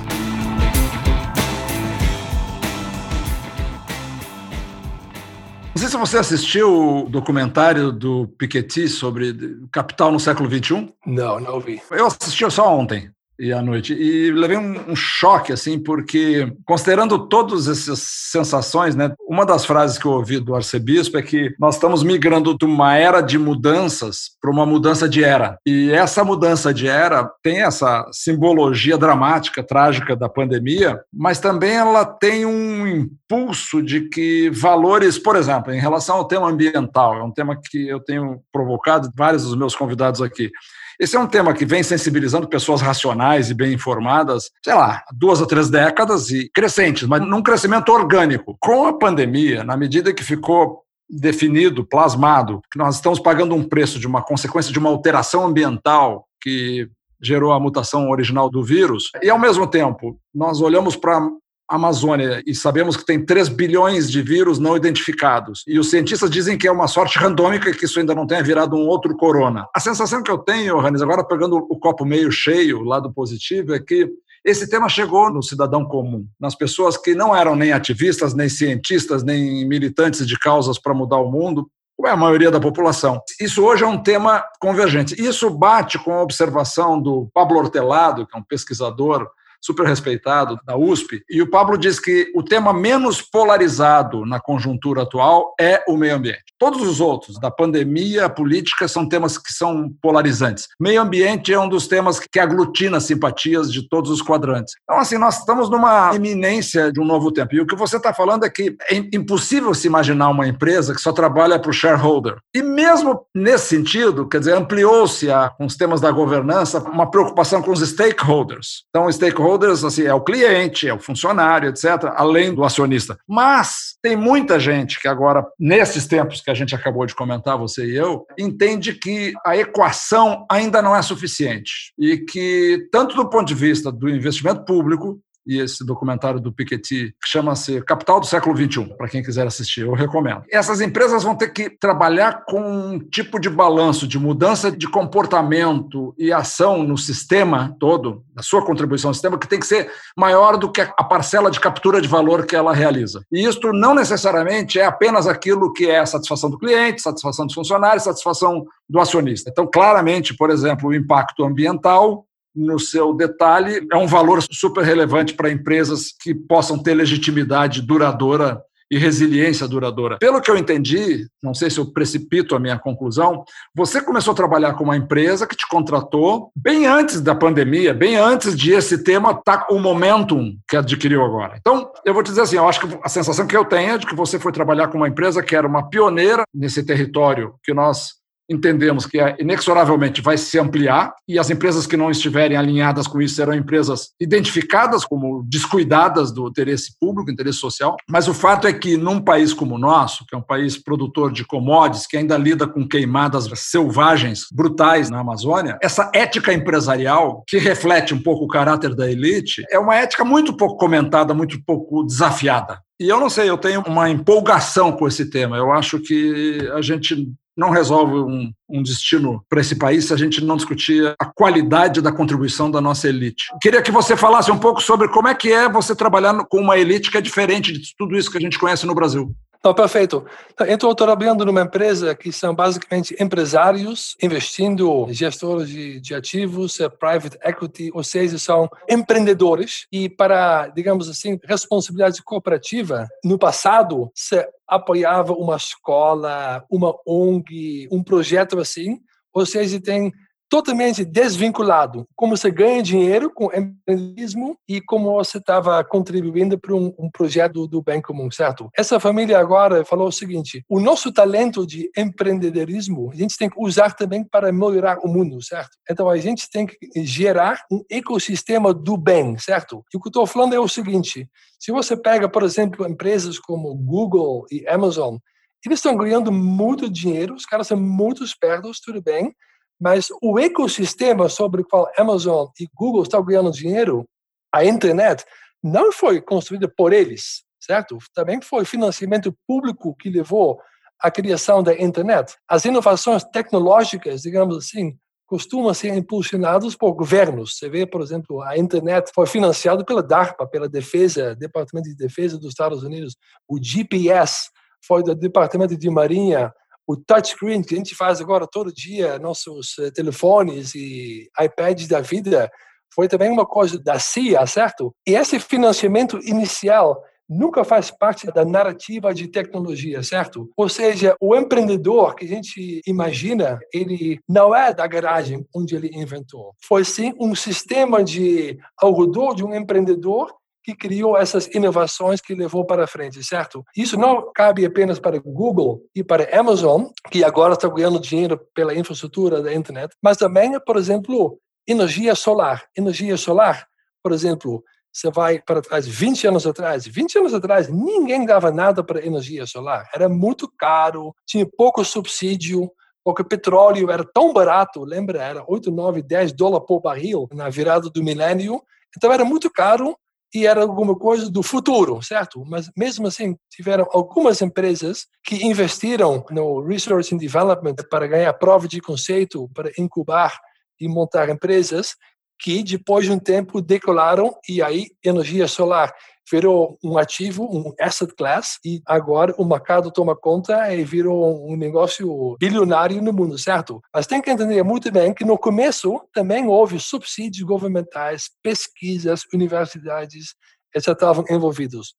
Não 5.75 5.77
sei 5.77 5.89
se 5.89 5.97
você 5.99 6.17
assistiu 6.17 7.05
o 7.05 7.11
documentário 7.11 7.93
do 7.93 8.27
Piketty 8.39 8.89
sobre 8.89 9.37
capital 9.71 10.11
no 10.11 10.19
século 10.19 10.49
XXI. 10.49 10.91
Não, 11.05 11.39
não 11.39 11.61
vi. 11.61 11.79
Eu 11.91 12.07
assisti 12.07 12.51
só 12.51 12.75
ontem 12.75 13.11
e 13.39 13.53
à 13.53 13.63
noite. 13.63 13.95
E 13.95 14.31
levei 14.33 14.57
um, 14.57 14.91
um, 14.91 14.97
choque, 14.97 15.53
assim, 15.53 15.79
porque, 15.79 16.53
considerando 16.65 17.27
todas 17.29 17.69
essas 17.69 18.01
sensações, 18.01 18.97
né, 18.97 19.15
uma 19.29 19.47
das 19.47 19.65
frases 19.65 19.97
que 19.97 20.07
eu 20.07 20.13
ouvi 20.13 20.41
do 20.41 20.55
arcebispo 20.55 21.17
é 21.17 21.23
que 21.23 21.55
nós 21.59 21.77
estamos 21.77 22.03
migrando 22.03 22.57
de 22.57 22.65
uma 22.65 22.97
era 22.97 23.21
de 23.21 23.39
mudanças 23.39 24.31
para 24.41 24.51
uma 24.51 24.67
mudança 24.67 25.09
de 25.09 25.23
era. 25.23 25.59
E 25.65 25.91
essa 25.91 26.25
mudança 26.25 26.75
de 26.75 26.89
era 26.89 27.31
tem 27.43 27.63
essa 27.63 28.09
simbologia 28.13 28.99
dramática, 28.99 29.63
trágica 29.63 30.17
da 30.17 30.29
pandemia, 30.29 31.01
mas 31.13 31.39
também 31.39 31.77
ela 31.77 32.05
tem 32.05 32.45
um 32.45 32.87
impulso 32.87 33.83
de 33.83 34.09
que 34.09 34.51
valores, 34.51 35.19
por 35.19 35.37
exemplo, 35.37 35.73
em 35.73 35.81
relação 35.81 36.17
ao 36.17 36.27
tema 36.27 36.51
ambiental, 36.51 37.17
é 37.17 37.23
um 37.23 37.33
tema 37.33 37.57
que 37.57 37.89
eu 37.89 38.01
tenho 38.01 38.41
provocado 38.53 39.11
vários 39.17 39.45
dos 39.45 39.57
meus 39.57 39.77
convidados 39.77 40.21
aqui. 40.21 40.51
Esse 40.99 41.17
é 41.17 41.21
um 41.21 41.29
tema 41.29 41.55
que 41.55 41.65
vem 41.65 41.83
sensibilizando 41.83 42.49
pessoas 42.49 42.81
racionais 42.81 43.51
e 43.51 43.55
bem 43.55 43.73
informadas, 43.73 44.51
sei 44.65 44.75
lá, 44.75 45.05
duas 45.13 45.41
ou 45.41 45.47
três 45.47 45.71
décadas 45.71 46.31
e 46.31 46.51
crescentes, 46.53 47.07
mas 47.07 47.21
num 47.21 47.43
crescimento 47.43 47.93
orgânico. 47.93 48.57
Com 48.61 48.87
a 48.87 48.99
pandemia, 48.99 49.63
na 49.63 49.77
medida 49.77 50.13
que 50.13 50.25
ficou 50.25 50.83
definido, 51.09 51.87
plasmado, 51.87 52.61
que 52.71 52.79
nós 52.79 52.97
estamos 52.97 53.21
pagando 53.21 53.55
um 53.55 53.63
preço 53.63 53.99
de 54.01 54.07
uma 54.07 54.23
consequência 54.23 54.73
de 54.73 54.79
uma 54.79 54.91
alteração 54.91 55.47
ambiental 55.47 56.27
que 56.43 56.89
gerou 57.23 57.53
a 57.53 57.61
mutação 57.61 58.11
original 58.11 58.51
do 58.51 58.63
vírus, 58.63 59.11
e 59.23 59.31
ao 59.31 59.39
mesmo 59.39 59.67
tempo 59.67 60.19
nós 60.35 60.61
olhamos 60.61 60.97
para 60.97 61.21
Amazônia 61.69 62.43
e 62.47 62.55
sabemos 62.55 62.97
que 62.97 63.05
tem 63.05 63.25
3 63.25 63.49
bilhões 63.49 64.11
de 64.11 64.23
vírus 64.23 64.59
não 64.59 64.77
identificados. 64.77 65.65
E 65.67 65.79
os 65.79 65.91
cientistas 65.91 66.31
dizem 66.31 66.57
que 66.57 66.67
é 66.67 66.73
uma 66.73 66.89
sorte 66.89 67.19
randômica 67.19 67.73
que 67.73 67.85
isso 67.85 68.01
ainda 68.01 68.15
não 68.15 68.27
tenha 68.27 68.43
virado 68.43 68.75
um 68.75 68.87
outro 68.87 69.15
corona. 69.17 69.67
A 69.75 69.81
sensação 69.81 70.23
que 70.23 70.31
eu 70.31 70.39
tenho, 70.39 70.79
Ranis, 70.79 71.03
agora 71.03 71.23
pegando 71.23 71.57
o 71.57 71.79
copo 71.79 72.05
meio 72.05 72.31
cheio, 72.33 72.83
lado 72.83 73.13
positivo, 73.13 73.75
é 73.75 73.79
que 73.79 74.09
esse 74.45 74.71
tema 74.71 74.89
chegou 74.89 75.31
no 75.31 75.43
cidadão 75.43 75.85
comum, 75.85 76.27
nas 76.41 76.55
pessoas 76.55 76.97
que 76.97 77.15
não 77.15 77.37
eram 77.37 77.55
nem 77.55 77.73
ativistas, 77.73 78.33
nem 78.33 78.49
cientistas, 78.49 79.23
nem 79.23 79.67
militantes 79.69 80.27
de 80.27 80.39
causas 80.39 80.79
para 80.79 80.95
mudar 80.95 81.19
o 81.19 81.31
mundo, 81.31 81.69
como 81.97 82.09
é 82.09 82.13
a 82.13 82.17
maioria 82.17 82.51
da 82.51 82.61
população. 82.61 83.21
Isso 83.41 83.63
hoje 83.65 83.83
é 83.83 83.87
um 83.87 84.01
tema 84.01 84.45
convergente. 84.61 85.21
Isso 85.21 85.51
bate 85.51 85.99
com 85.99 86.13
a 86.13 86.23
observação 86.23 87.01
do 87.01 87.29
Pablo 87.35 87.59
Hortelado, 87.59 88.27
que 88.27 88.37
é 88.37 88.41
um 88.41 88.45
pesquisador 88.45 89.29
super 89.61 89.87
respeitado 89.87 90.59
da 90.65 90.77
USP, 90.77 91.23
e 91.29 91.43
o 91.43 91.51
Pablo 91.51 91.77
diz 91.77 91.99
que 92.01 92.31
o 92.35 92.43
tema 92.43 92.73
menos 92.73 93.21
polarizado 93.21 94.25
na 94.25 94.41
conjuntura 94.41 95.03
atual 95.03 95.55
é 95.61 95.83
o 95.89 95.97
meio 95.97 96.17
ambiente. 96.17 96.45
Todos 96.59 96.83
os 96.83 97.01
outros, 97.01 97.39
da 97.39 97.51
pandemia, 97.51 98.25
a 98.25 98.29
política, 98.29 98.89
são 98.89 99.09
temas 99.09 99.39
que 99.39 99.53
são 99.53 99.91
polarizantes. 100.03 100.67
Meio 100.81 101.01
ambiente 101.01 101.53
é 101.53 101.59
um 101.59 101.69
dos 101.69 101.87
temas 101.87 102.19
que 102.19 102.41
aglutina 102.41 102.99
simpatias 103.01 103.73
de 103.73 103.89
todos 103.89 104.11
os 104.11 104.21
quadrantes. 104.21 104.75
Então, 104.83 104.99
assim, 104.99 105.19
nós 105.19 105.39
estamos 105.39 105.71
numa 105.71 106.15
iminência 106.15 106.91
de 106.93 107.01
um 107.01 107.05
novo 107.05 107.31
tempo. 107.31 107.55
E 107.55 107.61
o 107.61 107.67
que 107.67 107.77
você 107.77 107.97
está 107.97 108.13
falando 108.13 108.45
é 108.45 108.51
que 108.51 108.77
é 108.91 108.97
impossível 109.15 109.73
se 109.73 109.87
imaginar 109.87 110.29
uma 110.31 110.49
empresa 110.49 110.95
que 110.95 111.01
só 111.01 111.13
trabalha 111.13 111.59
para 111.59 111.71
o 111.71 111.73
shareholder. 111.73 112.39
E 112.53 112.61
mesmo 112.63 113.25
nesse 113.35 113.67
sentido, 113.67 114.29
quer 114.29 114.41
dizer, 114.41 114.57
ampliou-se 114.57 115.29
com 115.57 115.67
os 115.67 115.77
temas 115.77 116.01
da 116.01 116.11
governança 116.11 116.81
uma 116.81 117.09
preocupação 117.09 117.63
com 117.63 117.71
os 117.71 117.81
stakeholders. 117.81 118.85
Então, 118.89 119.11
stakeholders 119.11 119.48
stakeholders, 119.49 119.85
assim, 119.85 120.05
é 120.05 120.13
o 120.13 120.21
cliente, 120.21 120.89
é 120.89 120.93
o 120.93 120.99
funcionário, 120.99 121.69
etc., 121.69 122.13
além 122.15 122.55
do 122.55 122.65
acionista. 122.65 123.19
Mas 123.27 123.97
tem 124.03 124.17
muita 124.17 124.61
gente 124.61 125.01
que 125.01 125.09
agora, 125.09 125.45
nesses 125.59 126.07
tempos 126.07 126.41
que 126.41 126.51
a 126.51 126.55
gente 126.55 126.75
acabou 126.75 127.07
de 127.07 127.15
comentar, 127.15 127.57
você 127.57 127.87
e 127.87 127.97
eu, 127.97 128.27
entende 128.39 128.93
que 128.93 129.33
a 129.45 129.57
equação 129.57 130.47
ainda 130.51 130.83
não 130.83 130.95
é 130.95 131.01
suficiente 131.01 131.93
e 131.99 132.19
que, 132.19 132.89
tanto 132.93 133.17
do 133.17 133.29
ponto 133.29 133.47
de 133.47 133.55
vista 133.55 133.91
do 133.91 134.09
investimento 134.09 134.65
público, 134.65 135.19
e 135.49 135.59
esse 135.59 135.85
documentário 135.85 136.39
do 136.39 136.53
Piketty, 136.53 137.15
que 137.21 137.29
chama-se 137.29 137.81
Capital 137.83 138.21
do 138.21 138.27
Século 138.27 138.55
XXI, 138.55 138.95
para 138.97 139.09
quem 139.09 139.23
quiser 139.23 139.47
assistir, 139.47 139.81
eu 139.81 139.95
recomendo. 139.95 140.43
Essas 140.51 140.83
empresas 140.83 141.25
vão 141.25 141.35
ter 141.35 141.49
que 141.49 141.71
trabalhar 141.71 142.45
com 142.45 142.61
um 142.61 142.99
tipo 142.99 143.41
de 143.41 143.49
balanço 143.49 144.07
de 144.07 144.19
mudança 144.19 144.71
de 144.71 144.87
comportamento 144.87 146.15
e 146.19 146.31
ação 146.31 146.83
no 146.83 146.99
sistema 146.99 147.75
todo, 147.81 148.23
a 148.37 148.43
sua 148.43 148.65
contribuição 148.65 149.09
ao 149.09 149.15
sistema, 149.15 149.39
que 149.39 149.49
tem 149.49 149.59
que 149.59 149.67
ser 149.67 149.91
maior 150.15 150.59
do 150.59 150.71
que 150.71 150.83
a 150.83 151.05
parcela 151.05 151.51
de 151.51 151.59
captura 151.59 152.01
de 152.01 152.09
valor 152.09 152.45
que 152.45 152.55
ela 152.55 152.75
realiza. 152.75 153.23
E 153.33 153.47
isto 153.47 153.73
não 153.73 153.95
necessariamente 153.95 154.79
é 154.79 154.85
apenas 154.85 155.27
aquilo 155.27 155.73
que 155.73 155.89
é 155.89 155.99
a 155.99 156.07
satisfação 156.07 156.51
do 156.51 156.59
cliente, 156.59 157.01
satisfação 157.01 157.47
dos 157.47 157.55
funcionários, 157.55 158.05
satisfação 158.05 158.67
do 158.89 159.01
acionista. 159.01 159.51
Então, 159.51 159.67
claramente, 159.67 160.35
por 160.35 160.51
exemplo, 160.51 160.91
o 160.91 160.95
impacto 160.95 161.45
ambiental 161.45 162.27
no 162.55 162.79
seu 162.79 163.15
detalhe, 163.15 163.87
é 163.91 163.97
um 163.97 164.07
valor 164.07 164.43
super 164.51 164.85
relevante 164.85 165.35
para 165.35 165.51
empresas 165.51 166.13
que 166.21 166.35
possam 166.35 166.79
ter 166.79 166.95
legitimidade 166.95 167.83
duradoura 167.83 168.63
e 168.91 168.99
resiliência 168.99 169.69
duradoura. 169.69 170.19
Pelo 170.19 170.41
que 170.41 170.51
eu 170.51 170.57
entendi, 170.57 171.27
não 171.43 171.53
sei 171.55 171.69
se 171.71 171.79
eu 171.79 171.93
precipito 171.93 172.55
a 172.55 172.59
minha 172.59 172.79
conclusão, 172.79 173.45
você 173.75 174.01
começou 174.01 174.33
a 174.33 174.37
trabalhar 174.37 174.75
com 174.75 174.85
uma 174.85 174.97
empresa 174.97 175.47
que 175.47 175.57
te 175.57 175.69
contratou 175.69 176.51
bem 176.57 176.87
antes 176.87 177.21
da 177.21 177.35
pandemia, 177.35 177.93
bem 177.93 178.17
antes 178.17 178.57
de 178.57 178.73
esse 178.73 179.03
tema 179.05 179.33
estar 179.33 179.59
tá, 179.59 179.67
o 179.71 179.79
momentum 179.79 180.57
que 180.69 180.77
adquiriu 180.77 181.23
agora. 181.23 181.57
Então, 181.59 181.91
eu 182.05 182.15
vou 182.15 182.23
te 182.23 182.31
dizer 182.31 182.43
assim, 182.43 182.57
eu 182.57 182.69
acho 182.69 182.81
que 182.81 182.99
a 183.03 183.09
sensação 183.09 183.47
que 183.47 183.57
eu 183.57 183.65
tenho 183.65 183.95
é 183.95 183.99
de 183.99 184.07
que 184.07 184.15
você 184.15 184.39
foi 184.39 184.53
trabalhar 184.53 184.89
com 184.89 184.97
uma 184.97 185.09
empresa 185.09 185.43
que 185.43 185.55
era 185.55 185.67
uma 185.67 185.89
pioneira 185.89 186.45
nesse 186.55 186.83
território 186.83 187.55
que 187.63 187.75
nós 187.75 188.18
entendemos 188.49 189.07
que 189.07 189.21
é, 189.21 189.37
inexoravelmente 189.39 190.21
vai 190.21 190.39
se 190.39 190.59
ampliar 190.59 191.13
e 191.29 191.39
as 191.39 191.51
empresas 191.51 191.87
que 191.87 191.97
não 191.97 192.11
estiverem 192.11 192.57
alinhadas 192.57 193.07
com 193.07 193.21
isso 193.21 193.35
serão 193.35 193.55
empresas 193.55 194.11
identificadas 194.21 195.05
como 195.05 195.45
descuidadas 195.47 196.33
do 196.33 196.49
interesse 196.49 196.95
público, 196.99 197.31
interesse 197.31 197.59
social. 197.59 197.97
Mas 198.09 198.29
o 198.29 198.35
fato 198.35 198.67
é 198.67 198.73
que 198.73 198.97
num 198.97 199.21
país 199.21 199.53
como 199.53 199.75
o 199.75 199.79
nosso, 199.79 200.25
que 200.27 200.35
é 200.35 200.39
um 200.39 200.43
país 200.43 200.77
produtor 200.83 201.33
de 201.33 201.45
commodities, 201.45 202.07
que 202.07 202.17
ainda 202.17 202.37
lida 202.37 202.67
com 202.67 202.87
queimadas 202.87 203.49
selvagens 203.55 204.47
brutais 204.53 205.11
na 205.11 205.21
Amazônia, 205.21 205.79
essa 205.83 206.11
ética 206.15 206.53
empresarial 206.53 207.43
que 207.47 207.59
reflete 207.59 208.15
um 208.15 208.23
pouco 208.23 208.45
o 208.45 208.49
caráter 208.49 208.95
da 208.95 209.11
elite 209.11 209.63
é 209.71 209.79
uma 209.79 209.97
ética 209.97 210.25
muito 210.25 210.57
pouco 210.57 210.77
comentada, 210.77 211.35
muito 211.35 211.63
pouco 211.65 212.05
desafiada. 212.05 212.81
E 213.01 213.09
eu 213.09 213.21
não 213.21 213.31
sei, 213.31 213.49
eu 213.49 213.57
tenho 213.57 213.83
uma 213.87 214.11
empolgação 214.11 214.91
com 214.91 215.07
esse 215.07 215.31
tema. 215.31 215.57
Eu 215.57 215.71
acho 215.73 216.01
que 216.01 216.69
a 216.75 216.83
gente 216.83 217.33
não 217.59 217.71
resolve 217.71 218.15
um, 218.15 218.53
um 218.71 218.83
destino 218.85 219.45
para 219.49 219.61
esse 219.61 219.75
país 219.75 220.05
se 220.05 220.15
a 220.15 220.17
gente 220.17 220.45
não 220.45 220.57
discutir 220.57 221.13
a 221.19 221.25
qualidade 221.25 222.01
da 222.01 222.13
contribuição 222.13 222.71
da 222.71 222.81
nossa 222.81 223.09
elite. 223.09 223.47
Queria 223.61 223.83
que 223.83 223.91
você 223.91 224.17
falasse 224.17 224.53
um 224.53 224.59
pouco 224.59 224.81
sobre 224.81 225.09
como 225.09 225.27
é 225.27 225.35
que 225.35 225.53
é 225.53 225.69
você 225.69 225.93
trabalhar 225.93 226.45
com 226.49 226.61
uma 226.61 226.79
elite 226.79 227.11
que 227.11 227.19
é 227.19 227.21
diferente 227.21 227.73
de 227.73 227.97
tudo 227.99 228.17
isso 228.17 228.31
que 228.31 228.39
a 228.39 228.41
gente 228.41 228.61
conhece 228.61 228.87
no 228.87 228.95
Brasil. 228.95 229.35
Não, 229.69 229.75
perfeito. 229.75 230.25
Então, 230.51 230.67
eu 230.67 230.77
estou 230.77 230.95
trabalhando 230.95 231.45
numa 231.45 231.61
empresa 231.61 232.15
que 232.15 232.33
são 232.33 232.55
basicamente 232.55 233.15
empresários 233.21 234.17
investindo, 234.23 235.07
gestores 235.11 235.69
de, 235.69 236.01
de, 236.01 236.15
ativos, 236.15 236.81
eh, 236.81 236.89
private 236.89 237.37
equity, 237.45 237.91
ou 237.93 238.03
seja, 238.03 238.39
são 238.39 238.67
empreendedores. 238.89 239.87
E 239.93 240.09
para, 240.09 240.69
digamos 240.69 241.07
assim, 241.07 241.39
responsabilidade 241.45 242.23
cooperativa, 242.23 243.07
no 243.23 243.39
passado, 243.39 244.11
se 244.15 244.43
apoiava 244.67 245.35
uma 245.35 245.57
escola, 245.57 246.65
uma 246.71 246.95
ONG, 247.07 247.89
um 247.93 248.03
projeto 248.03 248.59
assim, 248.59 248.99
ou 249.35 249.45
seja, 249.45 249.79
tem 249.79 250.15
totalmente 250.49 251.05
desvinculado. 251.05 252.07
Como 252.17 252.37
você 252.37 252.51
ganha 252.51 252.83
dinheiro 252.83 253.31
com 253.33 253.47
empreendedorismo 253.53 254.57
e 254.69 254.81
como 254.81 255.13
você 255.13 255.39
estava 255.39 255.83
contribuindo 255.85 256.59
para 256.59 256.75
um, 256.75 256.95
um, 256.99 257.11
projeto 257.11 257.67
do 257.67 257.83
bem 257.83 258.01
comum, 258.01 258.31
certo? 258.31 258.71
Essa 258.77 258.99
família 258.99 259.39
agora 259.39 259.85
falou 259.85 260.09
o 260.09 260.13
seguinte: 260.13 260.65
o 260.69 260.81
nosso 260.81 261.13
talento 261.13 261.67
de 261.67 261.91
empreendedorismo 261.97 263.11
a 263.13 263.17
gente 263.17 263.37
tem 263.37 263.49
que 263.49 263.61
usar 263.61 263.95
também 263.95 264.25
para 264.25 264.51
melhorar 264.51 264.99
o 265.01 265.09
mundo, 265.09 265.43
certo? 265.43 265.77
Então 265.91 266.09
a 266.09 266.17
gente 266.17 266.49
tem 266.51 266.67
que 266.67 266.79
gerar 267.05 267.63
um 267.71 267.85
ecossistema 267.91 268.73
do 268.73 268.97
bem, 268.97 269.39
certo? 269.39 269.85
E 269.93 269.97
o 269.97 270.01
que 270.01 270.09
eu 270.09 270.11
estou 270.11 270.27
falando 270.27 270.55
é 270.55 270.61
o 270.61 270.69
seguinte: 270.69 271.29
se 271.59 271.73
você 271.73 271.97
pega, 271.97 272.29
por 272.29 272.43
exemplo, 272.43 272.89
empresas 272.89 273.39
como 273.39 273.75
Google 273.75 274.47
e 274.51 274.67
Amazon, 274.67 275.17
eles 275.65 275.79
estão 275.79 275.97
ganhando 275.97 276.31
muito 276.31 276.89
dinheiro, 276.89 277.35
os 277.35 277.45
caras 277.45 277.67
são 277.67 277.77
muito 277.77 278.23
espertos, 278.23 278.81
tudo 278.81 279.03
bem, 279.03 279.35
mas 279.81 280.09
o 280.23 280.39
ecossistema 280.39 281.29
sobre 281.29 281.63
o 281.63 281.65
qual 281.65 281.91
Amazon 281.97 282.49
e 282.59 282.67
Google 282.75 283.03
estão 283.03 283.25
ganhando 283.25 283.51
dinheiro, 283.53 284.05
a 284.53 284.65
internet, 284.65 285.25
não 285.63 285.93
foi 285.93 286.21
construída 286.21 286.69
por 286.69 286.93
eles, 286.93 287.45
certo? 287.61 287.99
Também 288.15 288.41
foi 288.41 288.65
financiamento 288.65 289.37
público 289.47 289.95
que 289.97 290.09
levou 290.09 290.61
à 291.01 291.11
criação 291.11 291.63
da 291.63 291.75
internet. 291.75 292.37
As 292.49 292.65
inovações 292.65 293.25
tecnológicas, 293.25 294.23
digamos 294.23 294.57
assim, 294.57 294.97
costumam 295.27 295.75
ser 295.75 295.95
impulsionadas 295.95 296.75
por 296.75 296.93
governos. 296.95 297.59
Você 297.59 297.69
vê, 297.69 297.87
por 297.87 298.01
exemplo, 298.01 298.41
a 298.43 298.57
internet 298.57 299.13
foi 299.15 299.27
financiada 299.27 299.85
pela 299.85 300.03
DARPA, 300.03 300.47
pela 300.47 300.69
Defesa, 300.69 301.37
Departamento 301.37 301.89
de 301.89 301.95
Defesa 301.95 302.39
dos 302.39 302.49
Estados 302.49 302.83
Unidos. 302.83 303.15
O 303.47 303.63
GPS 303.63 304.49
foi 304.83 305.03
do 305.03 305.15
Departamento 305.15 305.77
de 305.77 305.91
Marinha 305.91 306.53
o 306.89 306.97
touchscreen 306.97 307.63
que 307.63 307.75
a 307.75 307.77
gente 307.77 307.95
faz 307.95 308.19
agora 308.19 308.49
todo 308.51 308.73
dia, 308.73 309.19
nossos 309.19 309.79
eh, 309.79 309.91
telefones 309.91 310.75
e 310.75 311.29
iPads 311.39 311.87
da 311.87 312.01
vida, 312.01 312.51
foi 312.95 313.07
também 313.07 313.31
uma 313.31 313.45
coisa 313.45 313.79
da 313.79 313.99
CIA, 313.99 314.47
certo? 314.47 314.95
E 315.07 315.15
esse 315.15 315.39
financiamento 315.39 316.19
inicial 316.25 316.99
nunca 317.29 317.63
faz 317.63 317.91
parte 317.91 318.27
da 318.29 318.43
narrativa 318.43 319.13
de 319.13 319.29
tecnologia, 319.29 320.03
certo? 320.03 320.51
Ou 320.57 320.67
seja, 320.67 321.15
o 321.21 321.37
empreendedor 321.37 322.15
que 322.15 322.25
a 322.25 322.29
gente 322.29 322.81
imagina, 322.87 323.59
ele 323.73 324.19
não 324.27 324.55
é 324.55 324.73
da 324.73 324.87
garagem 324.87 325.47
onde 325.55 325.77
ele 325.77 325.91
inventou. 325.93 326.55
Foi 326.67 326.85
sim 326.87 327.13
um 327.21 327.35
sistema 327.35 328.03
de 328.03 328.59
redor 328.83 329.35
de 329.35 329.45
um 329.45 329.55
empreendedor 329.55 330.35
que 330.69 330.77
criou 330.77 331.17
essas 331.17 331.47
inovações 331.47 332.21
que 332.21 332.35
levou 332.35 332.63
para 332.63 332.87
frente, 332.87 333.25
certo? 333.25 333.65
Isso 333.75 333.97
não 333.97 334.31
cabe 334.35 334.67
apenas 334.67 334.99
para 334.99 335.19
Google 335.19 335.81
e 335.95 336.05
para 336.05 336.39
Amazon, 336.39 336.89
que 337.11 337.25
agora 337.25 337.55
está 337.55 337.67
ganhando 337.69 337.99
dinheiro 337.99 338.39
pela 338.55 338.75
infraestrutura 338.75 339.41
da 339.41 339.55
internet, 339.55 339.97
mas 340.03 340.19
também, 340.19 340.61
por 340.61 340.77
exemplo, 340.77 341.39
energia 341.67 342.15
solar. 342.15 342.67
Energia 342.77 343.17
solar, 343.17 343.67
por 344.03 344.13
exemplo, 344.13 344.63
você 344.93 345.11
vai 345.11 345.41
para 345.41 345.63
trás, 345.63 345.89
20 345.89 346.27
anos 346.27 346.47
atrás, 346.47 346.87
20 346.87 347.19
anos 347.19 347.33
atrás, 347.33 347.69
ninguém 347.71 348.27
dava 348.27 348.51
nada 348.51 348.85
para 348.85 349.05
energia 349.05 349.47
solar. 349.47 349.89
Era 349.95 350.07
muito 350.07 350.53
caro, 350.59 351.15
tinha 351.27 351.49
pouco 351.57 351.83
subsídio, 351.83 352.71
porque 353.03 353.25
petróleo 353.25 353.91
era 353.91 354.05
tão 354.05 354.35
barato, 354.35 354.85
lembra? 354.85 355.23
Era 355.23 355.45
8, 355.49 355.71
9, 355.71 356.03
10 356.03 356.33
dólares 356.33 356.67
por 356.69 356.83
barril 356.83 357.27
na 357.33 357.49
virada 357.49 357.89
do 357.89 358.05
milênio. 358.05 358.61
Então 358.95 359.11
era 359.11 359.25
muito 359.25 359.51
caro 359.51 359.97
e 360.35 360.47
era 360.47 360.63
alguma 360.63 360.95
coisa 360.95 361.31
do 361.31 361.43
futuro, 361.43 362.03
certo? 362.03 362.45
Mas 362.47 362.71
mesmo 362.77 363.07
assim, 363.07 363.37
tiveram 363.51 363.87
algumas 363.93 364.43
empresas 364.43 365.07
que 365.25 365.47
investiram 365.47 366.25
no 366.31 366.61
research 366.61 367.15
and 367.15 367.19
development 367.19 367.77
para 367.91 368.07
ganhar 368.07 368.33
prova 368.35 368.69
de 368.69 368.81
conceito, 368.81 369.49
para 369.55 369.71
incubar 369.79 370.39
e 370.81 370.87
montar 370.87 371.29
empresas 371.29 371.95
que 372.41 372.63
depois 372.63 373.05
de 373.05 373.13
um 373.13 373.19
tempo 373.19 373.61
decolaram 373.61 374.33
e 374.49 374.63
aí 374.63 374.91
energia 375.05 375.49
solar 375.49 375.93
virou 376.31 376.79
um 376.83 376.99
ativo, 376.99 377.45
um 377.45 377.73
asset 377.81 378.15
class, 378.15 378.59
e 378.65 378.81
agora 378.87 379.35
o 379.39 379.45
mercado 379.45 379.91
toma 379.91 380.17
conta 380.17 380.75
e 380.75 380.85
virou 380.85 381.49
um 381.51 381.57
negócio 381.57 382.37
bilionário 382.39 383.01
no 383.03 383.13
mundo, 383.13 383.39
certo? 383.39 383.81
Mas 383.95 384.07
tem 384.07 384.21
que 384.21 384.31
entender 384.31 384.63
muito 384.63 384.91
bem 384.91 385.15
que 385.15 385.25
no 385.25 385.39
começo 385.39 386.01
também 386.13 386.47
houve 386.47 386.79
subsídios 386.79 387.47
governamentais, 387.47 388.31
pesquisas, 388.43 389.23
universidades, 389.33 390.35
etc. 390.75 390.89
estavam 390.89 391.25
envolvidos. 391.31 391.95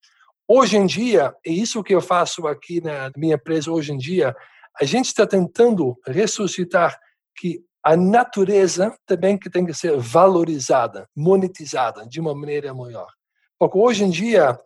Hoje 0.47 0.77
em 0.77 0.85
dia, 0.85 1.33
é 1.45 1.51
isso 1.51 1.83
que 1.83 1.93
eu 1.93 2.01
faço 2.01 2.47
aqui 2.47 2.81
na 2.81 3.11
minha 3.15 3.35
empresa 3.35 3.71
hoje 3.71 3.91
em 3.91 3.97
dia, 3.97 4.35
a 4.79 4.85
gente 4.85 5.05
está 5.05 5.27
tentando 5.27 5.95
ressuscitar 6.07 6.97
que 7.35 7.61
a 7.83 7.95
natureza 7.95 8.95
também 9.05 9.37
que 9.37 9.49
tem 9.49 9.65
que 9.65 9.73
ser 9.73 9.97
valorizada, 9.97 11.07
monetizada 11.15 12.05
de 12.07 12.19
uma 12.19 12.35
maneira 12.35 12.73
maior. 12.73 13.07
Porque 13.59 13.77
hoje 13.77 14.05
em 14.05 14.09
dia, 14.09 14.57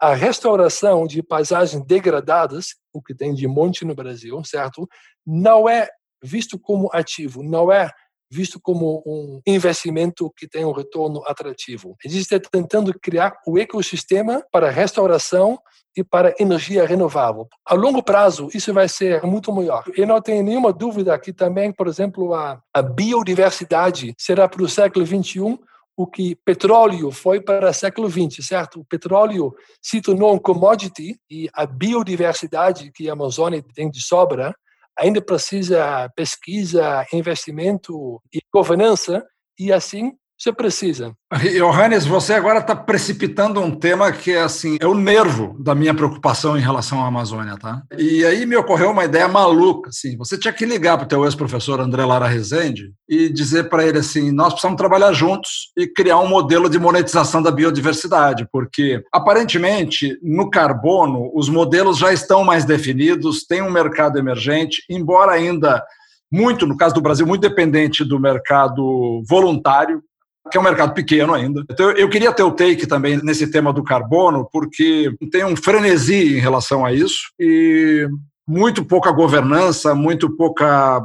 a 0.00 0.14
restauração 0.14 1.06
de 1.06 1.22
paisagens 1.22 1.84
degradadas, 1.84 2.76
o 2.92 3.02
que 3.02 3.14
tem 3.14 3.34
de 3.34 3.46
monte 3.46 3.84
no 3.84 3.94
Brasil, 3.94 4.42
certo? 4.44 4.88
Não 5.26 5.68
é 5.68 5.88
visto 6.22 6.58
como 6.58 6.88
ativo, 6.92 7.42
não 7.42 7.70
é 7.70 7.90
visto 8.30 8.60
como 8.60 9.02
um 9.06 9.40
investimento 9.46 10.32
que 10.36 10.46
tem 10.46 10.64
um 10.64 10.72
retorno 10.72 11.22
atrativo. 11.26 11.96
A 12.04 12.08
gente 12.08 12.20
está 12.20 12.38
tentando 12.38 12.92
criar 12.98 13.34
o 13.46 13.58
ecossistema 13.58 14.44
para 14.52 14.70
restauração 14.70 15.58
e 15.96 16.04
para 16.04 16.34
energia 16.38 16.86
renovável. 16.86 17.48
A 17.66 17.74
longo 17.74 18.02
prazo, 18.02 18.48
isso 18.54 18.72
vai 18.72 18.88
ser 18.88 19.22
muito 19.22 19.52
maior. 19.52 19.82
Eu 19.96 20.06
não 20.06 20.20
tenho 20.20 20.44
nenhuma 20.44 20.72
dúvida 20.72 21.18
que 21.18 21.32
também, 21.32 21.72
por 21.72 21.86
exemplo, 21.86 22.34
a, 22.34 22.60
a 22.72 22.82
biodiversidade 22.82 24.14
será 24.18 24.48
para 24.48 24.62
o 24.62 24.68
século 24.68 25.04
21 25.04 25.58
o 25.98 26.06
que 26.06 26.36
petróleo 26.36 27.10
foi 27.10 27.40
para 27.40 27.70
o 27.70 27.74
século 27.74 28.08
XX, 28.08 28.46
certo? 28.46 28.78
O 28.78 28.84
petróleo 28.84 29.52
se 29.82 30.00
tornou 30.00 30.32
um 30.32 30.38
commodity 30.38 31.18
e 31.28 31.50
a 31.52 31.66
biodiversidade 31.66 32.92
que 32.92 33.10
a 33.10 33.14
Amazônia 33.14 33.64
tem 33.74 33.90
de 33.90 34.00
sobra 34.00 34.54
ainda 34.96 35.20
precisa 35.20 36.08
pesquisa, 36.14 37.04
investimento 37.12 38.22
e 38.32 38.38
governança 38.54 39.26
e 39.58 39.72
assim 39.72 40.12
você 40.38 40.52
precisa. 40.52 41.12
Johannes, 41.58 42.06
você 42.06 42.34
agora 42.34 42.60
está 42.60 42.76
precipitando 42.76 43.60
um 43.60 43.70
tema 43.70 44.12
que 44.12 44.32
é 44.32 44.40
assim, 44.40 44.76
é 44.80 44.86
o 44.86 44.94
nervo 44.94 45.56
da 45.58 45.74
minha 45.74 45.92
preocupação 45.92 46.56
em 46.56 46.60
relação 46.60 47.02
à 47.02 47.08
Amazônia, 47.08 47.56
tá? 47.58 47.82
E 47.98 48.24
aí 48.24 48.46
me 48.46 48.56
ocorreu 48.56 48.90
uma 48.90 49.04
ideia 49.04 49.26
maluca, 49.26 49.88
assim, 49.88 50.16
você 50.16 50.38
tinha 50.38 50.52
que 50.52 50.64
ligar 50.64 50.96
para 50.96 51.04
o 51.04 51.08
teu 51.08 51.24
ex-professor 51.24 51.80
André 51.80 52.04
Lara 52.04 52.28
Rezende 52.28 52.92
e 53.08 53.28
dizer 53.28 53.68
para 53.68 53.84
ele 53.84 53.98
assim, 53.98 54.30
nós 54.30 54.52
precisamos 54.52 54.78
trabalhar 54.78 55.12
juntos 55.12 55.72
e 55.76 55.86
criar 55.86 56.18
um 56.18 56.28
modelo 56.28 56.70
de 56.70 56.78
monetização 56.78 57.42
da 57.42 57.50
biodiversidade, 57.50 58.46
porque 58.52 59.02
aparentemente 59.12 60.18
no 60.22 60.48
carbono 60.48 61.30
os 61.34 61.48
modelos 61.48 61.98
já 61.98 62.12
estão 62.12 62.44
mais 62.44 62.64
definidos, 62.64 63.44
tem 63.44 63.60
um 63.60 63.70
mercado 63.70 64.18
emergente, 64.18 64.82
embora 64.88 65.32
ainda 65.32 65.82
muito, 66.30 66.66
no 66.66 66.76
caso 66.76 66.94
do 66.94 67.00
Brasil, 67.00 67.26
muito 67.26 67.40
dependente 67.40 68.04
do 68.04 68.20
mercado 68.20 69.22
voluntário, 69.26 70.02
que 70.50 70.56
é 70.56 70.60
um 70.60 70.64
mercado 70.64 70.94
pequeno 70.94 71.34
ainda. 71.34 71.64
Então, 71.70 71.90
eu 71.92 72.08
queria 72.08 72.32
ter 72.32 72.42
o 72.42 72.50
take 72.50 72.86
também 72.86 73.20
nesse 73.22 73.50
tema 73.50 73.72
do 73.72 73.82
carbono, 73.82 74.48
porque 74.52 75.12
tem 75.30 75.44
um 75.44 75.56
frenesi 75.56 76.36
em 76.36 76.40
relação 76.40 76.84
a 76.84 76.92
isso. 76.92 77.32
E 77.38 78.08
muito 78.46 78.84
pouca 78.84 79.12
governança, 79.12 79.94
muito 79.94 80.34
pouca 80.36 81.02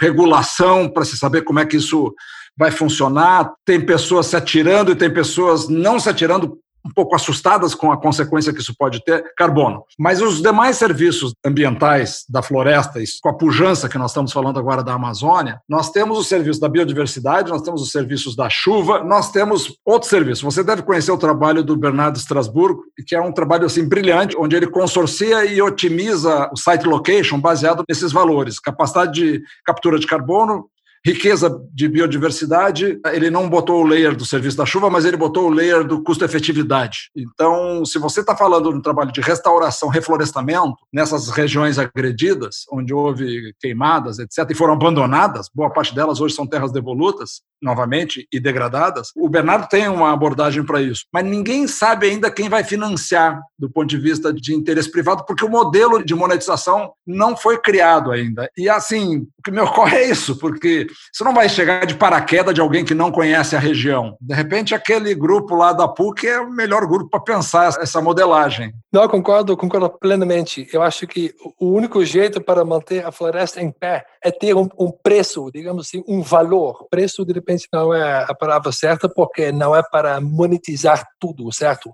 regulação 0.00 0.88
para 0.88 1.04
se 1.04 1.16
saber 1.16 1.42
como 1.42 1.60
é 1.60 1.66
que 1.66 1.76
isso 1.76 2.12
vai 2.56 2.70
funcionar. 2.70 3.52
Tem 3.64 3.80
pessoas 3.80 4.26
se 4.26 4.36
atirando 4.36 4.92
e 4.92 4.96
tem 4.96 5.12
pessoas 5.12 5.68
não 5.68 5.98
se 5.98 6.08
atirando 6.08 6.58
um 6.84 6.90
pouco 6.90 7.14
assustadas 7.14 7.74
com 7.74 7.92
a 7.92 7.96
consequência 7.96 8.52
que 8.52 8.60
isso 8.60 8.74
pode 8.76 9.04
ter, 9.04 9.24
carbono. 9.36 9.84
Mas 9.98 10.20
os 10.20 10.42
demais 10.42 10.76
serviços 10.76 11.32
ambientais 11.44 12.24
da 12.28 12.42
floresta, 12.42 13.00
com 13.22 13.28
a 13.28 13.34
pujança 13.34 13.88
que 13.88 13.98
nós 13.98 14.10
estamos 14.10 14.32
falando 14.32 14.58
agora 14.58 14.82
da 14.82 14.94
Amazônia, 14.94 15.60
nós 15.68 15.90
temos 15.90 16.18
os 16.18 16.26
serviços 16.26 16.60
da 16.60 16.68
biodiversidade, 16.68 17.50
nós 17.50 17.62
temos 17.62 17.82
os 17.82 17.90
serviços 17.90 18.34
da 18.34 18.48
chuva, 18.50 19.02
nós 19.04 19.30
temos 19.30 19.76
outros 19.84 20.10
serviços. 20.10 20.42
Você 20.42 20.62
deve 20.62 20.82
conhecer 20.82 21.12
o 21.12 21.18
trabalho 21.18 21.62
do 21.62 21.76
Bernardo 21.76 22.16
Strasburgo, 22.16 22.82
que 23.06 23.14
é 23.14 23.20
um 23.20 23.32
trabalho 23.32 23.66
assim 23.66 23.86
brilhante, 23.86 24.36
onde 24.36 24.56
ele 24.56 24.66
consorcia 24.66 25.44
e 25.44 25.60
otimiza 25.60 26.50
o 26.52 26.56
site 26.56 26.84
location 26.84 27.40
baseado 27.40 27.84
nesses 27.88 28.12
valores, 28.12 28.58
capacidade 28.58 29.12
de 29.12 29.42
captura 29.64 29.98
de 29.98 30.06
carbono, 30.06 30.66
riqueza 31.04 31.50
de 31.72 31.88
biodiversidade, 31.88 33.00
ele 33.12 33.30
não 33.30 33.48
botou 33.48 33.82
o 33.82 33.86
layer 33.86 34.14
do 34.14 34.24
serviço 34.24 34.56
da 34.56 34.66
chuva, 34.66 34.88
mas 34.88 35.04
ele 35.04 35.16
botou 35.16 35.46
o 35.46 35.50
layer 35.50 35.84
do 35.84 36.02
custo-efetividade. 36.02 37.10
Então, 37.16 37.84
se 37.84 37.98
você 37.98 38.20
está 38.20 38.36
falando 38.36 38.70
de 38.70 38.78
um 38.78 38.82
trabalho 38.82 39.12
de 39.12 39.20
restauração, 39.20 39.88
reflorestamento, 39.88 40.76
nessas 40.92 41.28
regiões 41.28 41.78
agredidas, 41.78 42.64
onde 42.70 42.94
houve 42.94 43.54
queimadas, 43.60 44.18
etc., 44.18 44.50
e 44.50 44.54
foram 44.54 44.74
abandonadas, 44.74 45.48
boa 45.52 45.70
parte 45.70 45.94
delas 45.94 46.20
hoje 46.20 46.34
são 46.34 46.46
terras 46.46 46.72
devolutas, 46.72 47.42
novamente, 47.60 48.26
e 48.32 48.40
degradadas, 48.40 49.10
o 49.16 49.28
Bernardo 49.28 49.68
tem 49.68 49.88
uma 49.88 50.12
abordagem 50.12 50.64
para 50.64 50.82
isso. 50.82 51.04
Mas 51.12 51.24
ninguém 51.24 51.66
sabe 51.66 52.08
ainda 52.08 52.30
quem 52.30 52.48
vai 52.48 52.64
financiar 52.64 53.40
do 53.58 53.70
ponto 53.70 53.88
de 53.88 53.98
vista 53.98 54.32
de 54.32 54.54
interesse 54.54 54.90
privado, 54.90 55.24
porque 55.24 55.44
o 55.44 55.48
modelo 55.48 56.04
de 56.04 56.14
monetização 56.14 56.92
não 57.06 57.36
foi 57.36 57.58
criado 57.58 58.10
ainda. 58.10 58.48
E 58.56 58.68
assim, 58.68 59.18
o 59.38 59.42
que 59.44 59.50
me 59.50 59.60
ocorre 59.60 59.96
é 59.98 60.10
isso, 60.10 60.36
porque 60.38 60.86
você 61.12 61.24
não 61.24 61.34
vai 61.34 61.48
chegar 61.48 61.86
de 61.86 61.94
paraquedas 61.94 62.54
de 62.54 62.60
alguém 62.60 62.84
que 62.84 62.94
não 62.94 63.10
conhece 63.10 63.54
a 63.56 63.58
região. 63.58 64.16
De 64.20 64.34
repente, 64.34 64.74
aquele 64.74 65.14
grupo 65.14 65.54
lá 65.54 65.72
da 65.72 65.88
PUC 65.88 66.26
é 66.26 66.40
o 66.40 66.50
melhor 66.50 66.86
grupo 66.86 67.10
para 67.10 67.20
pensar 67.20 67.68
essa 67.80 68.00
modelagem. 68.00 68.72
Não, 68.92 69.08
concordo, 69.08 69.56
concordo 69.56 69.90
plenamente. 69.90 70.68
Eu 70.72 70.82
acho 70.82 71.06
que 71.06 71.34
o 71.58 71.70
único 71.70 72.04
jeito 72.04 72.40
para 72.40 72.64
manter 72.64 73.04
a 73.04 73.12
floresta 73.12 73.60
em 73.60 73.70
pé 73.70 74.04
é 74.22 74.30
ter 74.30 74.54
um, 74.54 74.68
um 74.78 74.90
preço, 74.90 75.50
digamos 75.52 75.86
assim, 75.86 76.02
um 76.06 76.22
valor. 76.22 76.86
Preço, 76.90 77.24
de 77.24 77.32
repente, 77.32 77.66
não 77.72 77.92
é 77.92 78.24
a 78.28 78.34
palavra 78.34 78.72
certa, 78.72 79.08
porque 79.08 79.50
não 79.52 79.74
é 79.74 79.82
para 79.82 80.20
monetizar 80.20 81.04
tudo, 81.18 81.50
certo? 81.52 81.92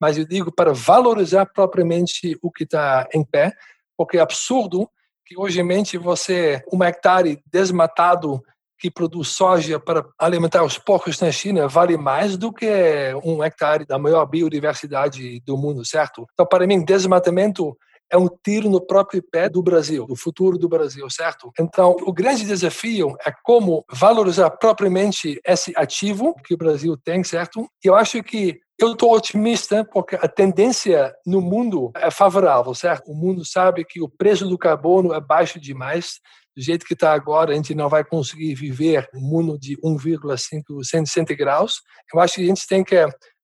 Mas 0.00 0.16
eu 0.16 0.24
digo 0.24 0.50
para 0.50 0.72
valorizar 0.72 1.46
propriamente 1.46 2.36
o 2.42 2.50
que 2.50 2.64
está 2.64 3.06
em 3.12 3.24
pé, 3.24 3.52
porque 3.96 4.16
é 4.16 4.20
absurdo 4.20 4.88
que 5.30 5.38
hoje 5.38 5.62
você, 5.96 6.60
um 6.72 6.82
hectare 6.82 7.40
desmatado 7.46 8.42
que 8.76 8.90
produz 8.90 9.28
soja 9.28 9.78
para 9.78 10.04
alimentar 10.18 10.64
os 10.64 10.76
porcos 10.76 11.20
na 11.20 11.30
China 11.30 11.68
vale 11.68 11.96
mais 11.96 12.36
do 12.36 12.52
que 12.52 13.14
um 13.22 13.44
hectare 13.44 13.86
da 13.86 13.96
maior 13.96 14.26
biodiversidade 14.26 15.40
do 15.46 15.56
mundo, 15.56 15.84
certo? 15.84 16.26
Então, 16.32 16.44
para 16.44 16.66
mim, 16.66 16.84
desmatamento 16.84 17.78
é 18.10 18.16
um 18.16 18.28
tiro 18.28 18.68
no 18.68 18.80
próprio 18.80 19.22
pé 19.22 19.48
do 19.48 19.62
Brasil, 19.62 20.06
do 20.06 20.16
futuro 20.16 20.58
do 20.58 20.68
Brasil, 20.68 21.08
certo? 21.08 21.52
Então, 21.58 21.96
o 22.02 22.12
grande 22.12 22.44
desafio 22.44 23.16
é 23.24 23.32
como 23.42 23.84
valorizar 23.90 24.50
propriamente 24.50 25.40
esse 25.46 25.72
ativo 25.76 26.34
que 26.44 26.54
o 26.54 26.58
Brasil 26.58 26.96
tem, 26.96 27.22
certo? 27.22 27.66
Eu 27.82 27.94
acho 27.94 28.22
que 28.22 28.58
eu 28.80 28.92
estou 28.92 29.14
otimista 29.14 29.84
porque 29.84 30.16
a 30.16 30.26
tendência 30.26 31.14
no 31.26 31.40
mundo 31.40 31.92
é 31.94 32.10
favorável, 32.10 32.74
certo? 32.74 33.10
O 33.10 33.14
mundo 33.14 33.44
sabe 33.44 33.84
que 33.84 34.00
o 34.00 34.08
preço 34.08 34.48
do 34.48 34.56
carbono 34.56 35.12
é 35.12 35.20
baixo 35.20 35.60
demais. 35.60 36.14
Do 36.56 36.62
jeito 36.62 36.86
que 36.86 36.94
está 36.94 37.12
agora, 37.12 37.52
a 37.52 37.54
gente 37.54 37.74
não 37.74 37.88
vai 37.88 38.02
conseguir 38.02 38.54
viver 38.54 39.06
um 39.14 39.20
mundo 39.20 39.58
de 39.58 39.76
1,5 39.84 40.82
160 40.82 41.34
graus. 41.34 41.82
Eu 42.12 42.20
acho 42.20 42.36
que 42.36 42.42
a 42.42 42.46
gente 42.46 42.66
tem 42.66 42.82
que 42.82 42.96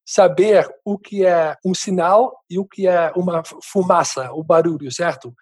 saber 0.07 0.69
o 0.85 0.97
que 0.97 1.27
é 1.27 1.57
um 1.65 1.75
sinal 1.75 2.41
e 2.49 2.61
o 2.61 2.65
que 2.65 2.87
é 2.87 3.13
uma 3.17 3.43
fumaça, 3.61 4.33
o 4.33 4.45
barulho, 4.45 4.91
certo? 4.93 5.35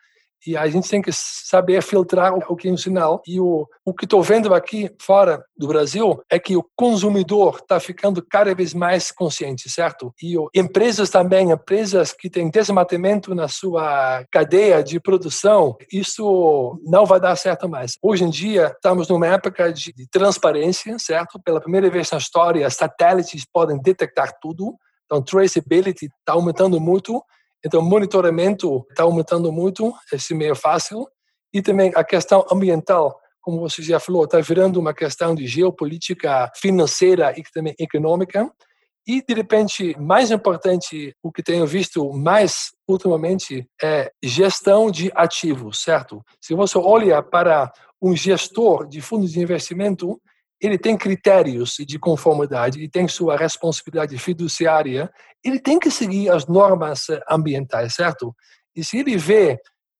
E 0.46 0.56
a 0.56 0.66
gente 0.68 0.88
tem 0.88 1.00
que 1.00 1.10
saber 1.12 1.82
filtrar 1.82 2.34
o 2.34 2.56
que 2.56 2.68
é 2.68 2.72
um 2.72 2.76
sinal. 2.76 3.22
E 3.26 3.40
o, 3.40 3.66
o 3.84 3.94
que 3.94 4.04
estou 4.04 4.22
vendo 4.22 4.52
aqui 4.54 4.90
fora 5.00 5.44
do 5.56 5.66
Brasil 5.66 6.22
é 6.30 6.38
que 6.38 6.56
o 6.56 6.64
consumidor 6.76 7.58
está 7.62 7.80
ficando 7.80 8.24
cada 8.24 8.54
vez 8.54 8.74
mais 8.74 9.10
consciente, 9.10 9.70
certo? 9.70 10.12
E 10.22 10.36
o, 10.36 10.48
empresas 10.54 11.10
também, 11.10 11.50
empresas 11.50 12.12
que 12.12 12.28
têm 12.28 12.50
desmatamento 12.50 13.34
na 13.34 13.48
sua 13.48 14.24
cadeia 14.30 14.82
de 14.82 15.00
produção, 15.00 15.76
isso 15.92 16.78
não 16.84 17.06
vai 17.06 17.20
dar 17.20 17.36
certo 17.36 17.68
mais. 17.68 17.96
Hoje 18.02 18.24
em 18.24 18.30
dia, 18.30 18.72
estamos 18.74 19.08
numa 19.08 19.26
época 19.26 19.72
de, 19.72 19.92
de 19.92 20.06
transparência, 20.08 20.98
certo? 20.98 21.40
Pela 21.42 21.60
primeira 21.60 21.88
vez 21.90 22.10
na 22.10 22.18
história, 22.18 22.68
satélites 22.70 23.44
podem 23.50 23.80
detectar 23.80 24.32
tudo. 24.40 24.74
Então, 25.06 25.22
traceability 25.22 26.06
está 26.06 26.32
aumentando 26.32 26.80
muito 26.80 27.22
então, 27.64 27.80
monitoramento 27.80 28.86
está 28.90 29.04
aumentando 29.04 29.50
muito, 29.50 29.92
esse 30.12 30.34
meio 30.34 30.54
fácil. 30.54 31.08
E 31.52 31.62
também 31.62 31.92
a 31.94 32.04
questão 32.04 32.44
ambiental, 32.50 33.18
como 33.40 33.60
você 33.60 33.82
já 33.82 33.98
falou, 33.98 34.24
está 34.24 34.40
virando 34.40 34.78
uma 34.78 34.92
questão 34.92 35.34
de 35.34 35.46
geopolítica 35.46 36.50
financeira 36.56 37.32
e 37.38 37.42
também 37.52 37.74
econômica. 37.78 38.50
E, 39.06 39.22
de 39.22 39.34
repente, 39.34 39.94
mais 39.98 40.30
importante, 40.30 41.14
o 41.22 41.30
que 41.30 41.42
tenho 41.42 41.66
visto 41.66 42.12
mais 42.12 42.72
ultimamente 42.88 43.68
é 43.82 44.10
gestão 44.22 44.90
de 44.90 45.12
ativos, 45.14 45.82
certo? 45.82 46.22
Se 46.40 46.54
você 46.54 46.78
olha 46.78 47.22
para 47.22 47.70
um 48.00 48.16
gestor 48.16 48.86
de 48.86 49.00
fundos 49.00 49.32
de 49.32 49.40
investimento, 49.40 50.20
ele 50.60 50.78
tem 50.78 50.96
critérios 50.96 51.76
de 51.78 51.98
conformidade 51.98 52.80
e 52.80 52.88
tem 52.88 53.06
sua 53.08 53.36
responsabilidade 53.36 54.16
fiduciária, 54.18 55.10
ele 55.44 55.60
tem 55.60 55.78
que 55.78 55.90
seguir 55.90 56.30
as 56.30 56.46
normas 56.46 57.06
ambientais, 57.30 57.94
certo? 57.94 58.34
E 58.74 58.84
se 58.84 58.98
ele 58.98 59.16
vê 59.16 59.58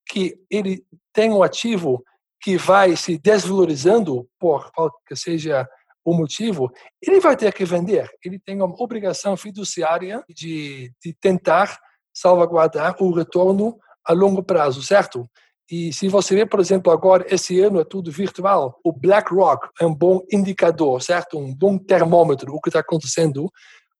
que 0.09 0.35
ele 0.51 0.85
tem 1.13 1.31
um 1.31 1.43
ativo 1.43 2.03
que 2.41 2.57
vai 2.57 2.97
se 2.97 3.19
desvalorizando 3.19 4.29
por 4.39 4.71
qual 4.73 4.91
que 5.07 5.17
seja 5.17 5.67
o 6.05 6.13
motivo, 6.13 6.71
ele 7.03 7.19
vai 7.21 7.37
ter 7.37 7.53
que 7.53 7.65
vender. 7.65 8.11
Ele 8.23 8.39
tem 8.39 8.57
uma 8.57 8.75
obrigação 8.83 9.37
fiduciária 9.37 10.23
de, 10.29 10.93
de 11.03 11.15
tentar 11.15 11.79
salvaguardar 12.13 12.97
o 13.01 13.13
retorno 13.13 13.79
a 14.05 14.13
longo 14.13 14.43
prazo, 14.43 14.83
certo? 14.83 15.29
E 15.71 15.93
se 15.93 16.09
você 16.09 16.35
vê, 16.35 16.47
por 16.47 16.61
exemplo, 16.61 16.93
agora, 16.93 17.25
esse 17.29 17.61
ano 17.61 17.81
é 17.81 17.85
tudo 17.85 18.11
virtual, 18.11 18.79
o 18.85 18.93
BlackRock 18.93 19.69
é 19.81 19.87
um 19.87 19.95
bom 19.95 20.21
indicador, 20.31 21.03
certo? 21.03 21.39
Um 21.39 21.55
bom 21.55 21.79
termômetro, 21.79 22.55
o 22.55 22.61
que 22.61 22.69
está 22.69 22.81
acontecendo. 22.81 23.51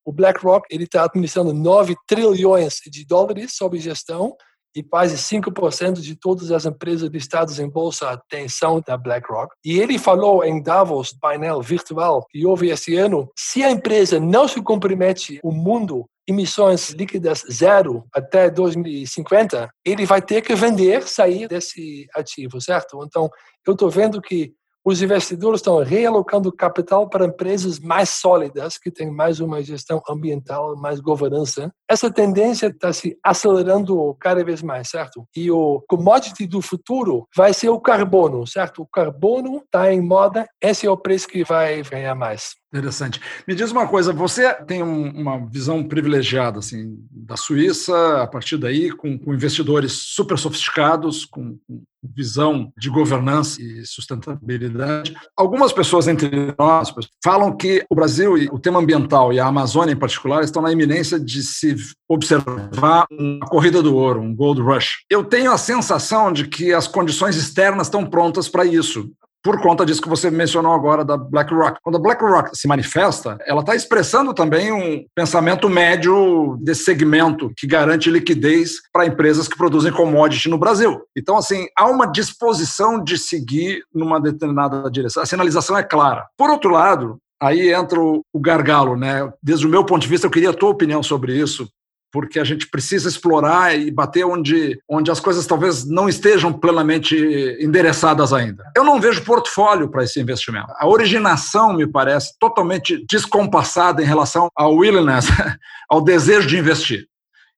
O 0.05 0.11
BlackRock 0.11 0.67
está 0.69 1.05
administrando 1.05 1.53
9 1.53 1.95
trilhões 2.07 2.75
de 2.85 3.05
dólares 3.05 3.55
sob 3.55 3.79
gestão 3.79 4.35
e 4.75 4.83
quase 4.83 5.15
5% 5.15 6.01
de 6.01 6.15
todas 6.15 6.51
as 6.51 6.65
empresas 6.65 7.09
listadas 7.09 7.59
em 7.59 7.69
bolsa 7.69 8.21
têm 8.29 8.49
são 8.49 8.81
da 8.85 8.97
BlackRock. 8.97 9.55
E 9.63 9.79
ele 9.79 9.97
falou 9.97 10.43
em 10.43 10.61
Davos, 10.61 11.13
painel 11.13 11.61
virtual 11.61 12.25
que 12.29 12.45
houve 12.45 12.69
esse 12.69 12.95
ano, 12.95 13.31
se 13.35 13.63
a 13.63 13.71
empresa 13.71 14.19
não 14.19 14.47
se 14.47 14.61
compromete 14.61 15.39
o 15.41 15.51
mundo 15.51 16.05
emissões 16.27 16.89
líquidas 16.89 17.43
zero 17.51 18.05
até 18.13 18.49
2050, 18.49 19.69
ele 19.83 20.05
vai 20.05 20.21
ter 20.21 20.41
que 20.41 20.55
vender, 20.55 21.03
sair 21.03 21.47
desse 21.47 22.07
ativo, 22.15 22.59
certo? 22.59 23.03
Então, 23.05 23.29
eu 23.65 23.73
estou 23.73 23.89
vendo 23.89 24.21
que 24.21 24.53
os 24.85 25.01
investidores 25.01 25.59
estão 25.59 25.83
realocando 25.83 26.51
capital 26.51 27.09
para 27.09 27.25
empresas 27.25 27.79
mais 27.79 28.09
sólidas, 28.09 28.77
que 28.77 28.91
têm 28.91 29.09
mais 29.09 29.39
uma 29.39 29.61
gestão 29.63 29.99
ambiental, 30.07 30.75
mais 30.77 30.99
governança. 30.99 31.73
Essa 31.89 32.11
tendência 32.11 32.67
está 32.67 32.93
se 32.93 33.17
acelerando 33.23 34.15
cada 34.19 34.43
vez 34.43 34.61
mais, 34.61 34.89
certo? 34.89 35.27
E 35.35 35.49
o 35.49 35.83
commodity 35.87 36.45
do 36.45 36.61
futuro 36.61 37.27
vai 37.35 37.51
ser 37.51 37.69
o 37.69 37.79
carbono, 37.79 38.45
certo? 38.45 38.83
O 38.83 38.87
carbono 38.87 39.57
está 39.57 39.91
em 39.91 40.01
moda, 40.01 40.47
esse 40.61 40.85
é 40.85 40.89
o 40.89 40.97
preço 40.97 41.27
que 41.27 41.43
vai 41.43 41.81
ganhar 41.81 42.13
mais. 42.13 42.53
Interessante. 42.75 43.21
Me 43.47 43.55
diz 43.55 43.71
uma 43.71 43.87
coisa, 43.87 44.11
você 44.11 44.53
tem 44.65 44.83
um, 44.83 45.09
uma 45.11 45.47
visão 45.47 45.81
privilegiada 45.81 46.59
assim 46.59 46.97
da 47.09 47.37
Suíça, 47.37 48.21
a 48.21 48.27
partir 48.27 48.57
daí, 48.57 48.91
com, 48.91 49.17
com 49.17 49.33
investidores 49.33 49.93
super 49.93 50.37
sofisticados, 50.37 51.23
com, 51.23 51.57
com, 51.65 51.83
visão 52.13 52.71
de 52.77 52.89
governança 52.89 53.61
e 53.61 53.85
sustentabilidade. 53.85 55.15
Algumas 55.35 55.71
pessoas 55.71 56.07
entre 56.07 56.53
nós 56.57 56.93
falam 57.23 57.55
que 57.55 57.85
o 57.89 57.95
Brasil 57.95 58.37
e 58.37 58.47
o 58.47 58.59
tema 58.59 58.79
ambiental 58.79 59.31
e 59.31 59.39
a 59.39 59.47
Amazônia 59.47 59.93
em 59.93 59.97
particular 59.97 60.43
estão 60.43 60.61
na 60.61 60.71
iminência 60.71 61.19
de 61.19 61.41
se 61.43 61.75
observar 62.07 63.05
uma 63.11 63.45
corrida 63.47 63.81
do 63.81 63.95
ouro, 63.95 64.21
um 64.21 64.35
gold 64.35 64.61
rush. 64.61 65.03
Eu 65.09 65.23
tenho 65.23 65.51
a 65.51 65.57
sensação 65.57 66.31
de 66.31 66.47
que 66.47 66.73
as 66.73 66.87
condições 66.87 67.35
externas 67.35 67.87
estão 67.87 68.05
prontas 68.05 68.47
para 68.47 68.65
isso 68.65 69.09
por 69.45 69.61
conta 69.61 69.85
disso 69.85 70.01
que 70.01 70.09
você 70.09 70.31
mencionou 70.31 70.73
agora 70.73 71.05
da 71.05 71.15
BlackRock. 71.15 71.77
Quando 71.83 71.97
a 71.97 71.99
BlackRock 71.99 72.57
se 72.57 72.67
manifesta, 72.67 73.37
ela 73.45 73.61
está 73.61 73.75
expressando 73.75 74.33
também 74.33 74.71
um 74.71 75.05
pensamento 75.13 75.69
médio 75.69 76.57
desse 76.59 76.83
segmento 76.83 77.51
que 77.55 77.67
garante 77.67 78.09
liquidez 78.09 78.81
para 78.91 79.05
empresas 79.05 79.47
que 79.47 79.55
produzem 79.55 79.91
commodity 79.91 80.49
no 80.49 80.57
Brasil. 80.57 80.99
Então, 81.15 81.37
assim, 81.37 81.67
há 81.77 81.85
uma 81.85 82.07
disposição 82.07 83.03
de 83.03 83.19
seguir 83.19 83.83
numa 83.93 84.19
determinada 84.19 84.89
direção. 84.89 85.21
A 85.21 85.27
sinalização 85.27 85.77
é 85.77 85.83
clara. 85.83 86.25
Por 86.35 86.49
outro 86.49 86.71
lado, 86.71 87.19
aí 87.39 87.71
entra 87.71 88.01
o 88.01 88.23
gargalo, 88.37 88.97
né? 88.97 89.31
Desde 89.43 89.67
o 89.67 89.69
meu 89.69 89.85
ponto 89.85 90.01
de 90.01 90.07
vista, 90.07 90.25
eu 90.25 90.31
queria 90.31 90.49
a 90.49 90.53
tua 90.55 90.71
opinião 90.71 91.03
sobre 91.03 91.37
isso, 91.37 91.69
porque 92.15 92.39
a 92.39 92.45
gente 92.45 92.69
precisa 92.69 93.09
explorar 93.09 93.77
e 93.77 93.91
bater 93.91 94.25
onde, 94.25 94.79
onde 94.89 95.11
as 95.11 95.19
coisas 95.19 95.45
talvez 95.45 95.85
não 95.85 96.07
estejam 96.07 96.53
plenamente 96.53 97.13
endereçadas 97.59 98.31
ainda. 98.31 98.63
Eu 98.73 98.85
não 98.85 99.01
vejo 99.01 99.21
portfólio 99.25 99.89
para 99.89 100.05
esse 100.05 100.17
investimento. 100.17 100.71
A 100.77 100.87
originação 100.87 101.73
me 101.73 101.85
parece 101.85 102.33
totalmente 102.39 103.05
descompassada 103.05 104.01
em 104.01 104.05
relação 104.05 104.47
ao 104.55 104.75
willingness, 104.75 105.27
ao 105.91 106.01
desejo 106.01 106.47
de 106.47 106.57
investir. 106.57 107.05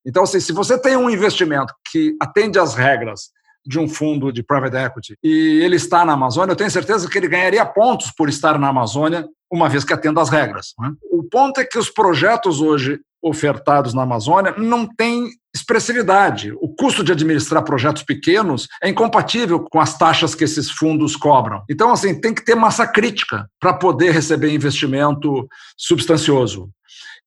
Então, 0.04 0.24
assim, 0.24 0.40
se 0.40 0.52
você 0.52 0.76
tem 0.76 0.98
um 0.98 1.08
investimento 1.08 1.72
que 1.92 2.16
atende 2.20 2.58
às 2.58 2.74
regras 2.74 3.30
de 3.64 3.78
um 3.78 3.88
fundo 3.88 4.32
de 4.32 4.42
private 4.42 4.76
equity 4.76 5.16
e 5.24 5.62
ele 5.64 5.76
está 5.76 6.04
na 6.04 6.14
Amazônia, 6.14 6.54
eu 6.54 6.58
tenho 6.58 6.72
certeza 6.72 7.08
que 7.08 7.16
ele 7.16 7.28
ganharia 7.28 7.64
pontos 7.64 8.10
por 8.10 8.28
estar 8.28 8.58
na 8.58 8.70
Amazônia, 8.70 9.24
uma 9.52 9.70
vez 9.70 9.84
que 9.84 9.94
atenda 9.94 10.20
às 10.20 10.32
regras. 10.32 10.74
Né? 10.80 10.94
O 11.12 11.24
ponto 11.24 11.62
é 11.62 11.64
que 11.64 11.78
os 11.78 11.92
projetos 11.92 12.60
hoje 12.60 13.00
ofertados 13.28 13.94
na 13.94 14.04
Amazônia 14.04 14.54
não 14.58 14.88
têm 14.88 15.30
expressividade. 15.56 16.54
O 16.62 16.70
custo 16.70 17.04
de 17.04 17.12
administrar 17.12 17.64
projetos 17.64 18.04
pequenos 18.04 18.68
é 18.82 18.90
incompatível 18.90 19.60
com 19.60 19.80
as 19.80 19.98
taxas 19.98 20.36
que 20.36 20.44
esses 20.44 20.70
fundos 20.70 21.16
cobram. 21.16 21.64
Então, 21.70 21.92
assim, 21.92 22.20
tem 22.20 22.34
que 22.34 22.46
ter 22.46 22.56
massa 22.56 22.86
crítica 22.86 23.50
para 23.60 23.74
poder 23.74 24.12
receber 24.12 24.54
investimento 24.54 25.48
substancioso. 25.76 26.70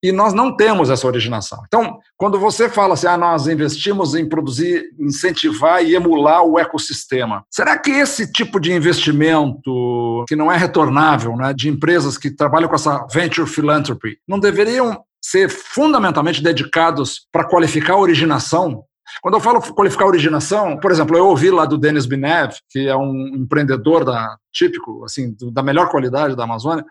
E 0.02 0.12
nós 0.12 0.32
não 0.32 0.56
temos 0.56 0.88
essa 0.88 1.06
originação. 1.06 1.62
Então, 1.66 1.98
quando 2.16 2.38
você 2.38 2.70
fala 2.70 2.94
assim, 2.94 3.06
ah, 3.06 3.18
nós 3.18 3.46
investimos 3.46 4.14
em 4.14 4.26
produzir, 4.26 4.84
incentivar 4.98 5.84
e 5.84 5.94
emular 5.94 6.42
o 6.42 6.58
ecossistema, 6.58 7.44
será 7.50 7.76
que 7.76 7.90
esse 7.90 8.32
tipo 8.32 8.58
de 8.58 8.72
investimento, 8.72 10.24
que 10.26 10.34
não 10.34 10.50
é 10.50 10.56
retornável, 10.56 11.36
né, 11.36 11.52
de 11.52 11.68
empresas 11.68 12.16
que 12.16 12.30
trabalham 12.30 12.68
com 12.68 12.74
essa 12.74 13.06
venture 13.12 13.46
philanthropy, 13.46 14.16
não 14.26 14.40
deveriam 14.40 15.04
ser 15.30 15.48
fundamentalmente 15.48 16.42
dedicados 16.42 17.26
para 17.30 17.44
qualificar 17.44 17.94
a 17.94 17.98
originação. 17.98 18.82
Quando 19.22 19.34
eu 19.34 19.40
falo 19.40 19.60
qualificar 19.74 20.04
a 20.04 20.08
originação, 20.08 20.78
por 20.78 20.90
exemplo, 20.90 21.16
eu 21.16 21.26
ouvi 21.26 21.50
lá 21.50 21.64
do 21.64 21.78
Denis 21.78 22.06
Binev, 22.06 22.52
que 22.68 22.88
é 22.88 22.96
um 22.96 23.28
empreendedor 23.36 24.04
da, 24.04 24.36
típico, 24.52 25.04
assim, 25.04 25.36
da 25.52 25.62
melhor 25.62 25.88
qualidade 25.88 26.36
da 26.36 26.44
Amazônia, 26.44 26.84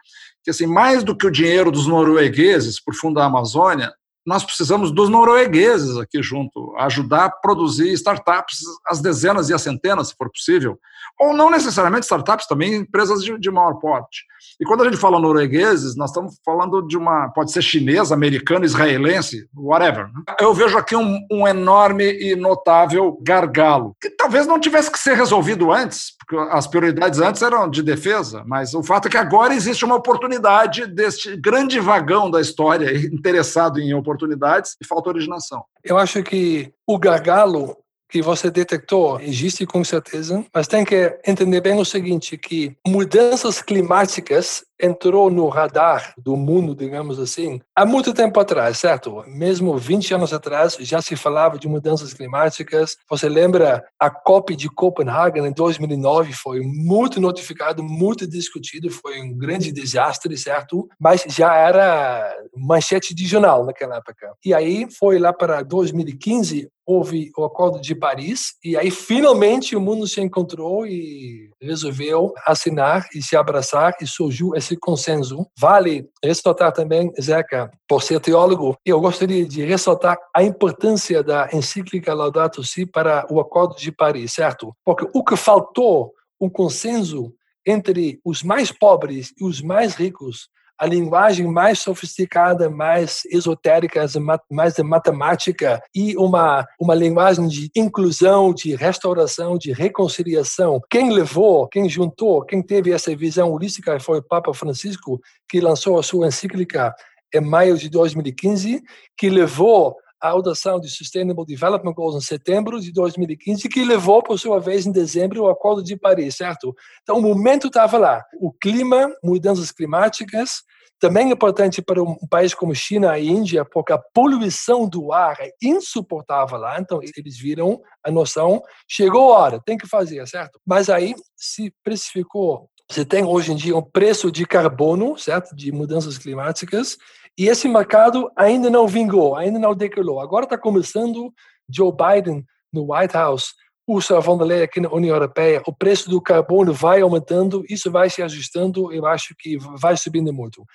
que 0.44 0.52
assim, 0.52 0.66
mais 0.66 1.04
do 1.04 1.16
que 1.16 1.28
o 1.28 1.32
dinheiro 1.32 1.72
dos 1.72 1.86
noruegueses 1.86 2.82
por 2.82 2.96
fundo 2.96 3.16
da 3.16 3.26
Amazônia, 3.26 3.92
nós 4.26 4.44
precisamos 4.44 4.92
dos 4.92 5.10
noruegueses 5.10 5.98
aqui 5.98 6.22
junto, 6.22 6.76
ajudar 6.78 7.26
a 7.26 7.30
produzir 7.30 7.92
startups, 7.94 8.60
as 8.88 9.02
dezenas 9.02 9.50
e 9.50 9.54
as 9.54 9.62
centenas, 9.62 10.10
se 10.10 10.16
for 10.16 10.30
possível, 10.30 10.78
ou 11.20 11.34
não 11.34 11.50
necessariamente 11.50 12.06
startups, 12.06 12.48
também 12.48 12.76
empresas 12.76 13.24
de, 13.24 13.38
de 13.38 13.52
maior 13.52 13.74
porte. 13.76 14.24
E 14.60 14.66
quando 14.66 14.82
a 14.82 14.86
gente 14.86 14.98
fala 14.98 15.20
noruegueses, 15.20 15.96
nós 15.96 16.10
estamos 16.10 16.40
falando 16.46 16.82
de 16.88 16.98
uma, 16.98 17.30
pode 17.30 17.52
ser 17.52 17.62
chinesa, 17.62 18.14
americana, 18.14 18.66
israelense, 18.66 19.48
whatever. 19.54 20.06
Né? 20.06 20.22
Eu 20.40 20.54
vejo 20.54 20.78
aqui 20.78 20.96
um, 20.96 21.20
um 21.30 21.48
enorme 21.48 22.06
e 22.06 22.36
notável 22.36 23.18
gargalo, 23.22 23.96
que 24.02 24.10
talvez 24.10 24.48
não 24.48 24.60
tivesse 24.60 24.92
que 24.92 25.00
ser 25.00 25.16
resolvido 25.16 25.72
antes, 25.72 26.14
porque 26.20 26.38
as 26.52 26.68
prioridades 26.68 27.20
antes 27.20 27.42
eram 27.42 27.70
de 27.70 27.84
defesa, 27.84 28.44
mas 28.46 28.74
o 28.74 28.84
fato 28.84 29.08
é 29.08 29.12
que 29.12 29.18
agora 29.18 29.54
existe 29.54 29.84
uma 29.84 29.96
oportunidade 29.96 30.86
deste 30.88 31.36
grande 31.36 31.80
vagão 31.80 32.32
da 32.32 32.40
história 32.40 32.96
interessado 33.14 33.80
em 33.80 33.94
oportunidades 33.94 34.78
e 34.82 34.88
falta 34.88 35.10
originação. 35.10 35.64
Eu 35.84 35.98
acho 35.98 36.24
que 36.24 36.72
o 36.88 36.98
gargalo 36.98 37.76
que 38.10 38.22
você 38.22 38.50
detectou 38.50 39.22
existe 39.22 39.66
com 39.66 39.84
certeza, 39.84 40.44
mas 40.54 40.68
tem 40.68 40.84
que 40.84 41.18
entender 41.26 41.62
bem 41.62 41.80
o 41.80 41.86
seguinte, 41.86 42.38
que 42.38 42.76
mudanças 42.86 43.62
climáticas 43.62 44.64
entrou 44.80 45.30
no 45.30 45.48
radar 45.48 46.14
do 46.18 46.36
mundo, 46.36 46.76
digamos 46.76 47.20
assim, 47.20 47.60
há 47.76 47.86
muito 47.86 48.14
tempo 48.14 48.40
atrás, 48.40 48.78
certo? 48.78 49.24
Mesmo 49.28 49.78
20 49.78 50.14
anos 50.14 50.34
atrás 50.34 50.78
já 50.80 51.02
se 51.02 51.16
falava 51.16 51.58
de 51.58 51.68
mudanças 51.68 52.14
climáticas. 52.14 52.98
Você 53.10 53.28
lembra 53.28 53.84
a 54.00 54.10
COP 54.10 54.56
de 54.56 54.70
Copenhague 54.70 55.40
em 55.40 55.52
2009 55.52 56.34
foi 56.34 56.62
muito 56.62 57.20
notificado, 57.20 57.84
muito 57.84 58.28
discutido, 58.28 58.90
foi 58.90 59.22
um 59.22 59.38
grande 59.38 59.72
desastre, 59.72 60.38
certo? 60.38 60.88
Mas 61.00 61.24
já 61.28 61.56
era 61.56 62.34
manchete 62.56 63.14
de 63.14 63.26
jornal 63.26 63.66
naquela 63.66 63.98
época. 63.98 64.34
E 64.46 64.54
aí 64.54 64.88
foi 64.92 65.20
lá 65.20 65.34
para 65.34 65.62
2015 65.64 66.70
houve 66.90 67.32
o 67.38 67.44
Acordo 67.44 67.80
de 67.80 67.94
Paris 67.94 68.56
e 68.64 68.76
aí 68.76 68.90
finalmente 68.90 69.76
o 69.76 69.82
mundo 69.82 70.08
se 70.08 70.20
encontrou 70.20 70.88
e 70.88 71.52
resolveu 71.62 72.34
assinar 72.48 73.08
e 73.14 73.22
se 73.22 73.36
abraçar 73.36 73.94
e 74.02 74.08
surgiu 74.08 74.56
esse 74.56 74.69
consenso. 74.78 75.48
Vale 75.58 76.10
ressaltar 76.24 76.72
também, 76.72 77.12
Zeca, 77.22 77.72
por 77.88 78.04
ser 78.04 78.20
teólogo, 78.20 78.78
eu 78.86 79.00
gostaria 79.00 79.46
de 79.46 79.64
ressaltar 79.64 80.18
a 80.36 80.44
importância 80.44 81.24
da 81.24 81.50
encíclica 81.54 82.14
Laudato 82.14 82.64
Si 82.64 82.86
para 82.86 83.26
o 83.30 83.40
Acordo 83.40 83.76
de 83.76 83.92
Paris, 83.92 84.34
certo? 84.34 84.76
Porque 84.84 85.08
o 85.14 85.24
que 85.24 85.36
faltou, 85.36 86.14
um 86.40 86.50
consenso 86.50 87.34
entre 87.66 88.20
os 88.24 88.42
mais 88.44 88.72
pobres 88.72 89.34
e 89.40 89.44
os 89.44 89.62
mais 89.62 89.94
ricos 89.96 90.50
a 90.80 90.86
linguagem 90.86 91.46
mais 91.46 91.80
sofisticada, 91.80 92.70
mais 92.70 93.24
esotérica, 93.26 94.06
mais 94.50 94.76
de 94.76 94.82
matemática 94.82 95.82
e 95.94 96.16
uma, 96.16 96.66
uma 96.80 96.96
linguagem 96.96 97.48
de 97.50 97.70
inclusão, 97.76 98.54
de 98.54 98.76
restauração, 98.76 99.58
de 99.58 99.74
reconciliação. 99.74 100.82
Quem 100.90 101.12
levou, 101.12 101.68
quem 101.68 101.90
juntou, 101.90 102.46
quem 102.46 102.64
teve 102.64 102.94
essa 102.94 103.14
visão 103.14 103.52
holística 103.52 104.00
foi 104.00 104.20
o 104.20 104.24
Papa 104.24 104.54
Francisco, 104.54 105.20
que 105.50 105.60
lançou 105.60 106.00
a 106.00 106.04
sua 106.04 106.28
encíclica 106.28 106.96
em 107.34 107.42
maio 107.42 107.78
de 107.78 107.90
2015, 107.90 108.82
que 109.18 109.30
levou 109.30 109.98
a 110.22 110.32
adoção 110.32 110.80
de 110.80 110.90
Sustainable 110.90 111.46
Development 111.46 111.94
Goals 111.94 112.16
em 112.16 112.26
setembro 112.26 112.80
de 112.80 112.92
2015, 112.92 113.68
que 113.70 113.84
levou, 113.84 114.22
por 114.22 114.38
sua 114.38 114.60
vez, 114.60 114.86
em 114.86 114.92
dezembro, 114.92 115.44
o 115.44 115.50
Acordo 115.50 115.84
de 115.84 115.96
Paris, 115.96 116.36
certo? 116.36 116.76
Então, 117.02 117.18
o 117.18 117.22
momento 117.22 117.68
estava 117.68 117.98
lá. 117.98 118.26
O 118.40 118.52
clima, 118.52 119.14
mudanças 119.24 119.72
climáticas, 119.72 120.64
também 121.00 121.30
é 121.30 121.34
importante 121.34 121.82
para 121.82 122.04
um 122.04 122.28
país 122.30 122.54
como 122.54 122.76
China 122.76 123.18
e 123.18 123.30
Índia, 123.30 123.64
porque 123.64 123.94
a 123.94 123.98
poluição 124.14 124.88
do 124.88 125.14
ar 125.14 125.38
é 125.40 125.52
insuportável 125.64 126.58
lá, 126.58 126.78
então 126.80 127.00
eles 127.02 127.38
viram 127.38 127.80
a 128.04 128.12
noção, 128.12 128.62
chegou 128.88 129.34
a 129.34 129.40
hora, 129.40 129.62
tem 129.66 129.78
que 129.78 129.88
fazer, 129.88 130.28
certo? 130.28 130.60
Mas 130.66 130.90
aí 130.90 131.16
se 131.38 131.74
precificou 131.84 132.70
você 132.92 133.06
tem 133.06 133.24
hoje 133.24 133.52
em 133.52 133.56
dia 133.56 133.78
um 133.78 133.84
preço 133.84 134.32
de 134.32 134.48
carbono, 134.48 135.16
certo? 135.16 135.56
De 135.56 135.72
mudanças 135.72 136.18
climáticas, 136.18 136.98
e 137.40 137.48
esse 137.48 137.70
mercado 137.70 138.30
ainda 138.36 138.70
não 138.70 138.86
vingou, 138.86 139.34
ainda 139.34 139.58
não 139.58 139.74
decolou. 139.74 140.20
Agora 140.20 140.44
está 140.44 140.58
começando 140.58 141.34
Joe 141.70 141.90
Biden 141.90 142.46
no 142.72 142.94
White 142.94 143.14
House, 143.14 143.54
Ursula 143.88 144.20
von 144.20 144.38
der 144.38 144.44
Leyen 144.46 144.64
aqui 144.64 144.82
na 144.82 144.90
União 144.90 145.16
Europeia, 145.16 145.64
o 145.66 145.74
preço 145.74 146.10
do 146.10 146.22
carbono 146.22 146.74
vai 146.74 147.00
aumentando, 147.00 147.64
isso 147.70 147.90
vai 147.90 148.10
se 148.10 148.22
ajustando, 148.22 148.92
eu 148.92 149.06
acho 149.06 149.34
que 149.40 149.58
vai 149.58 149.96
subindo 149.96 150.34
muito. 150.34 150.66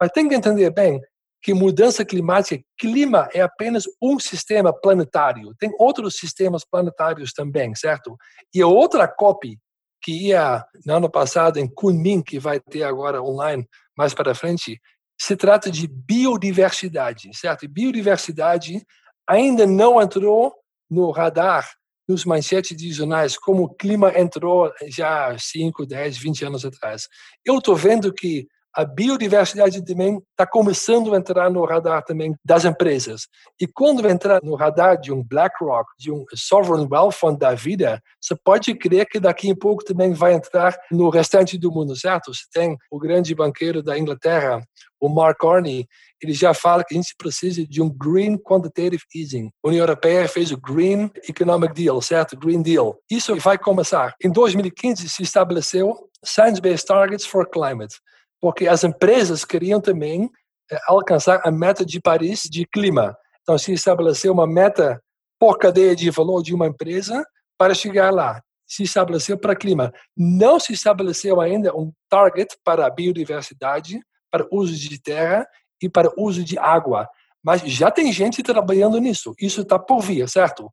Mas 0.00 0.10
tem 0.10 0.26
que 0.26 0.34
entender 0.34 0.70
bem 0.70 1.02
que 1.42 1.52
mudança 1.52 2.02
climática, 2.02 2.64
clima 2.78 3.28
é 3.34 3.42
apenas 3.42 3.84
um 4.02 4.18
sistema 4.18 4.72
planetário. 4.72 5.54
Tem 5.58 5.70
outros 5.78 6.16
sistemas 6.16 6.64
planetários 6.64 7.34
também, 7.34 7.74
certo? 7.74 8.16
E 8.54 8.62
a 8.62 8.66
outra 8.66 9.06
COP 9.06 9.58
que 10.02 10.28
ia 10.28 10.64
no 10.86 10.94
ano 10.94 11.10
passado 11.10 11.58
em 11.58 11.68
Kunming, 11.68 12.22
que 12.22 12.38
vai 12.38 12.58
ter 12.58 12.84
agora 12.84 13.22
online 13.22 13.68
mais 13.96 14.14
para 14.14 14.34
frente, 14.34 14.80
se 15.18 15.36
trata 15.36 15.70
de 15.70 15.86
biodiversidade, 15.86 17.30
certo? 17.34 17.64
E 17.64 17.68
biodiversidade 17.68 18.84
ainda 19.26 19.66
não 19.66 20.00
entrou 20.00 20.54
no 20.90 21.10
radar 21.10 21.68
nos 22.08 22.24
manchetes 22.24 22.76
de 22.76 22.92
jornais 22.92 23.36
como 23.36 23.64
o 23.64 23.74
clima 23.74 24.12
entrou 24.16 24.72
já 24.88 25.36
5, 25.36 25.86
10, 25.86 26.18
20 26.18 26.44
anos 26.44 26.64
atrás. 26.64 27.08
Eu 27.44 27.58
estou 27.58 27.74
vendo 27.74 28.12
que 28.12 28.46
a 28.76 28.84
biodiversidade 28.84 29.82
também 29.82 30.18
está 30.32 30.46
começando 30.46 31.14
a 31.14 31.16
entrar 31.16 31.50
no 31.50 31.64
radar 31.64 32.04
também 32.04 32.36
das 32.44 32.66
empresas. 32.66 33.22
E 33.58 33.66
quando 33.66 34.06
entrar 34.06 34.42
no 34.42 34.54
radar 34.54 35.00
de 35.00 35.10
um 35.10 35.24
BlackRock, 35.24 35.88
de 35.98 36.12
um 36.12 36.26
Sovereign 36.34 36.86
Wealth 36.86 37.12
Fund 37.12 37.38
da 37.38 37.54
vida, 37.54 38.02
você 38.20 38.36
pode 38.44 38.74
crer 38.74 39.06
que 39.06 39.18
daqui 39.18 39.50
a 39.50 39.56
pouco 39.56 39.82
também 39.82 40.12
vai 40.12 40.34
entrar 40.34 40.76
no 40.92 41.08
restante 41.08 41.56
do 41.56 41.72
mundo, 41.72 41.96
certo? 41.96 42.34
Você 42.34 42.44
tem 42.52 42.76
o 42.90 42.98
grande 42.98 43.34
banqueiro 43.34 43.82
da 43.82 43.98
Inglaterra, 43.98 44.60
o 45.00 45.08
Mark 45.08 45.38
Carney, 45.38 45.86
ele 46.22 46.32
já 46.32 46.54
fala 46.54 46.82
que 46.84 46.94
a 46.94 46.96
gente 46.96 47.14
precisa 47.18 47.66
de 47.66 47.82
um 47.82 47.88
Green 47.90 48.36
Quantitative 48.38 49.02
Easing. 49.14 49.50
A 49.64 49.68
União 49.68 49.82
Europeia 49.82 50.28
fez 50.28 50.50
o 50.50 50.56
Green 50.56 51.10
Economic 51.28 51.74
Deal, 51.74 52.00
certo? 52.00 52.36
Green 52.36 52.62
Deal. 52.62 52.98
Isso 53.10 53.36
vai 53.36 53.58
começar. 53.58 54.14
Em 54.22 54.30
2015 54.30 55.08
se 55.08 55.22
estabeleceu 55.22 56.08
Science-Based 56.24 56.86
Targets 56.86 57.26
for 57.26 57.48
Climate, 57.48 57.94
porque 58.40 58.66
as 58.66 58.84
empresas 58.84 59.44
queriam 59.44 59.80
também 59.80 60.30
eh, 60.70 60.78
alcançar 60.86 61.40
a 61.44 61.50
meta 61.50 61.84
de 61.84 62.00
Paris 62.00 62.42
de 62.50 62.66
clima. 62.66 63.16
Então, 63.42 63.56
se 63.56 63.72
estabeleceu 63.72 64.32
uma 64.32 64.46
meta 64.46 65.00
por 65.38 65.58
cadeia 65.58 65.94
de 65.94 66.10
valor 66.10 66.42
de 66.42 66.54
uma 66.54 66.66
empresa 66.66 67.24
para 67.58 67.74
chegar 67.74 68.12
lá. 68.12 68.42
Se 68.66 68.82
estabeleceu 68.82 69.38
para 69.38 69.54
clima. 69.54 69.92
Não 70.16 70.58
se 70.58 70.72
estabeleceu 70.72 71.40
ainda 71.40 71.74
um 71.76 71.92
target 72.08 72.56
para 72.64 72.86
a 72.86 72.90
biodiversidade, 72.90 74.00
para 74.30 74.46
uso 74.50 74.74
de 74.76 75.00
terra 75.00 75.46
e 75.82 75.88
para 75.88 76.12
uso 76.16 76.44
de 76.44 76.58
água. 76.58 77.08
Mas 77.42 77.62
já 77.62 77.90
tem 77.90 78.12
gente 78.12 78.42
trabalhando 78.42 78.98
nisso. 78.98 79.34
Isso 79.40 79.62
está 79.62 79.78
por 79.78 80.00
vir, 80.00 80.28
certo? 80.28 80.70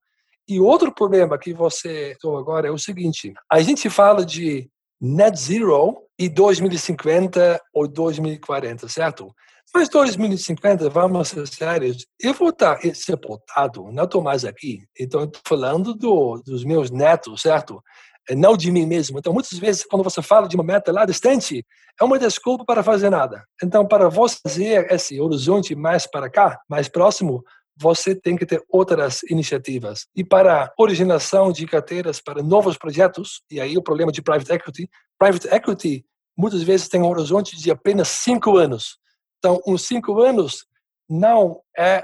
E 0.48 0.60
outro 0.60 0.94
problema 0.94 1.38
que 1.38 1.54
você 1.54 2.12
estou 2.12 2.38
agora 2.38 2.68
é 2.68 2.72
o 2.72 2.78
seguinte: 2.78 3.34
a 3.52 3.62
gente 3.62 3.90
fala 3.90 4.26
de 4.26 4.70
net 5.00 5.38
zero 5.40 6.02
e 6.18 6.30
2050 6.30 7.62
ou 7.74 7.88
2040, 7.88 8.88
certo? 8.88 9.34
Mas 9.74 9.90
2050, 9.90 10.88
vamos 10.90 11.30
ser 11.30 11.48
sérios, 11.48 12.06
eu 12.22 12.34
vou 12.34 12.50
estar 12.50 12.80
sepultado, 12.94 13.92
não 13.92 14.04
estou 14.04 14.22
mais 14.22 14.46
aqui. 14.46 14.84
Então, 15.00 15.24
estou 15.24 15.42
falando 15.48 15.96
do, 15.96 16.40
dos 16.46 16.64
meus 16.64 16.92
netos, 16.92 17.42
certo? 17.42 17.82
É, 18.30 18.36
não 18.36 18.56
de 18.56 18.72
mim 18.72 18.86
mesmo. 18.86 19.20
Então, 19.20 19.34
muitas 19.34 19.58
vezes, 19.58 19.86
quando 19.86 20.04
você 20.04 20.22
fala 20.22 20.48
de 20.48 20.56
uma 20.56 20.64
meta 20.64 20.92
lá 20.92 21.06
distante, 21.06 21.66
é 22.00 22.04
uma 22.04 22.18
desculpa 22.18 22.64
para 22.66 22.82
fazer 22.82 23.10
nada. 23.10 23.44
Então, 23.62 23.86
para 23.86 24.10
você 24.10 24.38
fazer 24.42 24.92
esse 24.92 25.20
horizonte 25.20 25.76
mais 25.76 26.08
para 26.08 26.30
cá, 26.30 26.60
mais 26.70 26.88
próximo, 26.88 27.44
você 27.76 28.16
tem 28.16 28.36
que 28.36 28.46
ter 28.46 28.64
outras 28.70 29.24
iniciativas. 29.24 30.06
E 30.16 30.24
para 30.24 30.72
originação 30.78 31.52
de 31.52 31.66
carteiras 31.66 32.22
para 32.22 32.42
novos 32.42 32.78
projetos, 32.78 33.42
e 33.50 33.60
aí 33.60 33.78
o 33.78 33.84
problema 33.84 34.12
de 34.12 34.22
private 34.22 34.54
equity, 34.54 34.90
private 35.18 35.48
equity 35.48 36.06
muitas 36.38 36.64
vezes 36.64 36.88
tem 36.88 37.02
um 37.02 37.10
horizonte 37.10 37.58
de 37.58 37.72
apenas 37.72 38.08
cinco 38.08 38.58
anos. 38.58 38.98
Então, 39.40 39.60
uns 39.68 39.86
cinco 39.86 40.22
anos 40.22 40.66
não 41.10 41.62
é 41.78 42.04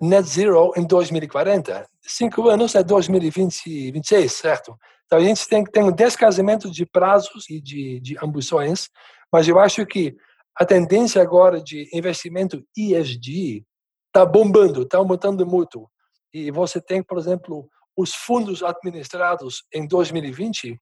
net 0.00 0.28
zero 0.28 0.72
em 0.76 0.86
2040. 0.86 1.88
Cinco 2.02 2.48
anos 2.48 2.74
é 2.74 2.82
2026, 2.82 4.32
certo? 4.32 4.76
Então, 5.06 5.18
a 5.18 5.22
gente 5.22 5.46
tem 5.48 5.62
que 5.62 5.70
ter 5.70 5.82
um 5.82 5.92
descasamento 5.92 6.70
de 6.70 6.86
prazos 6.86 7.48
e 7.48 7.60
de, 7.60 8.00
de 8.00 8.16
ambições, 8.22 8.88
mas 9.32 9.46
eu 9.46 9.58
acho 9.58 9.84
que 9.86 10.16
a 10.56 10.64
tendência 10.64 11.20
agora 11.20 11.60
de 11.60 11.88
investimento 11.92 12.64
ESG 12.76 13.64
está 14.06 14.24
bombando, 14.24 14.82
está 14.82 14.98
aumentando 14.98 15.46
muito. 15.46 15.88
E 16.32 16.50
você 16.50 16.80
tem, 16.80 17.02
por 17.02 17.18
exemplo, 17.18 17.68
os 17.96 18.14
fundos 18.14 18.62
administrados 18.62 19.64
em 19.72 19.86
2020, 19.86 20.80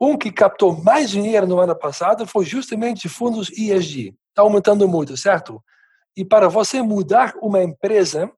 um 0.00 0.16
que 0.16 0.30
captou 0.30 0.82
mais 0.82 1.10
dinheiro 1.10 1.46
no 1.46 1.58
ano 1.58 1.76
passado 1.76 2.26
foi 2.26 2.44
justamente 2.44 3.08
fundos 3.08 3.50
ESG 3.50 4.14
está 4.34 4.42
aumentando 4.42 4.86
muito, 4.88 5.16
certo? 5.16 5.62
E 6.16 6.24
para 6.24 6.48
você 6.48 6.82
mudar 6.82 7.34
uma 7.40 7.62
empresa, 7.62 8.30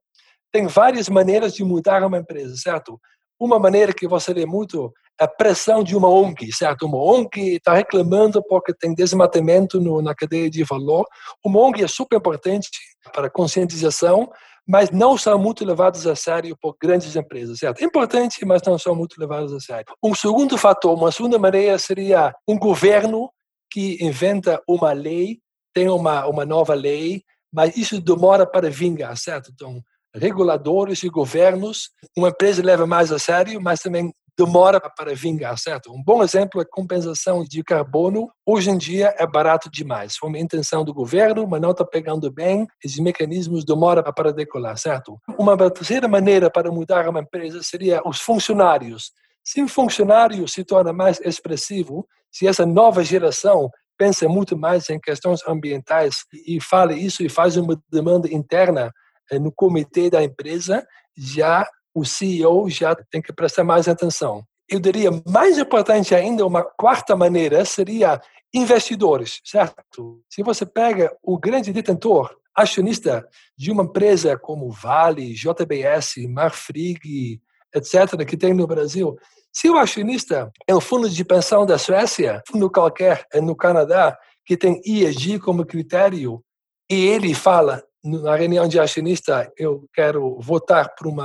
tem 0.52 0.66
várias 0.66 1.08
maneiras 1.08 1.54
de 1.54 1.64
mudar 1.64 2.04
uma 2.04 2.18
empresa, 2.18 2.54
certo? 2.56 3.00
Uma 3.38 3.58
maneira 3.58 3.92
que 3.92 4.08
você 4.08 4.32
vê 4.32 4.46
muito 4.46 4.92
é 5.20 5.24
a 5.24 5.28
pressão 5.28 5.82
de 5.82 5.96
uma 5.96 6.08
ONG, 6.08 6.52
certo? 6.52 6.86
Uma 6.86 7.02
ONG 7.02 7.56
está 7.56 7.74
reclamando 7.74 8.42
porque 8.48 8.74
tem 8.74 8.94
desmatamento 8.94 9.80
no, 9.80 10.02
na 10.02 10.14
cadeia 10.14 10.50
de 10.50 10.62
valor. 10.64 11.06
Uma 11.44 11.60
ONG 11.60 11.82
é 11.84 11.88
super 11.88 12.16
importante 12.16 12.68
para 13.12 13.30
conscientização, 13.30 14.30
mas 14.66 14.90
não 14.90 15.16
são 15.16 15.38
muito 15.38 15.64
levados 15.64 16.06
a 16.06 16.16
sério 16.16 16.56
por 16.60 16.76
grandes 16.80 17.14
empresas, 17.14 17.58
certo? 17.58 17.84
Importante, 17.84 18.44
mas 18.44 18.62
não 18.62 18.78
são 18.78 18.94
muito 18.94 19.18
levados 19.18 19.52
a 19.52 19.60
sério. 19.60 19.86
Um 20.02 20.14
segundo 20.14 20.58
fator, 20.58 20.96
uma 20.96 21.12
segunda 21.12 21.38
maneira 21.38 21.78
seria 21.78 22.34
um 22.48 22.58
governo 22.58 23.30
que 23.70 23.98
inventa 24.04 24.62
uma 24.68 24.92
lei 24.92 25.40
tem 25.76 25.90
uma, 25.90 26.26
uma 26.26 26.46
nova 26.46 26.72
lei, 26.72 27.22
mas 27.52 27.76
isso 27.76 28.00
demora 28.00 28.46
para 28.46 28.70
vingar, 28.70 29.14
certo? 29.18 29.50
Então, 29.52 29.82
reguladores 30.16 31.02
e 31.02 31.08
governos, 31.08 31.90
uma 32.16 32.28
empresa 32.28 32.62
leva 32.62 32.86
mais 32.86 33.12
a 33.12 33.18
sério, 33.18 33.60
mas 33.60 33.80
também 33.80 34.12
demora 34.38 34.78
para 34.78 35.14
vingar, 35.14 35.58
certo? 35.58 35.90
Um 35.90 36.02
bom 36.02 36.22
exemplo 36.22 36.60
é 36.60 36.64
a 36.64 36.68
compensação 36.68 37.42
de 37.42 37.62
carbono. 37.64 38.30
Hoje 38.44 38.70
em 38.70 38.76
dia 38.76 39.14
é 39.18 39.26
barato 39.26 39.70
demais. 39.70 40.16
Foi 40.16 40.28
uma 40.28 40.38
intenção 40.38 40.84
do 40.84 40.92
governo, 40.92 41.46
mas 41.46 41.60
não 41.60 41.70
está 41.70 41.84
pegando 41.84 42.30
bem. 42.30 42.66
Esses 42.84 42.98
mecanismos 42.98 43.64
demoram 43.64 44.02
para 44.02 44.32
decolar, 44.32 44.76
certo? 44.76 45.18
Uma 45.38 45.56
terceira 45.70 46.06
maneira 46.06 46.50
para 46.50 46.70
mudar 46.70 47.08
uma 47.08 47.20
empresa 47.20 47.62
seria 47.62 48.02
os 48.04 48.20
funcionários. 48.20 49.10
Se 49.42 49.62
um 49.62 49.68
funcionário 49.68 50.46
se 50.46 50.64
torna 50.64 50.92
mais 50.92 51.18
expressivo, 51.20 52.06
se 52.30 52.46
essa 52.46 52.66
nova 52.66 53.02
geração 53.02 53.70
pensa 53.96 54.28
muito 54.28 54.58
mais 54.58 54.90
em 54.90 55.00
questões 55.00 55.40
ambientais 55.48 56.26
e 56.46 56.60
fala 56.60 56.92
isso 56.92 57.22
e 57.22 57.28
faz 57.30 57.56
uma 57.56 57.80
demanda 57.90 58.28
interna 58.30 58.92
no 59.32 59.52
comitê 59.52 60.08
da 60.10 60.22
empresa, 60.22 60.86
já 61.16 61.66
o 61.94 62.04
CEO 62.04 62.68
já 62.68 62.94
tem 63.10 63.22
que 63.22 63.32
prestar 63.32 63.64
mais 63.64 63.88
atenção. 63.88 64.44
Eu 64.68 64.80
diria 64.80 65.10
mais 65.26 65.58
importante 65.58 66.14
ainda, 66.14 66.44
uma 66.44 66.62
quarta 66.62 67.16
maneira 67.16 67.64
seria 67.64 68.20
investidores, 68.52 69.40
certo? 69.44 70.20
Se 70.28 70.42
você 70.42 70.66
pega 70.66 71.14
o 71.22 71.38
grande 71.38 71.72
detentor, 71.72 72.34
acionista 72.54 73.26
de 73.56 73.70
uma 73.70 73.84
empresa 73.84 74.36
como 74.36 74.70
Vale, 74.70 75.34
JBS, 75.34 76.26
Marfrig, 76.28 77.40
etc., 77.74 78.24
que 78.26 78.36
tem 78.36 78.54
no 78.54 78.66
Brasil, 78.66 79.16
se 79.52 79.70
o 79.70 79.78
acionista 79.78 80.50
é 80.66 80.74
um 80.74 80.80
fundo 80.80 81.08
de 81.08 81.24
pensão 81.24 81.64
da 81.64 81.78
Suécia, 81.78 82.42
fundo 82.46 82.70
qualquer 82.70 83.26
é 83.32 83.40
no 83.40 83.56
Canadá, 83.56 84.18
que 84.44 84.56
tem 84.56 84.80
ESG 84.84 85.38
como 85.38 85.64
critério, 85.64 86.42
e 86.90 87.06
ele 87.06 87.34
fala 87.34 87.82
na 88.06 88.36
reunião 88.36 88.68
de 88.68 88.78
acionista, 88.78 89.52
eu 89.56 89.88
quero 89.92 90.38
votar 90.40 90.94
por 90.94 91.08
um 91.08 91.16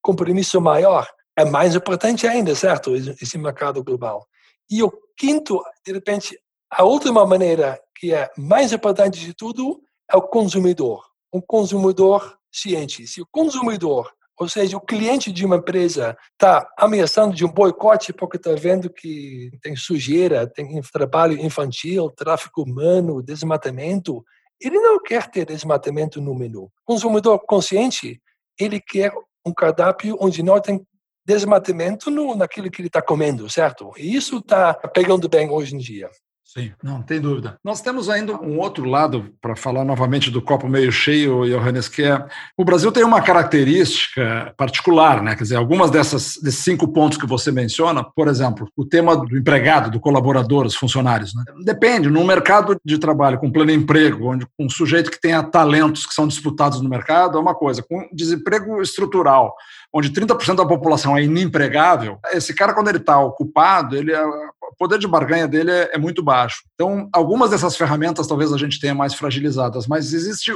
compromisso 0.00 0.60
maior, 0.60 1.06
é 1.36 1.44
mais 1.44 1.74
importante 1.74 2.26
ainda, 2.26 2.54
certo? 2.54 2.96
Esse 2.96 3.36
mercado 3.36 3.84
global. 3.84 4.26
E 4.70 4.82
o 4.82 4.92
quinto, 5.16 5.62
de 5.84 5.92
repente, 5.92 6.38
a 6.70 6.84
última 6.84 7.26
maneira 7.26 7.78
que 7.94 8.12
é 8.12 8.30
mais 8.36 8.72
importante 8.72 9.20
de 9.20 9.34
tudo 9.34 9.80
é 10.10 10.16
o 10.16 10.22
consumidor. 10.22 11.04
Um 11.32 11.40
consumidor 11.40 12.36
ciente. 12.50 13.06
Se 13.06 13.20
o 13.20 13.26
consumidor 13.30 14.10
ou 14.38 14.48
seja, 14.48 14.76
o 14.76 14.80
cliente 14.80 15.32
de 15.32 15.46
uma 15.46 15.56
empresa 15.56 16.16
está 16.32 16.68
ameaçando 16.76 17.34
de 17.34 17.44
um 17.44 17.50
boicote 17.50 18.12
porque 18.12 18.36
está 18.36 18.52
vendo 18.52 18.90
que 18.90 19.50
tem 19.62 19.74
sujeira, 19.74 20.46
tem 20.46 20.78
trabalho 20.92 21.40
infantil, 21.40 22.10
tráfico 22.10 22.62
humano, 22.62 23.22
desmatamento. 23.22 24.22
Ele 24.60 24.78
não 24.78 25.02
quer 25.02 25.30
ter 25.30 25.44
desmatamento 25.46 26.20
no 26.20 26.34
menu. 26.34 26.64
O 26.64 26.70
consumidor 26.84 27.38
consciente, 27.40 28.20
ele 28.58 28.80
quer 28.80 29.12
um 29.44 29.52
cardápio 29.52 30.16
onde 30.20 30.42
não 30.42 30.60
tem 30.60 30.84
desmatamento 31.24 32.10
no, 32.10 32.34
naquilo 32.34 32.70
que 32.70 32.80
ele 32.80 32.88
está 32.88 33.02
comendo, 33.02 33.50
certo? 33.50 33.92
E 33.96 34.14
isso 34.14 34.38
está 34.38 34.74
pegando 34.74 35.28
bem 35.28 35.50
hoje 35.50 35.74
em 35.74 35.78
dia. 35.78 36.08
Sim, 36.56 36.72
não 36.82 37.02
tem 37.02 37.20
dúvida. 37.20 37.58
Nós 37.62 37.82
temos 37.82 38.08
ainda 38.08 38.32
um 38.32 38.58
outro 38.58 38.86
lado, 38.86 39.30
para 39.42 39.54
falar 39.54 39.84
novamente 39.84 40.30
do 40.30 40.40
copo 40.40 40.66
meio 40.66 40.90
cheio, 40.90 41.44
Johannes, 41.44 41.86
que 41.86 42.02
é 42.02 42.24
o 42.56 42.64
Brasil 42.64 42.90
tem 42.90 43.04
uma 43.04 43.20
característica 43.20 44.54
particular, 44.56 45.22
né? 45.22 45.36
Quer 45.36 45.42
dizer, 45.42 45.56
algumas 45.56 45.90
dessas, 45.90 46.38
desses 46.42 46.64
cinco 46.64 46.88
pontos 46.88 47.18
que 47.18 47.26
você 47.26 47.52
menciona, 47.52 48.02
por 48.02 48.26
exemplo, 48.26 48.66
o 48.74 48.86
tema 48.86 49.14
do 49.14 49.36
empregado, 49.36 49.90
do 49.90 50.00
colaborador, 50.00 50.64
dos 50.64 50.76
funcionários, 50.76 51.34
né? 51.34 51.44
Depende, 51.62 52.08
num 52.08 52.24
mercado 52.24 52.80
de 52.82 52.96
trabalho 52.96 53.38
com 53.38 53.52
pleno 53.52 53.72
emprego, 53.72 54.32
onde 54.32 54.46
um 54.58 54.70
sujeito 54.70 55.10
que 55.10 55.20
tenha 55.20 55.42
talentos 55.42 56.06
que 56.06 56.14
são 56.14 56.26
disputados 56.26 56.80
no 56.80 56.88
mercado, 56.88 57.36
é 57.36 57.40
uma 57.40 57.54
coisa. 57.54 57.82
Com 57.82 58.08
desemprego 58.14 58.80
estrutural, 58.80 59.54
onde 59.92 60.10
30% 60.10 60.56
da 60.56 60.66
população 60.66 61.16
é 61.16 61.22
inempregável, 61.22 62.18
esse 62.32 62.54
cara, 62.54 62.72
quando 62.72 62.88
ele 62.88 62.98
está 62.98 63.18
ocupado, 63.18 63.94
ele 63.94 64.12
é 64.12 64.24
o 64.70 64.76
poder 64.76 64.98
de 64.98 65.06
barganha 65.06 65.46
dele 65.46 65.70
é, 65.70 65.90
é 65.94 65.98
muito 65.98 66.22
baixo. 66.22 66.62
Então, 66.74 67.08
algumas 67.12 67.50
dessas 67.50 67.76
ferramentas 67.76 68.26
talvez 68.26 68.52
a 68.52 68.58
gente 68.58 68.80
tenha 68.80 68.94
mais 68.94 69.14
fragilizadas, 69.14 69.86
mas 69.86 70.12
existe 70.12 70.52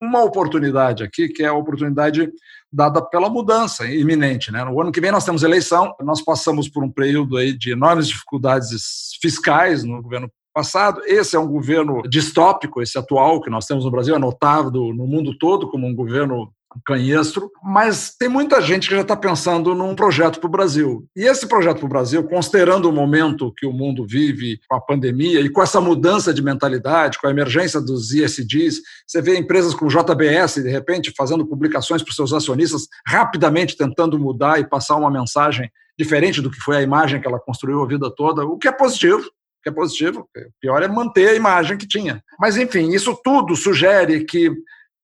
uma 0.00 0.22
oportunidade 0.22 1.02
aqui, 1.02 1.28
que 1.28 1.42
é 1.42 1.46
a 1.46 1.54
oportunidade 1.54 2.30
dada 2.72 3.00
pela 3.00 3.30
mudança 3.30 3.86
iminente. 3.86 4.52
Né? 4.52 4.62
No 4.64 4.80
ano 4.80 4.92
que 4.92 5.00
vem 5.00 5.10
nós 5.10 5.24
temos 5.24 5.42
eleição, 5.42 5.94
nós 6.00 6.22
passamos 6.22 6.68
por 6.68 6.84
um 6.84 6.90
período 6.90 7.36
aí 7.36 7.56
de 7.56 7.72
enormes 7.72 8.08
dificuldades 8.08 9.16
fiscais 9.20 9.82
no 9.84 10.02
governo 10.02 10.30
passado. 10.52 11.02
Esse 11.06 11.36
é 11.36 11.38
um 11.38 11.46
governo 11.46 12.02
distópico, 12.02 12.82
esse 12.82 12.98
atual 12.98 13.40
que 13.40 13.50
nós 13.50 13.66
temos 13.66 13.84
no 13.84 13.90
Brasil, 13.90 14.14
é 14.14 14.18
notável 14.18 14.92
no 14.94 15.06
mundo 15.06 15.36
todo 15.38 15.68
como 15.70 15.86
um 15.86 15.94
governo 15.94 16.52
canhestro, 16.84 17.50
mas 17.62 18.14
tem 18.18 18.28
muita 18.28 18.60
gente 18.60 18.88
que 18.88 18.94
já 18.94 19.02
está 19.02 19.16
pensando 19.16 19.74
num 19.74 19.94
projeto 19.94 20.40
para 20.40 20.48
o 20.48 20.50
Brasil. 20.50 21.06
E 21.16 21.24
esse 21.24 21.46
projeto 21.46 21.78
para 21.78 21.86
o 21.86 21.90
Brasil, 21.90 22.24
considerando 22.24 22.88
o 22.88 22.92
momento 22.92 23.52
que 23.56 23.66
o 23.66 23.72
mundo 23.72 24.06
vive 24.06 24.58
com 24.68 24.76
a 24.76 24.80
pandemia 24.80 25.40
e 25.40 25.48
com 25.48 25.62
essa 25.62 25.80
mudança 25.80 26.32
de 26.32 26.42
mentalidade, 26.42 27.18
com 27.18 27.26
a 27.26 27.30
emergência 27.30 27.80
dos 27.80 28.12
ISDs, 28.12 28.80
você 29.06 29.22
vê 29.22 29.36
empresas 29.36 29.74
como 29.74 29.90
JBS, 29.90 30.62
de 30.62 30.70
repente, 30.70 31.12
fazendo 31.16 31.46
publicações 31.46 32.02
para 32.02 32.10
os 32.10 32.16
seus 32.16 32.32
acionistas, 32.32 32.82
rapidamente 33.06 33.76
tentando 33.76 34.18
mudar 34.18 34.60
e 34.60 34.68
passar 34.68 34.96
uma 34.96 35.10
mensagem 35.10 35.70
diferente 35.98 36.42
do 36.42 36.50
que 36.50 36.60
foi 36.60 36.76
a 36.76 36.82
imagem 36.82 37.20
que 37.20 37.26
ela 37.26 37.40
construiu 37.40 37.82
a 37.82 37.86
vida 37.86 38.12
toda, 38.14 38.44
o 38.44 38.58
que 38.58 38.68
é 38.68 38.72
positivo, 38.72 39.30
que 39.62 39.70
é 39.70 39.72
positivo. 39.72 40.20
O 40.20 40.60
pior 40.60 40.82
é 40.82 40.88
manter 40.88 41.30
a 41.30 41.34
imagem 41.34 41.76
que 41.76 41.88
tinha. 41.88 42.22
Mas, 42.38 42.56
enfim, 42.56 42.90
isso 42.90 43.18
tudo 43.24 43.56
sugere 43.56 44.24
que 44.24 44.50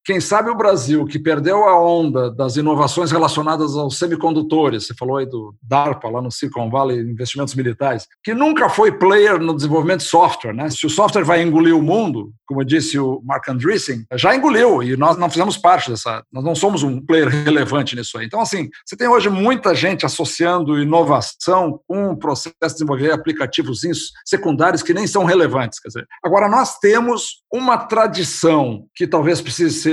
quem 0.05 0.19
sabe 0.19 0.49
o 0.49 0.55
Brasil, 0.55 1.05
que 1.05 1.17
perdeu 1.17 1.63
a 1.63 1.79
onda 1.79 2.29
das 2.29 2.57
inovações 2.57 3.09
relacionadas 3.09 3.75
aos 3.77 3.97
semicondutores, 3.97 4.85
você 4.85 4.93
falou 4.93 5.17
aí 5.17 5.25
do 5.25 5.55
DARPA, 5.61 6.09
lá 6.09 6.21
no 6.21 6.29
Silicon 6.29 6.69
Valley, 6.69 6.99
investimentos 6.99 7.55
militares, 7.55 8.05
que 8.21 8.33
nunca 8.33 8.67
foi 8.67 8.91
player 8.91 9.39
no 9.39 9.55
desenvolvimento 9.55 9.99
de 9.99 10.07
software. 10.07 10.53
Né? 10.53 10.69
Se 10.69 10.85
o 10.85 10.89
software 10.89 11.23
vai 11.23 11.41
engolir 11.41 11.75
o 11.75 11.81
mundo, 11.81 12.33
como 12.45 12.65
disse 12.65 12.99
o 12.99 13.21
Mark 13.23 13.47
Andreessen, 13.47 14.05
já 14.15 14.35
engoliu 14.35 14.83
e 14.83 14.97
nós 14.97 15.17
não 15.17 15.29
fizemos 15.29 15.57
parte 15.57 15.89
dessa, 15.89 16.21
nós 16.31 16.43
não 16.43 16.53
somos 16.53 16.83
um 16.83 16.99
player 16.99 17.29
relevante 17.29 17.95
nisso 17.95 18.17
aí. 18.17 18.25
Então, 18.25 18.41
assim, 18.41 18.69
você 18.85 18.97
tem 18.97 19.07
hoje 19.07 19.29
muita 19.29 19.73
gente 19.73 20.05
associando 20.05 20.77
inovação 20.77 21.79
com 21.87 22.09
o 22.09 22.17
processo 22.17 22.55
de 22.61 22.73
desenvolver 22.73 23.11
aplicativos 23.11 23.81
secundários 24.25 24.83
que 24.83 24.93
nem 24.93 25.07
são 25.07 25.23
relevantes. 25.23 25.79
Quer 25.79 25.87
dizer, 25.87 26.07
agora, 26.21 26.49
nós 26.49 26.77
temos 26.79 27.43
uma 27.51 27.77
tradição 27.77 28.85
que 28.95 29.07
talvez 29.07 29.39
precise 29.39 29.79
ser 29.79 29.92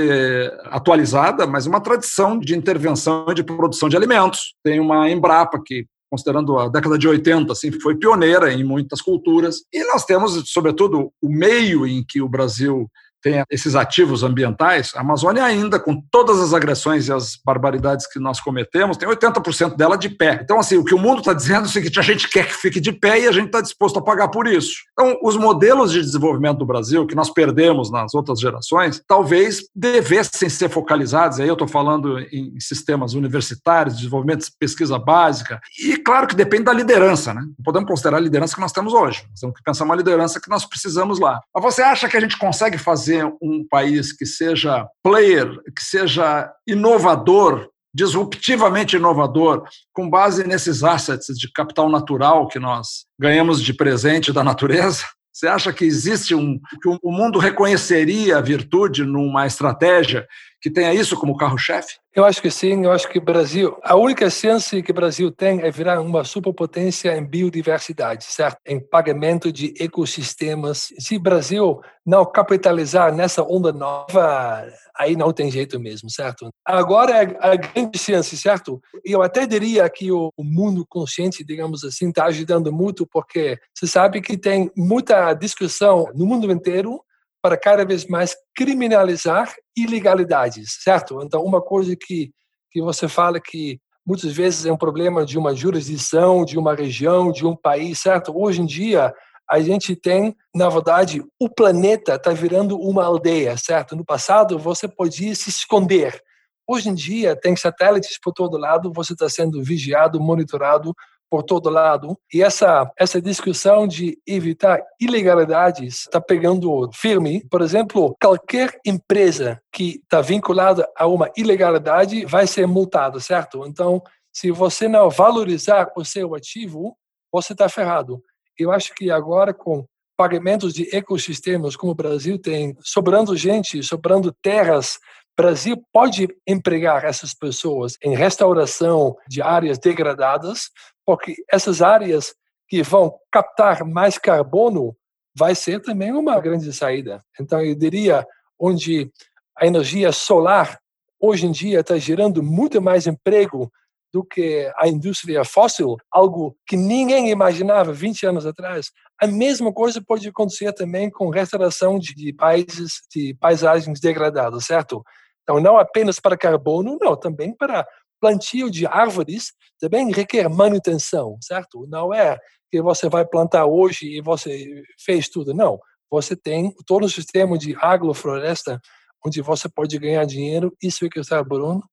atualizada, 0.65 1.45
mas 1.45 1.65
uma 1.65 1.81
tradição 1.81 2.39
de 2.39 2.55
intervenção 2.55 3.25
e 3.29 3.33
de 3.33 3.43
produção 3.43 3.89
de 3.89 3.97
alimentos. 3.97 4.55
Tem 4.63 4.79
uma 4.79 5.09
Embrapa 5.09 5.61
que 5.63 5.85
considerando 6.11 6.59
a 6.59 6.67
década 6.67 6.97
de 6.97 7.07
80, 7.07 7.53
assim, 7.53 7.71
foi 7.71 7.95
pioneira 7.95 8.51
em 8.51 8.65
muitas 8.65 9.01
culturas. 9.01 9.61
E 9.71 9.81
nós 9.85 10.03
temos, 10.03 10.51
sobretudo, 10.51 11.09
o 11.21 11.29
meio 11.29 11.87
em 11.87 12.03
que 12.05 12.21
o 12.21 12.27
Brasil 12.27 12.89
tem 13.21 13.43
esses 13.49 13.75
ativos 13.75 14.23
ambientais, 14.23 14.91
a 14.95 15.01
Amazônia 15.01 15.43
ainda, 15.43 15.79
com 15.79 16.01
todas 16.11 16.39
as 16.39 16.53
agressões 16.53 17.07
e 17.07 17.13
as 17.13 17.37
barbaridades 17.43 18.07
que 18.07 18.19
nós 18.19 18.39
cometemos, 18.39 18.97
tem 18.97 19.07
80% 19.07 19.75
dela 19.75 19.97
de 19.97 20.09
pé. 20.09 20.39
Então, 20.43 20.59
assim, 20.59 20.77
o 20.77 20.83
que 20.83 20.95
o 20.95 20.99
mundo 20.99 21.19
está 21.19 21.33
dizendo 21.33 21.65
é 21.65 21.69
o 21.69 21.71
seguinte, 21.71 21.99
a 21.99 22.03
gente 22.03 22.29
quer 22.29 22.47
que 22.47 22.53
fique 22.53 22.79
de 22.79 22.91
pé 22.91 23.19
e 23.21 23.27
a 23.27 23.31
gente 23.31 23.47
está 23.47 23.61
disposto 23.61 23.99
a 23.99 24.01
pagar 24.01 24.29
por 24.29 24.47
isso. 24.47 24.73
Então, 24.93 25.17
os 25.23 25.37
modelos 25.37 25.91
de 25.91 26.01
desenvolvimento 26.01 26.57
do 26.57 26.65
Brasil, 26.65 27.05
que 27.05 27.15
nós 27.15 27.29
perdemos 27.29 27.91
nas 27.91 28.13
outras 28.13 28.39
gerações, 28.39 29.01
talvez 29.07 29.63
devessem 29.75 30.49
ser 30.49 30.69
focalizados, 30.69 31.39
aí 31.39 31.47
eu 31.47 31.53
estou 31.53 31.67
falando 31.67 32.19
em 32.19 32.59
sistemas 32.59 33.13
universitários, 33.13 33.97
desenvolvimento 33.97 34.45
de 34.45 34.51
pesquisa 34.59 34.97
básica, 34.97 35.59
e 35.83 35.97
claro 35.97 36.27
que 36.27 36.35
depende 36.35 36.63
da 36.63 36.73
liderança, 36.73 37.33
né? 37.33 37.41
Não 37.41 37.63
podemos 37.63 37.87
considerar 37.87 38.17
a 38.17 38.21
liderança 38.21 38.55
que 38.55 38.61
nós 38.61 38.71
temos 38.71 38.93
hoje, 38.93 39.23
nós 39.29 39.39
temos 39.39 39.55
que 39.55 39.63
pensar 39.63 39.85
uma 39.85 39.95
liderança 39.95 40.39
que 40.39 40.49
nós 40.49 40.65
precisamos 40.65 41.19
lá. 41.19 41.41
Mas 41.53 41.63
você 41.63 41.81
acha 41.81 42.07
que 42.07 42.17
a 42.17 42.19
gente 42.19 42.37
consegue 42.37 42.77
fazer 42.77 43.10
fazer 43.11 43.33
um 43.41 43.65
país 43.67 44.13
que 44.13 44.25
seja 44.25 44.87
player, 45.03 45.47
que 45.75 45.83
seja 45.83 46.51
inovador, 46.65 47.69
disruptivamente 47.93 48.95
inovador, 48.95 49.63
com 49.93 50.09
base 50.09 50.47
nesses 50.47 50.83
assets 50.83 51.37
de 51.37 51.51
capital 51.51 51.89
natural 51.89 52.47
que 52.47 52.59
nós 52.59 53.05
ganhamos 53.19 53.61
de 53.61 53.73
presente 53.73 54.31
da 54.31 54.43
natureza? 54.43 55.03
Você 55.33 55.47
acha 55.47 55.71
que 55.73 55.85
existe 55.85 56.35
um 56.35 56.59
que 56.81 56.89
o 57.01 57.11
mundo 57.11 57.39
reconheceria 57.39 58.37
a 58.37 58.41
virtude 58.41 59.03
numa 59.03 59.45
estratégia 59.45 60.27
que 60.61 60.69
tenha 60.69 60.93
isso 60.93 61.17
como 61.17 61.35
carro-chefe? 61.35 61.99
Eu 62.13 62.25
acho 62.25 62.41
que 62.41 62.51
sim, 62.51 62.85
eu 62.85 62.91
acho 62.91 63.09
que 63.09 63.17
o 63.17 63.23
Brasil, 63.23 63.77
a 63.81 63.95
única 63.95 64.29
chance 64.29 64.83
que 64.83 64.91
o 64.91 64.93
Brasil 64.93 65.31
tem 65.31 65.61
é 65.61 65.71
virar 65.71 66.01
uma 66.01 66.23
superpotência 66.23 67.15
em 67.17 67.25
biodiversidade, 67.25 68.25
certo? 68.25 68.57
Em 68.65 68.79
pagamento 68.79 69.51
de 69.51 69.73
ecossistemas. 69.79 70.93
Se 70.99 71.15
o 71.15 71.19
Brasil 71.21 71.81
não 72.05 72.25
capitalizar 72.25 73.15
nessa 73.15 73.41
onda 73.41 73.71
nova, 73.71 74.67
aí 74.97 75.15
não 75.15 75.31
tem 75.31 75.49
jeito 75.49 75.79
mesmo, 75.79 76.09
certo? 76.09 76.49
Agora 76.65 77.23
é 77.23 77.37
a 77.39 77.55
grande 77.55 77.97
chance, 77.97 78.35
certo? 78.37 78.81
Eu 79.05 79.23
até 79.23 79.47
diria 79.47 79.89
que 79.89 80.11
o 80.11 80.31
mundo 80.37 80.85
consciente, 80.87 81.45
digamos 81.45 81.83
assim, 81.83 82.09
está 82.09 82.25
ajudando 82.25 82.71
muito, 82.73 83.07
porque 83.07 83.57
você 83.73 83.87
sabe 83.87 84.21
que 84.21 84.37
tem 84.37 84.69
muita 84.75 85.33
discussão 85.33 86.11
no 86.13 86.25
mundo 86.25 86.51
inteiro 86.51 87.01
para 87.41 87.57
cada 87.57 87.83
vez 87.83 88.05
mais 88.05 88.35
criminalizar 88.55 89.53
ilegalidades, 89.75 90.77
certo? 90.83 91.21
Então, 91.23 91.43
uma 91.43 91.61
coisa 91.61 91.95
que, 91.95 92.31
que 92.71 92.81
você 92.81 93.07
fala 93.07 93.39
que 93.39 93.79
muitas 94.05 94.31
vezes 94.31 94.65
é 94.65 94.71
um 94.71 94.77
problema 94.77 95.25
de 95.25 95.37
uma 95.37 95.55
jurisdição, 95.55 96.45
de 96.45 96.57
uma 96.57 96.75
região, 96.75 97.31
de 97.31 97.45
um 97.45 97.55
país, 97.55 97.99
certo? 97.99 98.31
Hoje 98.35 98.61
em 98.61 98.65
dia, 98.65 99.13
a 99.49 99.59
gente 99.59 99.95
tem, 99.95 100.35
na 100.55 100.69
verdade, 100.69 101.23
o 101.39 101.49
planeta 101.49 102.15
está 102.15 102.31
virando 102.31 102.79
uma 102.79 103.05
aldeia, 103.05 103.57
certo? 103.57 103.95
No 103.95 104.05
passado, 104.05 104.57
você 104.57 104.87
podia 104.87 105.35
se 105.35 105.49
esconder. 105.49 106.21
Hoje 106.67 106.89
em 106.89 106.93
dia, 106.93 107.35
tem 107.35 107.55
satélites 107.55 108.17
por 108.17 108.31
todo 108.31 108.57
lado, 108.57 108.93
você 108.93 109.13
está 109.13 109.27
sendo 109.27 109.61
vigiado, 109.63 110.21
monitorado 110.21 110.95
por 111.31 111.43
todo 111.43 111.69
lado. 111.69 112.19
E 112.33 112.43
essa, 112.43 112.91
essa 112.99 113.21
discussão 113.21 113.87
de 113.87 114.19
evitar 114.27 114.83
ilegalidades 114.99 116.01
está 116.01 116.19
pegando 116.19 116.89
firme. 116.93 117.47
Por 117.49 117.61
exemplo, 117.61 118.17
qualquer 118.21 118.77
empresa 118.85 119.61
que 119.71 120.01
está 120.03 120.19
vinculada 120.19 120.85
a 120.93 121.07
uma 121.07 121.31
ilegalidade 121.37 122.25
vai 122.25 122.45
ser 122.45 122.67
multada, 122.67 123.21
certo? 123.21 123.65
Então, 123.65 124.03
se 124.33 124.51
você 124.51 124.89
não 124.89 125.09
valorizar 125.09 125.89
o 125.95 126.03
seu 126.03 126.35
ativo, 126.35 126.97
você 127.31 127.53
está 127.53 127.69
ferrado. 127.69 128.21
Eu 128.59 128.69
acho 128.69 128.93
que 128.93 129.09
agora, 129.09 129.53
com 129.53 129.85
pagamentos 130.17 130.73
de 130.73 130.93
ecossistemas 130.93 131.77
como 131.77 131.93
o 131.93 131.95
Brasil 131.95 132.37
tem, 132.37 132.75
sobrando 132.81 133.37
gente, 133.37 133.81
sobrando 133.81 134.35
terras 134.41 134.99
Brasil 135.37 135.81
pode 135.91 136.27
empregar 136.47 137.05
essas 137.05 137.33
pessoas 137.33 137.97
em 138.03 138.15
restauração 138.15 139.15
de 139.27 139.41
áreas 139.41 139.77
degradadas, 139.79 140.69
porque 141.05 141.35
essas 141.51 141.81
áreas 141.81 142.33
que 142.67 142.83
vão 142.83 143.13
captar 143.31 143.83
mais 143.85 144.17
carbono 144.17 144.95
vai 145.37 145.55
ser 145.55 145.81
também 145.81 146.11
uma 146.11 146.39
grande 146.39 146.71
saída. 146.73 147.21
Então, 147.39 147.61
eu 147.61 147.75
diria, 147.75 148.25
onde 148.59 149.11
a 149.57 149.65
energia 149.65 150.11
solar 150.11 150.79
hoje 151.19 151.45
em 151.45 151.51
dia 151.51 151.81
está 151.81 151.97
gerando 151.97 152.41
muito 152.41 152.81
mais 152.81 153.07
emprego 153.07 153.71
do 154.13 154.23
que 154.23 154.69
a 154.77 154.87
indústria 154.87 155.43
fóssil, 155.45 155.95
algo 156.11 156.55
que 156.67 156.75
ninguém 156.75 157.29
imaginava 157.29 157.93
20 157.93 158.25
anos 158.25 158.45
atrás. 158.45 158.91
A 159.21 159.25
mesma 159.25 159.71
coisa 159.71 160.03
pode 160.05 160.27
acontecer 160.27 160.73
também 160.73 161.09
com 161.09 161.29
restauração 161.29 161.97
de 161.97 162.33
países, 162.33 163.01
de 163.09 163.33
paisagens 163.39 163.99
degradadas, 164.01 164.65
certo? 164.65 165.03
Então, 165.43 165.59
não 165.59 165.77
apenas 165.77 166.19
para 166.19 166.37
carbono, 166.37 166.97
não, 167.01 167.15
também 167.15 167.55
para 167.55 167.87
plantio 168.19 168.69
de 168.69 168.85
árvores, 168.85 169.51
também 169.79 170.11
requer 170.11 170.47
manutenção, 170.47 171.37
certo? 171.41 171.87
Não 171.87 172.13
é 172.13 172.37
que 172.71 172.81
você 172.81 173.09
vai 173.09 173.25
plantar 173.25 173.65
hoje 173.65 174.05
e 174.05 174.21
você 174.21 174.83
fez 175.03 175.27
tudo, 175.27 175.53
não. 175.53 175.79
Você 176.09 176.35
tem 176.35 176.73
todo 176.85 177.05
o 177.05 177.09
sistema 177.09 177.57
de 177.57 177.75
agrofloresta, 177.79 178.79
onde 179.25 179.41
você 179.41 179.67
pode 179.67 179.97
ganhar 179.97 180.25
dinheiro 180.25 180.75
e 180.81 180.91
sequestrar 180.91 181.41
carbono 181.41 181.83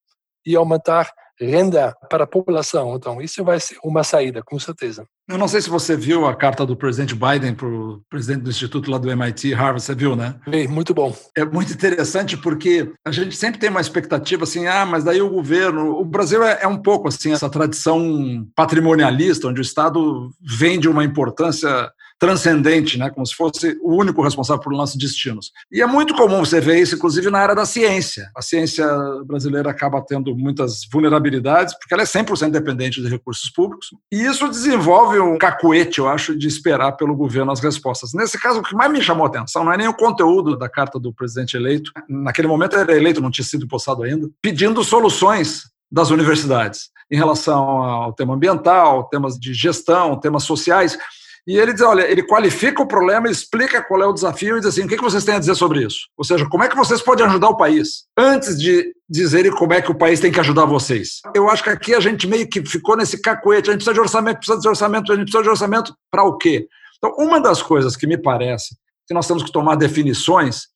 e 0.45 0.55
aumentar 0.55 1.13
renda 1.41 1.95
para 2.11 2.25
a 2.25 2.27
população. 2.27 2.95
Então, 2.95 3.21
isso 3.21 3.45
vai 3.45 3.61
ser 3.61 3.79
uma 3.83 4.05
saída, 4.05 4.43
com 4.43 4.59
certeza. 4.59 5.07
Eu 5.29 5.37
não 5.37 5.47
sei 5.47 5.61
se 5.61 5.69
você 5.69 5.95
viu 5.95 6.27
a 6.27 6.35
carta 6.35 6.65
do 6.65 6.75
presidente 6.75 7.15
Biden 7.15 7.55
para 7.55 7.69
o 7.69 8.01
presidente 8.09 8.43
do 8.43 8.51
instituto 8.51 8.91
lá 8.91 8.97
do 8.97 9.11
MIT, 9.11 9.53
Harvard, 9.53 9.83
você 9.83 9.95
viu, 9.95 10.17
né? 10.17 10.37
Vi, 10.47 10.67
muito 10.67 10.95
bom. 10.95 11.15
É 11.37 11.45
muito 11.45 11.71
interessante 11.71 12.35
porque 12.35 12.91
a 13.05 13.13
gente 13.13 13.37
sempre 13.37 13.61
tem 13.61 13.69
uma 13.69 13.81
expectativa 13.81 14.45
assim, 14.45 14.67
ah, 14.67 14.87
mas 14.87 15.05
daí 15.05 15.21
o 15.21 15.29
governo... 15.29 15.99
O 16.01 16.05
Brasil 16.05 16.43
é, 16.43 16.61
é 16.63 16.67
um 16.67 16.79
pouco 16.79 17.09
assim, 17.09 17.33
essa 17.33 17.51
tradição 17.51 18.47
patrimonialista, 18.57 19.49
onde 19.49 19.61
o 19.61 19.63
Estado 19.63 20.31
vende 20.41 20.89
uma 20.89 21.05
importância 21.05 21.93
transcendente, 22.19 22.99
né, 22.99 23.11
como 23.11 23.27
se 23.27 23.35
fosse 23.35 23.79
o 23.81 23.95
único 23.95 24.23
responsável 24.23 24.63
por 24.63 24.73
nossos 24.73 24.97
destinos. 24.97 25.53
E 25.71 25.81
é 25.81 25.87
muito 25.87 26.15
comum 26.15 26.41
você 26.45 26.61
ver 26.61 26.81
isso, 26.81 26.97
inclusive, 26.97 27.31
na 27.31 27.39
área 27.39 27.55
da 27.55 27.65
ciência. 27.65 28.31
A 28.37 28.43
ciência 28.43 28.87
brasileira 29.25 29.71
acaba 29.71 30.03
tendo 30.03 30.35
muitas 30.37 30.81
vulnerabilidades, 30.93 31.75
porque 31.79 31.95
ela 31.95 32.03
é 32.03 32.07
100% 32.07 32.51
dependente 32.51 33.01
de 33.01 33.09
recursos 33.09 33.49
públicos, 33.51 33.89
e 34.11 34.25
isso 34.25 34.49
desenvolve 34.49 35.21
um 35.21 35.39
cacuete, 35.39 35.99
eu 35.99 36.09
acho, 36.09 36.37
de 36.37 36.49
esperar 36.49 36.93
pelo 36.93 37.15
governo 37.15 37.53
as 37.53 37.61
respostas. 37.61 38.13
Nesse 38.13 38.39
caso, 38.39 38.61
o 38.61 38.63
que 38.63 38.75
mais 38.75 38.91
me 38.91 39.01
chamou 39.01 39.27
a 39.27 39.29
atenção 39.29 39.65
não 39.65 39.73
é 39.73 39.77
nem 39.77 39.89
o 39.89 39.95
conteúdo 39.95 40.57
da 40.57 40.69
carta 40.69 40.99
do 40.99 41.13
presidente 41.13 41.57
eleito, 41.57 41.93
naquele 42.09 42.49
momento 42.49 42.75
ele 42.75 42.83
era 42.83 42.97
eleito, 42.97 43.21
não 43.21 43.31
tinha 43.31 43.45
sido 43.45 43.65
impostado 43.65 44.03
ainda, 44.03 44.29
pedindo 44.43 44.83
soluções 44.83 45.71
das 45.91 46.11
universidades 46.11 46.91
em 47.11 47.17
relação 47.17 47.83
ao 47.83 48.13
tema 48.13 48.35
ambiental, 48.35 49.05
temas 49.05 49.39
de 49.39 49.55
gestão, 49.55 50.19
temas 50.19 50.43
sociais. 50.43 50.99
E 51.49 51.57
ele 51.57 51.73
diz: 51.73 51.81
olha, 51.81 52.03
ele 52.03 52.23
qualifica 52.23 52.83
o 52.83 52.87
problema, 52.87 53.27
explica 53.31 53.83
qual 53.83 54.03
é 54.03 54.07
o 54.07 54.13
desafio 54.13 54.59
e 54.59 54.61
diz 54.61 54.69
assim: 54.69 54.85
o 54.85 54.89
que 54.89 54.99
vocês 54.99 55.25
têm 55.25 55.35
a 55.35 55.39
dizer 55.39 55.55
sobre 55.55 55.83
isso? 55.83 56.01
Ou 56.15 56.23
seja, 56.23 56.47
como 56.47 56.63
é 56.63 56.69
que 56.69 56.77
vocês 56.77 57.01
podem 57.01 57.25
ajudar 57.25 57.49
o 57.49 57.57
país? 57.57 58.05
Antes 58.19 58.59
de 58.59 58.95
dizerem 59.09 59.51
como 59.51 59.73
é 59.73 59.81
que 59.81 59.91
o 59.91 59.95
país 59.95 60.21
tem 60.21 60.31
que 60.31 60.39
ajudar 60.39 60.67
vocês. 60.67 61.23
Eu 61.35 61.49
acho 61.49 61.65
que 61.65 61.71
aqui 61.71 61.95
a 61.95 62.01
gente 62.01 62.27
meio 62.27 62.47
que 62.47 62.63
ficou 62.67 62.99
nesse 62.99 63.23
cacuete: 63.23 63.71
a 63.71 63.73
gente 63.73 63.83
precisa 63.83 63.95
de 63.95 64.01
orçamento, 64.01 64.37
precisa 64.37 64.61
de 64.61 64.69
orçamento, 64.69 65.11
a 65.11 65.17
gente 65.17 65.25
precisa 65.25 65.43
de 65.43 65.49
orçamento 65.49 65.95
para 66.11 66.23
o 66.23 66.37
quê? 66.37 66.69
Então, 66.99 67.15
uma 67.17 67.41
das 67.41 67.63
coisas 67.63 67.97
que 67.97 68.07
me 68.07 68.19
parece 68.19 68.77
que 69.07 69.15
nós 69.15 69.27
temos 69.27 69.43
que 69.43 69.51
tomar 69.51 69.77
definições 69.77 70.67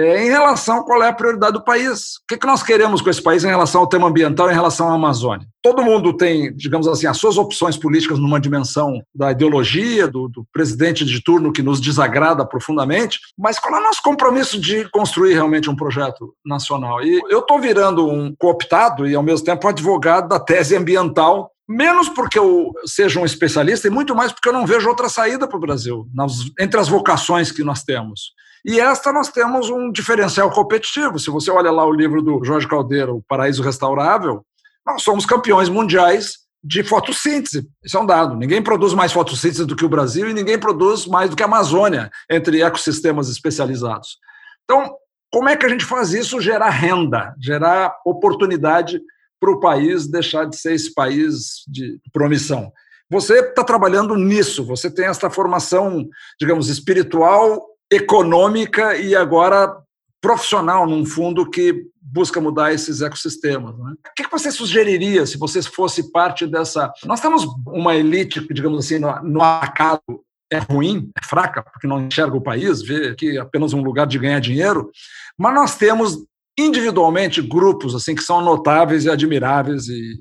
é, 0.00 0.24
em 0.24 0.30
relação 0.30 0.78
a 0.78 0.84
qual 0.84 1.02
é 1.02 1.08
a 1.08 1.12
prioridade 1.12 1.52
do 1.52 1.64
país. 1.64 2.16
O 2.16 2.26
que, 2.28 2.38
que 2.38 2.46
nós 2.46 2.62
queremos 2.62 3.02
com 3.02 3.10
esse 3.10 3.22
país 3.22 3.44
em 3.44 3.48
relação 3.48 3.82
ao 3.82 3.86
tema 3.86 4.08
ambiental, 4.08 4.50
em 4.50 4.54
relação 4.54 4.88
à 4.88 4.94
Amazônia? 4.94 5.46
Todo 5.62 5.82
mundo 5.82 6.16
tem, 6.16 6.54
digamos 6.56 6.88
assim, 6.88 7.06
as 7.06 7.18
suas 7.18 7.36
opções 7.36 7.76
políticas 7.76 8.18
numa 8.18 8.40
dimensão 8.40 9.02
da 9.14 9.30
ideologia, 9.30 10.08
do, 10.08 10.26
do 10.28 10.46
presidente 10.52 11.04
de 11.04 11.22
turno 11.22 11.52
que 11.52 11.62
nos 11.62 11.80
desagrada 11.80 12.46
profundamente, 12.46 13.20
mas 13.38 13.58
qual 13.58 13.76
é 13.76 13.80
o 13.80 13.84
nosso 13.84 14.02
compromisso 14.02 14.58
de 14.58 14.88
construir 14.88 15.34
realmente 15.34 15.68
um 15.68 15.76
projeto 15.76 16.34
nacional? 16.44 17.02
E 17.02 17.20
eu 17.28 17.40
estou 17.40 17.60
virando 17.60 18.08
um 18.08 18.34
cooptado 18.38 19.06
e, 19.06 19.14
ao 19.14 19.22
mesmo 19.22 19.44
tempo, 19.44 19.68
advogado 19.68 20.28
da 20.28 20.40
tese 20.40 20.74
ambiental 20.74 21.50
menos 21.68 22.08
porque 22.08 22.36
eu 22.36 22.72
seja 22.84 23.20
um 23.20 23.24
especialista 23.24 23.86
e 23.86 23.90
muito 23.90 24.12
mais 24.12 24.32
porque 24.32 24.48
eu 24.48 24.52
não 24.52 24.66
vejo 24.66 24.88
outra 24.88 25.08
saída 25.08 25.46
para 25.46 25.56
o 25.56 25.60
Brasil, 25.60 26.08
nas, 26.12 26.32
entre 26.58 26.80
as 26.80 26.88
vocações 26.88 27.52
que 27.52 27.62
nós 27.62 27.84
temos. 27.84 28.32
E 28.64 28.80
esta 28.80 29.12
nós 29.12 29.28
temos 29.28 29.70
um 29.70 29.90
diferencial 29.90 30.50
competitivo. 30.50 31.18
Se 31.18 31.30
você 31.30 31.50
olha 31.50 31.70
lá 31.70 31.84
o 31.84 31.92
livro 31.92 32.20
do 32.22 32.44
Jorge 32.44 32.68
Caldeira, 32.68 33.12
O 33.12 33.22
Paraíso 33.22 33.62
Restaurável, 33.62 34.44
nós 34.86 35.02
somos 35.02 35.24
campeões 35.24 35.68
mundiais 35.68 36.40
de 36.62 36.84
fotossíntese. 36.84 37.68
Isso 37.82 37.96
é 37.96 38.00
um 38.00 38.06
dado. 38.06 38.36
Ninguém 38.36 38.62
produz 38.62 38.92
mais 38.92 39.12
fotossíntese 39.12 39.64
do 39.64 39.74
que 39.74 39.84
o 39.84 39.88
Brasil 39.88 40.28
e 40.28 40.34
ninguém 40.34 40.58
produz 40.58 41.06
mais 41.06 41.30
do 41.30 41.36
que 41.36 41.42
a 41.42 41.46
Amazônia, 41.46 42.10
entre 42.30 42.62
ecossistemas 42.62 43.30
especializados. 43.30 44.18
Então, 44.64 44.94
como 45.32 45.48
é 45.48 45.56
que 45.56 45.64
a 45.64 45.68
gente 45.68 45.84
faz 45.84 46.12
isso? 46.12 46.40
Gerar 46.40 46.70
renda, 46.70 47.34
gerar 47.40 47.94
oportunidade 48.04 49.00
para 49.40 49.50
o 49.50 49.58
país 49.58 50.06
deixar 50.06 50.44
de 50.44 50.56
ser 50.56 50.74
esse 50.74 50.92
país 50.92 51.64
de 51.66 51.98
promissão. 52.12 52.70
Você 53.08 53.40
está 53.40 53.64
trabalhando 53.64 54.14
nisso, 54.14 54.64
você 54.64 54.90
tem 54.90 55.06
essa 55.06 55.30
formação, 55.30 56.06
digamos, 56.38 56.68
espiritual 56.68 57.69
econômica 57.90 58.96
e 58.96 59.14
agora 59.14 59.76
profissional 60.20 60.86
num 60.86 61.04
fundo 61.04 61.48
que 61.48 61.86
busca 62.00 62.40
mudar 62.40 62.72
esses 62.72 63.00
ecossistemas. 63.00 63.76
Né? 63.78 63.94
O 64.06 64.14
que 64.14 64.30
você 64.30 64.50
sugeriria 64.50 65.24
se 65.26 65.38
você 65.38 65.62
fosse 65.62 66.10
parte 66.12 66.46
dessa? 66.46 66.92
Nós 67.04 67.20
temos 67.20 67.46
uma 67.66 67.94
elite, 67.94 68.46
digamos 68.52 68.84
assim, 68.84 68.98
no, 68.98 69.22
no 69.22 69.40
é 70.52 70.58
ruim, 70.58 71.10
é 71.16 71.24
fraca, 71.24 71.62
porque 71.62 71.86
não 71.86 72.06
enxerga 72.06 72.36
o 72.36 72.42
país, 72.42 72.82
vê 72.82 73.14
que 73.14 73.36
é 73.36 73.40
apenas 73.40 73.72
um 73.72 73.82
lugar 73.82 74.06
de 74.06 74.18
ganhar 74.18 74.40
dinheiro, 74.40 74.90
mas 75.38 75.54
nós 75.54 75.76
temos 75.76 76.18
individualmente 76.58 77.40
grupos 77.40 77.94
assim 77.94 78.14
que 78.14 78.22
são 78.22 78.42
notáveis 78.42 79.04
e 79.04 79.10
admiráveis 79.10 79.88
e 79.88 80.18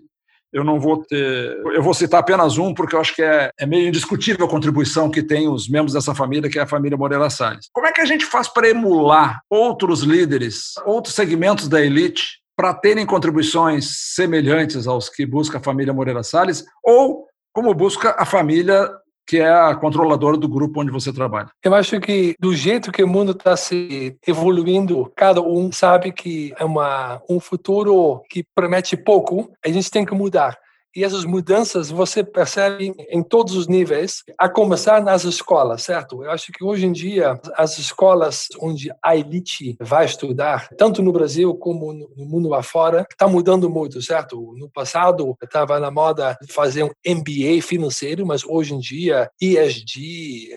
eu 0.51 0.63
não 0.63 0.79
vou 0.79 1.03
ter. 1.03 1.57
Eu 1.73 1.81
vou 1.81 1.93
citar 1.93 2.19
apenas 2.19 2.57
um, 2.57 2.73
porque 2.73 2.95
eu 2.95 2.99
acho 2.99 3.15
que 3.15 3.21
é, 3.21 3.51
é 3.59 3.65
meio 3.65 3.87
indiscutível 3.87 4.45
a 4.45 4.49
contribuição 4.49 5.09
que 5.09 5.23
tem 5.23 5.47
os 5.47 5.69
membros 5.69 5.93
dessa 5.93 6.15
família, 6.15 6.49
que 6.49 6.59
é 6.59 6.61
a 6.61 6.67
família 6.67 6.97
Moreira 6.97 7.29
Salles. 7.29 7.69
Como 7.71 7.87
é 7.87 7.91
que 7.91 8.01
a 8.01 8.05
gente 8.05 8.25
faz 8.25 8.47
para 8.47 8.69
emular 8.69 9.41
outros 9.49 10.01
líderes, 10.01 10.73
outros 10.85 11.13
segmentos 11.15 11.67
da 11.67 11.81
elite, 11.81 12.39
para 12.55 12.73
terem 12.73 13.05
contribuições 13.05 14.13
semelhantes 14.15 14.85
aos 14.85 15.07
que 15.07 15.25
busca 15.25 15.59
a 15.59 15.63
família 15.63 15.93
Moreira 15.93 16.23
Salles, 16.23 16.65
ou 16.83 17.25
como 17.53 17.73
busca 17.73 18.15
a 18.17 18.25
família 18.25 18.89
que 19.29 19.37
é 19.37 19.47
a 19.47 19.75
controladora 19.75 20.35
do 20.35 20.49
grupo 20.49 20.81
onde 20.81 20.91
você 20.91 21.13
trabalha? 21.13 21.51
Eu 21.63 21.75
acho 21.75 21.99
que 21.99 22.33
do 22.39 22.55
jeito 22.55 22.91
que 22.91 23.03
o 23.03 23.07
mundo 23.07 23.33
está 23.33 23.55
se 23.55 24.17
evoluindo, 24.25 25.11
cada 25.15 25.39
um 25.39 25.71
sabe 25.71 26.11
que 26.11 26.51
é 26.57 26.65
uma, 26.65 27.21
um 27.29 27.39
futuro 27.39 28.23
que 28.27 28.43
promete 28.55 28.97
pouco, 28.97 29.51
a 29.63 29.69
gente 29.69 29.91
tem 29.91 30.03
que 30.03 30.15
mudar. 30.15 30.57
E 30.95 31.03
essas 31.03 31.23
mudanças 31.23 31.89
você 31.89 32.23
percebe 32.23 32.93
em 33.09 33.21
todos 33.21 33.55
os 33.55 33.67
níveis, 33.67 34.23
a 34.37 34.49
começar 34.49 35.01
nas 35.03 35.23
escolas, 35.23 35.83
certo? 35.83 36.23
Eu 36.23 36.31
acho 36.31 36.51
que 36.51 36.63
hoje 36.63 36.85
em 36.85 36.91
dia 36.91 37.39
as 37.55 37.77
escolas 37.77 38.47
onde 38.59 38.89
a 39.03 39.15
elite 39.15 39.77
vai 39.79 40.05
estudar, 40.05 40.67
tanto 40.77 41.03
no 41.03 41.11
Brasil 41.11 41.53
como 41.55 41.93
no 41.93 42.25
mundo 42.25 42.53
afora, 42.55 43.05
está 43.11 43.27
mudando 43.27 43.69
muito, 43.69 44.01
certo? 44.01 44.55
No 44.57 44.69
passado 44.69 45.37
estava 45.43 45.79
na 45.79 45.91
moda 45.91 46.37
fazer 46.49 46.83
um 46.83 46.91
MBA 47.05 47.61
financeiro, 47.61 48.25
mas 48.25 48.43
hoje 48.43 48.73
em 48.73 48.79
dia 48.79 49.29
ESG, 49.39 50.55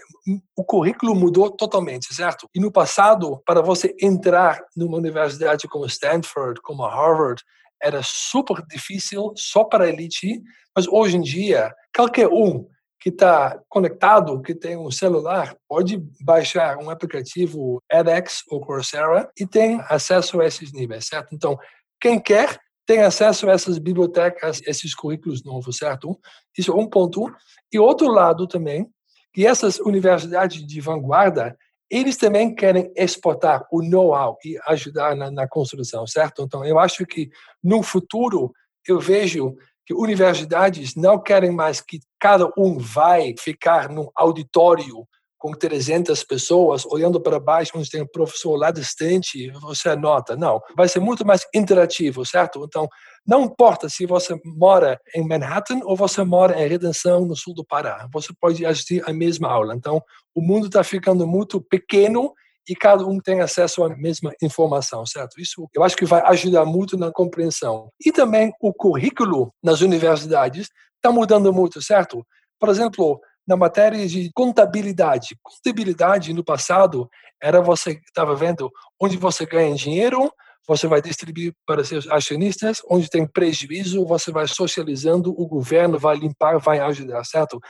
o 0.56 0.64
currículo 0.64 1.14
mudou 1.14 1.50
totalmente, 1.50 2.14
certo? 2.14 2.48
E 2.54 2.60
no 2.60 2.72
passado, 2.72 3.42
para 3.44 3.60
você 3.60 3.94
entrar 4.00 4.62
numa 4.74 4.96
universidade 4.96 5.68
como 5.68 5.84
Stanford, 5.86 6.60
como 6.62 6.86
Harvard, 6.86 7.42
era 7.82 8.00
super 8.02 8.64
difícil 8.66 9.32
só 9.36 9.64
para 9.64 9.84
a 9.84 9.88
elite, 9.88 10.40
mas 10.74 10.86
hoje 10.86 11.16
em 11.16 11.20
dia, 11.20 11.74
qualquer 11.94 12.28
um 12.28 12.66
que 13.00 13.08
está 13.08 13.60
conectado, 13.68 14.40
que 14.40 14.54
tem 14.54 14.76
um 14.76 14.90
celular, 14.90 15.56
pode 15.68 16.00
baixar 16.20 16.78
um 16.78 16.88
aplicativo 16.88 17.82
edX 17.90 18.42
ou 18.48 18.60
Coursera 18.60 19.28
e 19.36 19.44
tem 19.44 19.80
acesso 19.88 20.40
a 20.40 20.46
esses 20.46 20.72
níveis, 20.72 21.06
certo? 21.06 21.34
Então, 21.34 21.58
quem 22.00 22.20
quer 22.20 22.60
tem 22.86 23.02
acesso 23.02 23.48
a 23.48 23.52
essas 23.52 23.78
bibliotecas, 23.78 24.60
esses 24.66 24.94
currículos 24.94 25.42
novos, 25.44 25.78
certo? 25.78 26.16
Isso 26.56 26.70
é 26.70 26.74
um 26.74 26.88
ponto. 26.88 27.32
E 27.72 27.78
outro 27.78 28.06
lado 28.08 28.46
também, 28.46 28.86
que 29.32 29.46
essas 29.46 29.80
universidades 29.80 30.64
de 30.64 30.80
vanguarda, 30.80 31.56
eles 31.92 32.16
também 32.16 32.54
querem 32.54 32.90
exportar 32.96 33.66
o 33.70 33.82
know-how 33.82 34.38
e 34.42 34.58
ajudar 34.66 35.14
na, 35.14 35.30
na, 35.30 35.46
construção, 35.46 36.06
certo? 36.06 36.42
Então, 36.42 36.64
eu 36.64 36.78
acho 36.78 37.04
que 37.04 37.28
no 37.62 37.82
futuro 37.82 38.50
eu 38.88 38.98
vejo 38.98 39.54
que 39.84 39.92
universidades 39.92 40.94
não 40.96 41.22
querem 41.22 41.50
mais 41.52 41.82
que 41.82 42.00
cada 42.18 42.50
um 42.56 42.78
vai 42.78 43.34
ficar 43.38 43.90
num 43.90 44.08
auditório 44.16 45.06
com 45.42 45.50
300 45.50 46.22
pessoas 46.22 46.86
olhando 46.86 47.20
para 47.20 47.40
baixo, 47.40 47.72
onde 47.74 47.90
tem 47.90 48.00
um 48.00 48.06
professor 48.06 48.54
lá 48.54 48.70
distante, 48.70 49.50
você 49.60 49.88
anota. 49.88 50.36
Não, 50.36 50.60
vai 50.76 50.86
ser 50.86 51.00
muito 51.00 51.26
mais 51.26 51.44
interativo, 51.52 52.24
certo? 52.24 52.64
Então, 52.64 52.88
não 53.26 53.42
importa 53.42 53.88
se 53.88 54.06
você 54.06 54.38
mora 54.44 55.00
em 55.16 55.26
Manhattan 55.26 55.80
ou 55.82 55.96
você 55.96 56.22
mora 56.22 56.62
em 56.62 56.68
Redenção, 56.68 57.26
no 57.26 57.34
sul 57.34 57.54
do 57.54 57.64
Pará, 57.64 58.08
você 58.12 58.28
pode 58.40 58.64
assistir 58.64 59.02
a 59.04 59.12
mesma 59.12 59.48
aula. 59.48 59.74
Então, 59.74 60.00
o 60.32 60.40
mundo 60.40 60.66
está 60.66 60.84
ficando 60.84 61.26
muito 61.26 61.60
pequeno 61.60 62.32
e 62.68 62.76
cada 62.76 63.04
um 63.04 63.18
tem 63.18 63.40
acesso 63.40 63.82
à 63.82 63.88
mesma 63.96 64.32
informação, 64.40 65.04
certo? 65.04 65.40
Isso 65.40 65.68
eu 65.74 65.82
acho 65.82 65.96
que 65.96 66.06
vai 66.06 66.22
ajudar 66.26 66.64
muito 66.64 66.96
na 66.96 67.10
compreensão. 67.10 67.90
E 68.06 68.12
também 68.12 68.52
o 68.60 68.72
currículo 68.72 69.52
nas 69.60 69.80
universidades 69.80 70.68
está 70.98 71.10
mudando 71.10 71.52
muito, 71.52 71.82
certo? 71.82 72.24
Por 72.60 72.68
exemplo, 72.68 73.20
na 73.46 73.56
matéria 73.56 74.06
de 74.06 74.30
contabilidade. 74.34 75.36
Contabilidade 75.42 76.32
no 76.32 76.44
passado 76.44 77.08
era 77.42 77.60
você 77.60 78.00
estava 78.06 78.34
vendo 78.34 78.70
onde 79.00 79.16
você 79.16 79.44
ganha 79.44 79.74
dinheiro, 79.74 80.32
você 80.66 80.86
vai 80.86 81.02
distribuir 81.02 81.52
para 81.66 81.84
seus 81.84 82.08
acionistas, 82.08 82.80
onde 82.88 83.10
tem 83.10 83.26
prejuízo, 83.26 84.06
você 84.06 84.30
vai 84.30 84.46
socializando, 84.46 85.34
o 85.36 85.46
governo 85.46 85.98
vai 85.98 86.16
limpar, 86.16 86.58
vai 86.58 86.78
ajudar, 86.78 87.24
certo? 87.24 87.60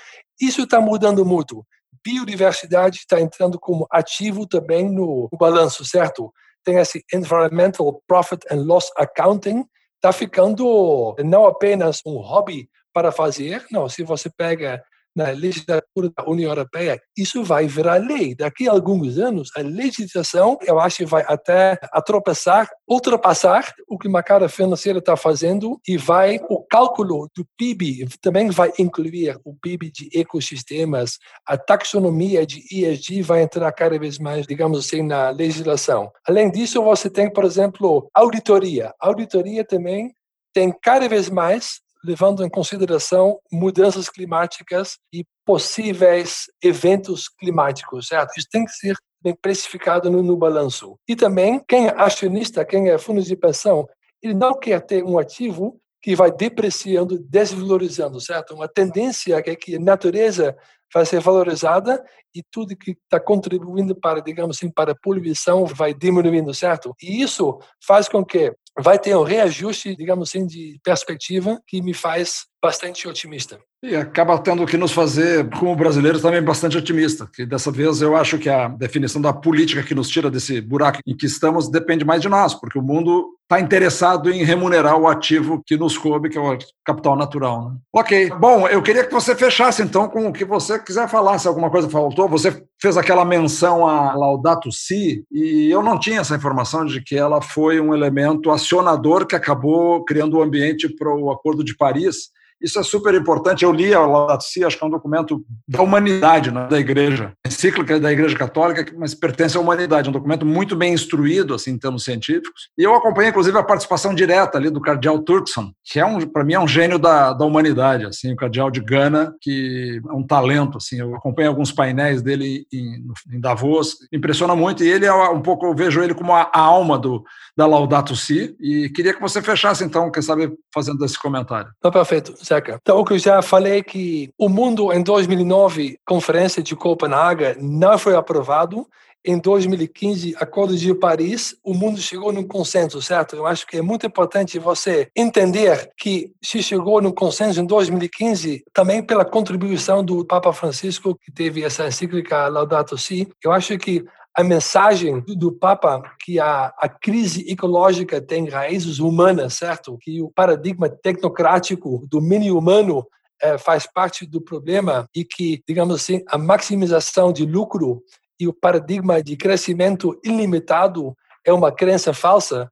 Isso 0.41 0.63
está 0.63 0.81
mudando 0.81 1.25
muito. 1.25 1.67
Biodiversidade 2.05 2.99
está 2.99 3.21
entrando 3.21 3.59
como 3.59 3.87
ativo 3.91 4.47
também 4.47 4.91
no, 4.91 5.29
balanço, 5.39 5.85
certo? 5.85 6.33
Tem 6.65 6.77
esse 6.77 7.03
Environmental 7.13 8.03
Profit 8.07 8.45
and 8.51 8.63
Loss 8.63 8.91
Accounting, 8.97 9.65
está 9.97 10.13
ficando 10.13 11.15
não 11.25 11.47
apenas 11.47 12.01
um 12.05 12.19
hobby 12.19 12.69
para 12.93 13.11
fazer, 13.11 13.65
não, 13.71 13.89
se 13.89 14.03
você 14.03 14.29
pega 14.29 14.83
na 15.15 15.31
legislatura 15.31 16.11
da 16.17 16.25
União 16.27 16.51
Europeia, 16.51 17.01
isso 17.17 17.45
vai 17.45 17.67
virar 17.67 17.97
lei. 17.97 18.35
Daqui 18.35 18.69
a 18.69 18.73
alguns 18.73 19.19
anos, 19.19 19.51
a 19.57 19.61
legislação, 19.61 20.59
eu 20.63 20.79
acho 20.81 20.99
que 20.99 21.07
vai 21.07 21.25
até 21.27 21.79
atropeçar, 21.93 22.69
ultrapassar 22.89 23.73
o 23.89 23.99
que 23.99 24.09
o 24.09 24.13
mercado 24.13 24.49
financeiro 24.49 24.99
está 24.99 25.17
fazendo 25.17 25.81
e 25.87 25.97
vai, 25.97 26.41
o 26.49 26.63
cálculo 26.63 27.29
do 27.37 27.47
PIB 27.57 28.07
também 28.21 28.51
vai 28.51 28.73
incluir 28.79 29.39
o 29.45 29.55
PIB 29.55 29.91
de 29.91 30.09
ecossistemas, 30.19 31.19
a 31.47 31.57
taxonomia 31.57 32.47
de 32.47 32.63
ESG 32.71 33.23
vai 33.23 33.43
entrar 33.43 33.71
cada 33.73 33.99
vez 33.99 34.19
mais, 34.19 34.47
digamos 34.47 34.79
assim, 34.79 35.03
na 35.03 35.31
legislação. 35.31 36.11
Além 36.27 36.51
disso, 36.51 36.83
você 36.83 37.11
tem, 37.11 37.31
por 37.31 37.45
exemplo, 37.45 38.09
auditoria. 38.15 38.93
Auditoria 38.99 39.65
também 39.65 40.13
tem 40.53 40.73
cada 40.83 41.09
vez 41.09 41.31
mais 41.31 41.81
levando 42.05 42.45
em 42.45 42.49
consideração 42.49 43.39
mudanças 43.51 44.09
climáticas 44.09 44.99
e 45.13 45.25
possíveis 45.45 46.47
eventos 46.63 47.29
climáticos, 47.29 48.09
certo? 48.09 48.37
Isso 48.37 48.49
tem 48.51 48.65
que 48.65 48.73
ser 48.73 48.97
bem 49.23 49.37
precificado 49.41 50.11
no, 50.11 50.23
no 50.23 50.37
balanço. 50.37 50.97
E 51.09 51.15
também, 51.15 51.63
quem 51.69 51.87
é 51.87 51.95
acionista, 51.97 52.65
quem 52.65 52.89
é 52.89 52.99
fundo 52.99 53.23
de 53.23 53.37
pensão, 53.37 53.89
ele 54.23 54.35
não 54.35 54.59
quer 54.59 54.81
ter 54.81 55.05
um 55.05 55.19
ativo 55.19 55.81
que 56.03 56.17
vai 56.17 56.33
depreciando, 56.33 57.19
desvalorizando, 57.19 58.21
certo? 58.21 58.55
Uma 58.55 58.69
tendência 58.69 59.37
é 59.37 59.57
que 59.57 59.77
a 59.77 59.81
natureza 59.81 60.57
vai 60.93 61.07
ser 61.07 61.21
valorizada 61.21 62.05
e 62.35 62.43
tudo 62.43 62.77
que 62.77 62.91
está 62.91 63.21
contribuindo 63.21 63.95
para, 63.95 64.21
digamos 64.21 64.57
assim, 64.57 64.71
para 64.71 64.93
a 64.93 64.97
poluição 64.97 65.65
vai 65.65 65.95
diminuindo, 65.95 66.53
certo? 66.53 66.95
E 67.01 67.23
isso 67.23 67.59
faz 67.81 68.09
com 68.09 68.25
que 68.25 68.53
vai 68.79 68.99
ter 68.99 69.17
um 69.17 69.23
reajuste, 69.23 69.97
digamos 69.97 70.29
assim, 70.29 70.47
de 70.47 70.79
perspectiva 70.83 71.61
que 71.67 71.81
me 71.81 71.95
faz 71.95 72.47
bastante 72.61 73.07
otimista. 73.07 73.61
E 73.85 73.97
acaba 73.97 74.39
tendo 74.39 74.65
que 74.65 74.77
nos 74.77 74.93
fazer, 74.93 75.51
como 75.59 75.75
brasileiros, 75.75 76.23
também 76.23 76.41
bastante 76.41 76.79
otimista, 76.79 77.29
que 77.35 77.45
dessa 77.45 77.69
vez 77.69 78.01
eu 78.01 78.17
acho 78.17 78.39
que 78.39 78.49
a 78.49 78.69
definição 78.69 79.21
da 79.21 79.33
política 79.33 79.83
que 79.83 79.93
nos 79.93 80.09
tira 80.09 80.31
desse 80.31 80.61
buraco 80.61 81.01
em 81.05 81.17
que 81.17 81.27
estamos 81.27 81.69
depende 81.69 82.05
mais 82.05 82.23
de 82.23 82.29
nós, 82.29 82.55
porque 82.55 82.79
o 82.79 82.83
mundo 82.83 83.31
está 83.43 83.59
interessado 83.59 84.31
em 84.31 84.45
remunerar 84.45 84.97
o 84.97 85.09
ativo 85.09 85.61
que 85.67 85.77
nos 85.77 85.99
coube, 85.99 86.29
que 86.29 86.39
é 86.39 86.41
o 86.41 86.57
capital 86.85 87.17
natural. 87.17 87.71
Né? 87.71 87.77
Ok. 87.93 88.31
Bom, 88.39 88.69
eu 88.69 88.81
queria 88.81 89.05
que 89.05 89.13
você 89.13 89.35
fechasse 89.35 89.83
então 89.83 90.09
com 90.09 90.29
o 90.29 90.33
que 90.33 90.45
você 90.45 90.79
quiser 90.79 91.09
falar, 91.09 91.41
se 91.41 91.49
alguma 91.49 91.69
coisa 91.69 91.91
faltou. 91.91 92.29
Você 92.29 92.65
fez 92.81 92.97
aquela 92.97 93.25
menção 93.25 93.85
a 93.85 94.15
Laudato 94.15 94.71
Si, 94.71 95.25
e 95.29 95.69
eu 95.69 95.83
não 95.83 95.99
tinha 95.99 96.21
essa 96.21 96.37
informação 96.37 96.85
de 96.87 97.03
que 97.03 97.17
ela 97.17 97.43
foi 97.43 97.81
um 97.81 97.93
elemento 97.93 98.53
acionador 98.53 99.27
que 99.27 99.35
acabou 99.35 100.05
criando 100.05 100.35
o 100.35 100.39
um 100.39 100.43
ambiente 100.45 100.89
para 100.89 101.13
o 101.13 101.33
Acordo 101.33 101.65
de 101.65 101.77
Paris 101.77 102.31
isso 102.63 102.79
é 102.79 102.83
super 102.83 103.15
importante. 103.15 103.65
Eu 103.65 103.73
li 103.73 103.93
a 103.93 104.01
Laudato 104.01 104.45
Si, 104.45 104.65
acho 104.65 104.79
que 104.79 104.85
é 104.85 104.87
um 104.87 104.91
documento 104.91 105.45
da 105.69 105.83
humanidade, 105.83 106.51
né, 106.51 106.67
da 106.69 106.79
Igreja, 106.79 107.33
encíclica 107.47 107.99
da 107.99 108.13
Igreja 108.13 108.37
Católica, 108.37 108.85
mas 108.97 109.15
pertence 109.15 109.57
à 109.57 109.61
humanidade. 109.61 110.09
É 110.09 110.11
um 110.11 110.13
documento 110.13 110.47
muito 110.47 110.77
bem 110.77 110.93
instruído, 110.93 111.55
assim, 111.55 111.73
em 111.73 111.79
termos 111.79 112.05
científicos. 112.05 112.69
E 112.79 112.83
eu 112.83 112.95
acompanhei, 112.95 113.31
inclusive, 113.31 113.57
a 113.59 113.63
participação 113.63 114.15
direta 114.15 114.59
ali 114.59 114.71
do 114.71 114.81
cardeal 114.81 115.19
Turkson, 115.21 115.73
que 115.85 115.99
é 115.99 116.05
um, 116.05 116.21
para 116.21 116.45
mim, 116.45 116.55
é 116.55 116.61
um 116.61 116.69
gênio 116.69 116.99
da, 116.99 117.33
da 117.33 117.45
humanidade, 117.45 118.07
assim, 118.07 118.33
o 118.33 118.37
cardeal 118.37 118.71
de 118.71 118.81
Gana, 118.81 119.35
que 119.41 120.01
é 120.09 120.13
um 120.13 120.27
talento, 120.27 120.79
assim. 120.79 121.01
Eu 121.01 121.15
acompanho 121.15 121.49
alguns 121.49 121.73
painéis 121.73 122.23
dele 122.23 122.67
em, 122.73 123.05
em 123.33 123.41
Davos, 123.41 123.97
impressiona 124.13 124.55
muito. 124.55 124.85
E 124.85 124.89
ele 124.89 125.07
é 125.07 125.13
um 125.13 125.41
pouco, 125.41 125.67
eu 125.67 125.75
vejo 125.75 126.03
ele 126.03 126.15
como 126.15 126.33
a, 126.35 126.51
a 126.53 126.61
alma 126.61 126.99
do, 126.99 127.25
da 127.57 127.67
Laudato 127.67 128.15
Si. 128.17 128.55
E 128.61 128.89
queria 128.91 129.15
que 129.15 129.21
você 129.21 129.43
fechasse, 129.43 129.85
então, 129.85 130.11
quem 130.11 130.23
sabe, 130.23 130.53
fazendo 130.73 131.05
esse 131.05 131.19
comentário. 131.19 131.71
Tá 131.81 131.91
perfeito. 131.91 132.35
Então, 132.81 132.99
o 132.99 133.05
que 133.05 133.15
eu 133.15 133.19
já 133.19 133.41
falei 133.43 133.79
é 133.79 133.83
que 133.83 134.31
o 134.39 134.49
mundo 134.49 134.93
em 134.93 135.03
2009, 135.03 135.99
conferência 136.07 136.63
de 136.63 136.77
Copenhague, 136.77 137.57
não 137.61 137.99
foi 137.99 138.15
aprovado. 138.15 138.87
Em 139.25 139.39
2015, 139.39 140.35
Acordo 140.41 140.77
de 140.77 140.93
Paris, 140.93 141.57
o 141.63 141.73
mundo 141.73 142.01
chegou 142.01 142.33
num 142.33 142.43
consenso, 142.43 143.01
certo? 143.01 143.37
Eu 143.37 143.47
acho 143.47 143.65
que 143.65 143.77
é 143.77 143.83
muito 143.83 144.05
importante 144.05 144.59
você 144.59 145.09
entender 145.15 145.93
que 145.97 146.33
se 146.43 146.61
chegou 146.61 147.01
num 147.01 147.13
consenso 147.13 147.61
em 147.61 147.65
2015, 147.65 148.65
também 148.73 149.01
pela 149.01 149.25
contribuição 149.25 150.05
do 150.05 150.25
Papa 150.25 150.53
Francisco, 150.53 151.17
que 151.25 151.31
teve 151.31 151.63
essa 151.63 151.87
encíclica 151.87 152.49
Laudato 152.49 152.99
Si. 152.99 153.29
Eu 153.45 153.53
acho 153.53 153.79
que 153.79 154.05
a 154.35 154.43
mensagem 154.43 155.21
do 155.21 155.53
Papa 155.53 156.03
que 156.19 156.41
a, 156.41 156.73
a 156.79 156.89
crise 156.89 157.51
ecológica 157.51 158.21
tem 158.21 158.49
raízes 158.49 158.99
humanas, 158.99 159.55
certo? 159.55 159.99
Que 159.99 160.23
o 160.23 160.31
paradigma 160.31 160.89
tecnocrático 160.89 162.07
do 162.09 162.21
mini 162.21 162.51
humano 162.51 163.07
é, 163.41 163.59
faz 163.59 163.87
parte 163.87 164.25
do 164.25 164.41
problema 164.41 165.07
e 165.15 165.25
que, 165.25 165.63
digamos 165.69 165.97
assim, 165.97 166.23
a 166.29 166.39
maximização 166.39 167.33
de 167.33 167.45
lucro 167.45 168.03
e 168.41 168.49
o 168.49 168.53
paradigma 168.53 169.23
de 169.23 169.37
crescimento 169.37 170.19
ilimitado 170.25 171.15
é 171.45 171.53
uma 171.53 171.71
crença 171.71 172.15
falsa. 172.15 172.71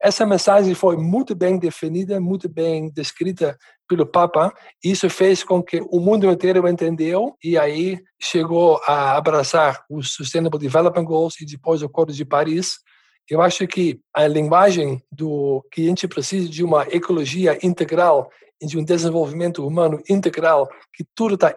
Essa 0.00 0.26
mensagem 0.26 0.74
foi 0.74 0.96
muito 0.96 1.34
bem 1.34 1.58
definida, 1.58 2.20
muito 2.20 2.48
bem 2.48 2.90
descrita 2.90 3.56
pelo 3.88 4.06
Papa. 4.06 4.52
Isso 4.84 5.08
fez 5.08 5.42
com 5.42 5.62
que 5.62 5.80
o 5.90 5.98
mundo 5.98 6.30
inteiro 6.30 6.68
entendeu 6.68 7.34
e 7.42 7.56
aí 7.56 7.98
chegou 8.20 8.80
a 8.86 9.16
abraçar 9.16 9.84
os 9.88 10.12
Sustainable 10.12 10.60
Development 10.60 11.04
Goals 11.04 11.40
e 11.40 11.46
depois 11.46 11.82
o 11.82 11.86
Acordo 11.86 12.12
de 12.12 12.24
Paris. 12.24 12.78
Eu 13.28 13.40
acho 13.40 13.66
que 13.66 14.00
a 14.14 14.26
linguagem 14.26 15.02
do 15.10 15.64
que 15.70 15.82
a 15.82 15.88
gente 15.88 16.08
precisa 16.08 16.48
de 16.48 16.62
uma 16.62 16.82
ecologia 16.90 17.58
integral 17.62 18.30
de 18.66 18.78
um 18.78 18.84
desenvolvimento 18.84 19.66
humano 19.66 20.00
integral, 20.08 20.68
que 20.92 21.04
tudo 21.14 21.34
está 21.34 21.54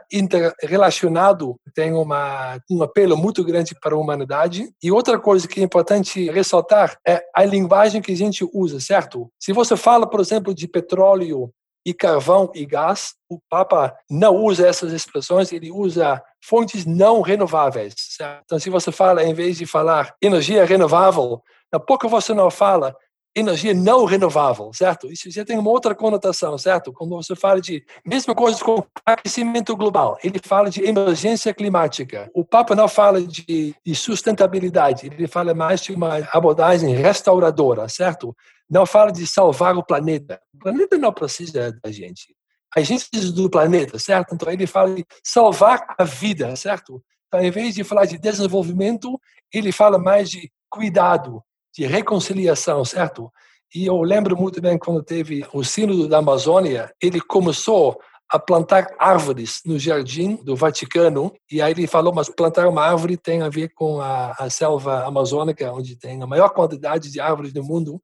relacionado, 0.61 1.55
tem 1.73 1.93
uma, 1.93 2.59
um 2.69 2.81
apelo 2.83 3.17
muito 3.17 3.43
grande 3.43 3.75
para 3.79 3.95
a 3.95 3.97
humanidade. 3.97 4.69
E 4.81 4.91
outra 4.91 5.19
coisa 5.19 5.47
que 5.47 5.59
é 5.59 5.63
importante 5.63 6.29
ressaltar 6.29 6.97
é 7.07 7.23
a 7.35 7.43
linguagem 7.43 8.01
que 8.01 8.11
a 8.11 8.17
gente 8.17 8.47
usa, 8.53 8.79
certo? 8.79 9.29
Se 9.39 9.51
você 9.53 9.75
fala, 9.75 10.07
por 10.07 10.19
exemplo, 10.19 10.53
de 10.53 10.67
petróleo 10.67 11.51
e 11.85 11.93
carvão 11.93 12.49
e 12.55 12.65
gás, 12.65 13.13
o 13.29 13.39
Papa 13.49 13.93
não 14.09 14.37
usa 14.37 14.67
essas 14.67 14.93
expressões, 14.93 15.51
ele 15.51 15.69
usa 15.69 16.21
fontes 16.41 16.85
não 16.85 17.21
renováveis. 17.21 17.93
Certo? 17.97 18.41
Então, 18.45 18.59
se 18.59 18.69
você 18.69 18.91
fala, 18.91 19.23
em 19.23 19.33
vez 19.33 19.57
de 19.57 19.65
falar 19.65 20.15
energia 20.21 20.65
renovável, 20.65 21.41
na 21.71 21.79
pouco 21.79 22.07
você 22.07 22.33
não 22.33 22.49
fala 22.49 22.95
energia 23.35 23.73
não 23.73 24.05
renovável, 24.05 24.71
certo? 24.73 25.11
Isso 25.11 25.29
já 25.31 25.43
tem 25.43 25.57
uma 25.57 25.69
outra 25.69 25.95
conotação, 25.95 26.57
certo? 26.57 26.93
Quando 26.93 27.15
você 27.15 27.35
fala 27.35 27.59
de 27.59 27.83
mesma 28.05 28.35
coisa 28.35 28.63
com 28.63 28.83
aquecimento 29.05 29.75
global, 29.75 30.17
ele 30.23 30.39
fala 30.43 30.69
de 30.69 30.83
emergência 30.83 31.53
climática. 31.53 32.29
O 32.33 32.45
Papa 32.45 32.75
não 32.75 32.87
fala 32.87 33.21
de, 33.21 33.75
de 33.83 33.95
sustentabilidade, 33.95 35.07
ele 35.07 35.27
fala 35.27 35.53
mais 35.53 35.81
de 35.81 35.93
uma 35.93 36.17
abordagem 36.31 36.93
restauradora, 36.93 37.89
certo? 37.89 38.35
não 38.73 38.87
fala 38.87 39.11
de 39.11 39.27
salvar 39.27 39.77
o 39.77 39.83
planeta. 39.83 40.41
O 40.53 40.57
planeta 40.57 40.97
não 40.97 41.13
precisa 41.13 41.71
da 41.83 41.91
gente. 41.91 42.35
A 42.75 42.81
gente 42.81 43.07
precisa 43.07 43.31
do 43.31 43.49
planeta, 43.49 43.99
certo? 43.99 44.33
Então 44.33 44.51
ele 44.51 44.65
fala 44.65 44.95
de 44.95 45.05
salvar 45.23 45.93
a 45.95 46.03
vida, 46.03 46.55
certo? 46.55 47.03
Então, 47.27 47.39
em 47.39 47.51
vez 47.51 47.75
de 47.75 47.83
falar 47.83 48.05
de 48.05 48.17
desenvolvimento, 48.17 49.19
ele 49.53 49.71
fala 49.71 49.99
mais 49.99 50.29
de 50.29 50.51
cuidado, 50.69 51.43
de 51.73 51.85
reconciliação, 51.85 52.83
certo? 52.85 53.31
E 53.73 53.85
eu 53.85 54.01
lembro 54.01 54.37
muito 54.37 54.61
bem 54.61 54.77
quando 54.77 55.03
teve 55.03 55.45
o 55.53 55.63
Sínodo 55.63 56.07
da 56.07 56.19
Amazônia, 56.19 56.93
ele 57.01 57.19
começou 57.19 57.99
a 58.29 58.39
plantar 58.39 58.87
árvores 58.99 59.61
no 59.65 59.77
jardim 59.77 60.35
do 60.37 60.55
Vaticano. 60.55 61.33
E 61.51 61.61
aí 61.61 61.71
ele 61.71 61.87
falou, 61.87 62.13
mas 62.13 62.29
plantar 62.29 62.67
uma 62.67 62.83
árvore 62.83 63.17
tem 63.17 63.41
a 63.41 63.49
ver 63.49 63.69
com 63.73 63.99
a, 64.01 64.31
a 64.39 64.49
selva 64.49 65.05
amazônica, 65.05 65.71
onde 65.71 65.95
tem 65.95 66.21
a 66.21 66.27
maior 66.27 66.49
quantidade 66.49 67.11
de 67.11 67.19
árvores 67.19 67.53
do 67.53 67.63
mundo 67.63 68.01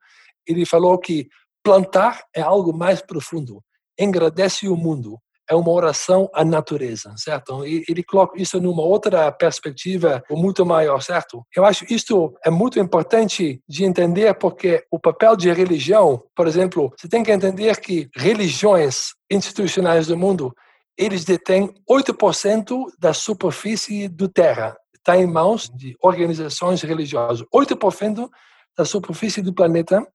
ele 0.50 0.66
falou 0.66 0.98
que 0.98 1.30
plantar 1.64 2.24
é 2.36 2.42
algo 2.42 2.76
mais 2.76 3.02
profundo, 3.02 3.64
engrandece 3.98 4.68
o 4.68 4.76
mundo, 4.76 5.20
é 5.50 5.56
uma 5.56 5.72
oração 5.72 6.30
à 6.34 6.46
natureza, 6.46 7.14
certo? 7.18 7.66
E 7.66 7.84
ele 7.90 8.04
coloca 8.04 8.40
isso 8.40 8.62
numa 8.62 8.84
outra 8.84 9.32
perspectiva 9.32 10.24
muito 10.30 10.66
maior, 10.66 11.02
certo? 11.02 11.44
Eu 11.56 11.66
acho 11.66 11.86
isso 11.92 12.34
é 12.46 12.50
muito 12.50 12.80
importante 12.80 13.62
de 13.68 13.84
entender 13.84 14.34
porque 14.36 14.84
o 14.92 15.00
papel 15.00 15.36
de 15.36 15.52
religião, 15.52 16.22
por 16.36 16.48
exemplo, 16.48 16.94
você 16.96 17.08
tem 17.08 17.24
que 17.24 17.32
entender 17.32 17.80
que 17.80 18.10
religiões 18.16 19.14
institucionais 19.30 20.08
do 20.08 20.18
mundo, 20.18 20.54
eles 20.98 21.26
detêm 21.26 21.74
8% 21.90 22.86
da 23.00 23.14
superfície 23.14 24.08
do 24.08 24.28
terra, 24.28 24.76
está 24.96 25.18
em 25.18 25.26
mãos 25.26 25.70
de 25.70 25.96
organizações 26.02 26.82
religiosas. 26.82 27.46
8% 27.54 28.30
da 28.78 28.86
superfície 28.86 29.42
do 29.42 29.54
planeta 29.54 30.06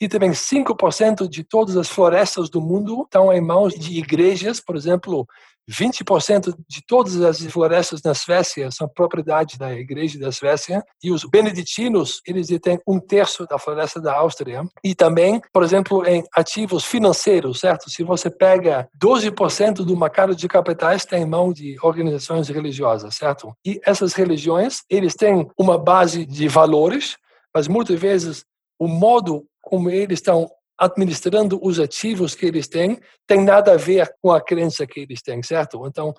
e 0.00 0.08
também 0.08 0.30
5% 0.30 1.28
de 1.28 1.44
todas 1.44 1.76
as 1.76 1.88
florestas 1.88 2.48
do 2.48 2.60
mundo 2.60 3.02
estão 3.02 3.32
em 3.32 3.40
mãos 3.40 3.74
de 3.74 3.98
igrejas, 3.98 4.60
por 4.60 4.76
exemplo, 4.76 5.26
20% 5.70 6.54
de 6.68 6.84
todas 6.84 7.20
as 7.20 7.40
florestas 7.44 8.02
na 8.02 8.12
Suécia 8.12 8.70
são 8.70 8.88
propriedade 8.88 9.56
da 9.56 9.72
Igreja 9.72 10.18
da 10.18 10.32
Suécia 10.32 10.82
e 11.02 11.12
os 11.12 11.24
beneditinos 11.24 12.20
eles 12.26 12.48
detêm 12.48 12.80
um 12.86 12.98
terço 12.98 13.46
da 13.46 13.58
floresta 13.58 14.00
da 14.00 14.16
Áustria 14.16 14.64
e 14.82 14.94
também, 14.94 15.40
por 15.52 15.62
exemplo, 15.62 16.04
em 16.06 16.24
ativos 16.34 16.84
financeiros, 16.84 17.60
certo? 17.60 17.88
Se 17.88 18.02
você 18.02 18.28
pega 18.28 18.88
12% 19.00 19.84
do 19.84 19.96
mercado 19.96 20.34
de 20.34 20.48
capitais 20.48 21.04
tem 21.04 21.22
em 21.22 21.26
mão 21.26 21.52
de 21.52 21.76
organizações 21.82 22.48
religiosas, 22.48 23.14
certo? 23.14 23.52
E 23.64 23.80
essas 23.84 24.14
religiões 24.14 24.80
eles 24.88 25.14
têm 25.14 25.48
uma 25.58 25.78
base 25.78 26.24
de 26.26 26.48
valores, 26.48 27.16
mas 27.54 27.68
muitas 27.68 28.00
vezes 28.00 28.44
o 28.78 28.88
modo 28.88 29.44
como 29.60 29.90
eles 29.90 30.18
estão 30.18 30.50
administrando 30.78 31.60
os 31.62 31.78
ativos 31.78 32.34
que 32.34 32.46
eles 32.46 32.66
têm, 32.66 32.98
tem 33.26 33.44
nada 33.44 33.74
a 33.74 33.76
ver 33.76 34.10
com 34.22 34.32
a 34.32 34.40
crença 34.40 34.86
que 34.86 35.00
eles 35.00 35.20
têm, 35.20 35.42
certo? 35.42 35.86
Então, 35.86 36.14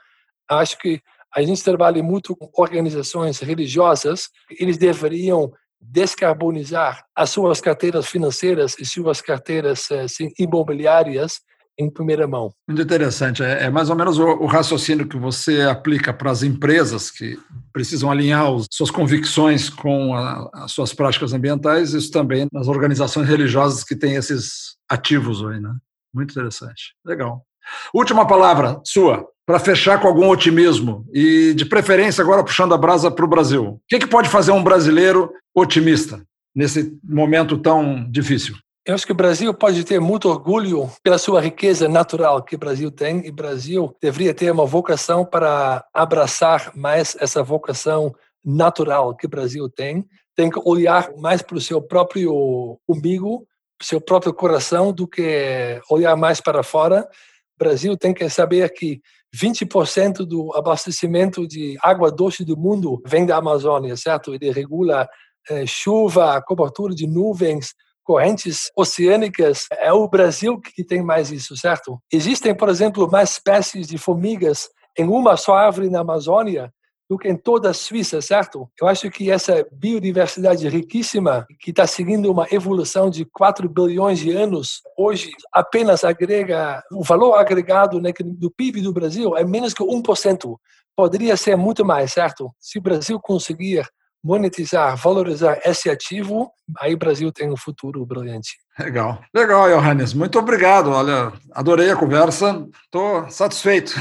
acho 0.48 0.78
que 0.78 1.02
a 1.34 1.42
gente 1.42 1.64
trabalha 1.64 2.04
muito 2.04 2.36
com 2.36 2.50
organizações 2.62 3.40
religiosas, 3.40 4.30
eles 4.60 4.78
deveriam 4.78 5.52
descarbonizar 5.82 7.04
as 7.16 7.32
suas 7.32 7.60
carteiras 7.60 8.08
financeiras 8.08 8.76
e 8.78 8.86
suas 8.86 9.20
carteiras 9.20 9.92
assim, 9.92 10.32
imobiliárias 10.38 11.40
em 11.80 11.90
primeira 11.90 12.28
mão. 12.28 12.54
Muito 12.68 12.82
interessante. 12.82 13.42
É, 13.42 13.64
é 13.64 13.70
mais 13.70 13.90
ou 13.90 13.96
menos 13.96 14.20
o, 14.20 14.26
o, 14.26 14.46
raciocínio 14.46 15.08
que 15.08 15.18
você 15.18 15.62
aplica 15.62 16.14
para 16.14 16.30
as 16.30 16.44
empresas 16.44 17.10
que 17.10 17.40
precisam 17.72 18.12
alinhar 18.12 18.52
os, 18.52 18.68
suas 18.72 18.92
convicções 18.92 19.70
com 19.70 20.14
a, 20.14 20.50
as 20.54 20.72
suas 20.72 20.94
práticas 20.94 21.34
ambientais, 21.34 21.94
isso 21.94 22.12
também 22.12 22.48
nas 22.52 22.68
organizações 22.68 23.28
religiosas 23.28 23.84
que 23.84 23.96
têm 23.96 24.16
esses 24.16 24.76
ativos 24.90 25.46
aí, 25.46 25.60
né? 25.60 25.74
Muito 26.14 26.32
interessante. 26.32 26.94
Legal. 27.06 27.46
Última 27.94 28.28
palavra 28.28 28.82
sua, 28.84 29.26
para 29.46 29.60
fechar 29.60 30.00
com 30.00 30.08
algum 30.08 30.30
otimismo 30.30 31.06
e, 31.14 31.54
de 31.54 31.66
preferência, 31.66 32.22
agora 32.22 32.44
puxando 32.44 32.74
a 32.74 32.78
brasa 32.78 33.10
para 33.10 33.26
o 33.26 33.30
Brasil. 33.30 33.66
O 33.66 33.82
que, 33.88 34.00
que 34.00 34.08
pode 34.08 34.30
fazer 34.30 34.52
um 34.52 34.64
brasileiro 34.64 35.32
otimista 35.56 36.22
nesse 36.56 36.98
momento 37.04 37.58
tão 37.58 38.10
difícil? 38.10 38.56
Eu 38.84 38.96
acho 38.96 39.06
que 39.06 39.12
o 39.12 39.16
Brasil 39.16 39.54
pode 39.54 39.84
ter 39.84 40.00
muito 40.00 40.28
orgulho 40.28 40.90
pela 41.04 41.20
sua 41.20 41.40
riqueza 41.40 41.88
natural 41.88 42.42
que 42.42 42.56
o 42.56 42.60
Brasil 42.60 42.90
tem, 42.90 43.24
e 43.24 43.30
o 43.30 43.34
Brasil 43.34 43.96
deveria 44.02 44.34
ter 44.34 44.52
uma 44.52 44.66
vocação 44.66 45.24
para 45.24 45.86
abraçar 45.94 46.76
mais 46.76 47.16
essa 47.20 47.44
vocação 47.44 48.12
natural 48.44 49.16
que 49.16 49.28
o 49.28 49.30
Brasil 49.30 49.70
tem. 49.70 50.04
Tem 50.36 50.50
que 50.50 50.60
olhar 50.66 51.12
mais 51.18 51.44
para 51.44 51.58
o 51.58 51.62
seu 51.62 51.80
próprio 51.80 52.80
umbigo, 52.90 53.46
seu 53.84 54.02
próprio 54.02 54.34
coração, 54.34 54.92
do 54.92 55.08
que 55.08 55.80
olhar 55.88 56.16
mais 56.16 56.42
para 56.42 56.64
fora. 56.64 57.08
O 57.56 57.64
Brasil 57.64 57.96
tem 57.96 58.16
que 58.16 58.28
saber 58.30 58.74
que 58.74 59.00
20% 59.36 60.26
do 60.26 60.56
abastecimento 60.56 61.48
de 61.48 61.78
água 61.84 62.12
doce 62.12 62.44
do 62.44 62.58
mundo 62.58 63.00
vem 63.06 63.28
da 63.28 63.38
Amazônia, 63.38 63.96
certo? 63.96 64.34
Ele 64.34 64.52
regula 64.52 65.08
eh, 65.50 65.68
chuva, 65.68 66.42
cobertura 66.42 66.96
de 66.96 67.06
nuvens, 67.06 67.76
correntes 68.04 68.72
oceânicas, 68.76 69.66
é 69.80 69.92
o 69.92 70.08
Brasil 70.08 70.60
que 70.60 70.84
tem 70.84 71.02
mais 71.02 71.32
isso, 71.32 71.56
certo? 71.56 72.02
Existem, 72.12 72.56
por 72.56 72.70
exemplo, 72.70 73.10
mais 73.10 73.32
espécies 73.32 73.88
de 73.88 73.98
formigas 73.98 74.70
em 74.98 75.08
uma 75.08 75.38
só 75.38 75.56
árvore 75.56 75.90
na 75.90 76.02
Amazônia 76.02 76.72
do 77.12 77.18
que 77.18 77.28
em 77.28 77.36
toda 77.36 77.72
a 77.72 77.74
Suíça, 77.74 78.22
certo? 78.22 78.70
Eu 78.82 78.88
acho 78.88 79.12
que 79.12 79.30
essa 79.30 79.68
biodiversidade 79.70 80.66
riquíssima, 80.70 81.46
que 81.60 81.72
está 81.72 81.86
seguindo 81.86 82.32
uma 82.32 82.48
evolução 82.50 83.10
de 83.10 83.26
4 83.26 83.68
bilhões 83.68 84.20
de 84.20 84.32
anos, 84.32 84.82
hoje 84.98 85.30
apenas 85.52 86.06
agrega, 86.06 86.82
o 86.90 87.04
valor 87.04 87.34
agregado 87.34 88.00
né, 88.00 88.14
do 88.24 88.50
PIB 88.50 88.82
do 88.82 88.94
Brasil 88.94 89.36
é 89.36 89.44
menos 89.44 89.74
que 89.74 89.84
1%. 89.84 90.56
Poderia 90.96 91.36
ser 91.36 91.58
muito 91.58 91.84
mais, 91.84 92.14
certo? 92.14 92.50
Se 92.58 92.80
o 92.80 92.82
Brasil 92.82 93.20
conseguir 93.20 93.86
monetizar, 94.24 94.96
valorizar 94.98 95.60
esse 95.66 95.90
ativo, 95.90 96.52
aí 96.80 96.94
o 96.94 96.98
Brasil 96.98 97.32
tem 97.32 97.52
um 97.52 97.58
futuro 97.58 98.06
brilhante. 98.06 98.52
Legal. 98.80 99.20
Legal, 99.36 99.68
Johannes. 99.70 100.14
Muito 100.14 100.40
obrigado. 100.40 100.92
Olha, 100.92 101.34
adorei 101.52 101.92
a 101.92 101.96
conversa. 101.96 102.66
Estou 102.86 103.30
satisfeito. 103.30 103.94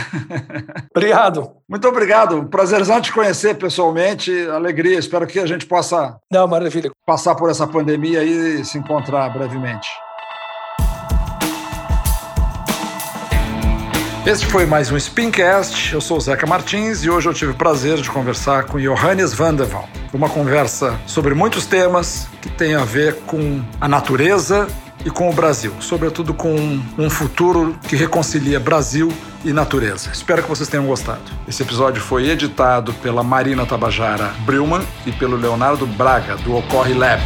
Obrigado. 0.95 1.51
Muito 1.69 1.87
obrigado. 1.89 2.45
Prazerzão 2.49 3.01
te 3.01 3.13
conhecer 3.13 3.57
pessoalmente. 3.57 4.31
Alegria. 4.49 4.99
Espero 4.99 5.27
que 5.27 5.39
a 5.39 5.47
gente 5.47 5.67
possa 5.67 6.19
Não, 6.31 6.47
maravilha. 6.47 6.91
passar 7.05 7.35
por 7.35 7.51
essa 7.51 7.67
pandemia 7.67 8.23
e 8.23 8.65
se 8.65 8.79
encontrar 8.79 9.29
brevemente. 9.33 9.89
Este 14.27 14.47
foi 14.47 14.67
mais 14.67 14.93
um 14.93 14.99
Spincast. 14.99 15.95
Eu 15.95 16.01
sou 16.01 16.19
o 16.19 16.21
Zeca 16.21 16.47
Martins 16.47 17.03
e 17.03 17.11
hoje 17.11 17.27
eu 17.27 17.33
tive 17.33 17.53
o 17.53 17.55
prazer 17.55 17.97
de 17.97 18.11
conversar 18.11 18.65
com 18.65 18.79
Johannes 18.79 19.33
van 19.33 19.55
der 19.55 19.67
Waal. 19.67 19.89
Uma 20.13 20.29
conversa 20.29 21.01
sobre 21.07 21.35
muitos 21.35 21.65
temas 21.65 22.29
que 22.43 22.51
têm 22.51 22.75
a 22.75 22.85
ver 22.85 23.15
com 23.27 23.63
a 23.81 23.89
natureza 23.89 24.69
e 25.07 25.11
com 25.11 25.31
o 25.31 25.33
Brasil, 25.33 25.73
sobretudo 25.81 26.35
com 26.35 26.55
um 26.99 27.09
futuro 27.09 27.75
que 27.89 27.97
reconcilia 27.97 28.61
Brasil 28.61 29.11
e 29.43 29.55
natureza. 29.55 30.11
Espero 30.13 30.43
que 30.43 30.49
vocês 30.51 30.69
tenham 30.69 30.85
gostado. 30.85 31.23
Esse 31.49 31.63
episódio 31.63 32.03
foi 32.03 32.29
editado 32.29 32.93
pela 32.95 33.23
Marina 33.23 33.65
Tabajara 33.65 34.35
Brilman 34.45 34.83
e 35.07 35.13
pelo 35.13 35.35
Leonardo 35.35 35.87
Braga, 35.87 36.37
do 36.37 36.55
Ocorre 36.55 36.93
Lab. 36.93 37.23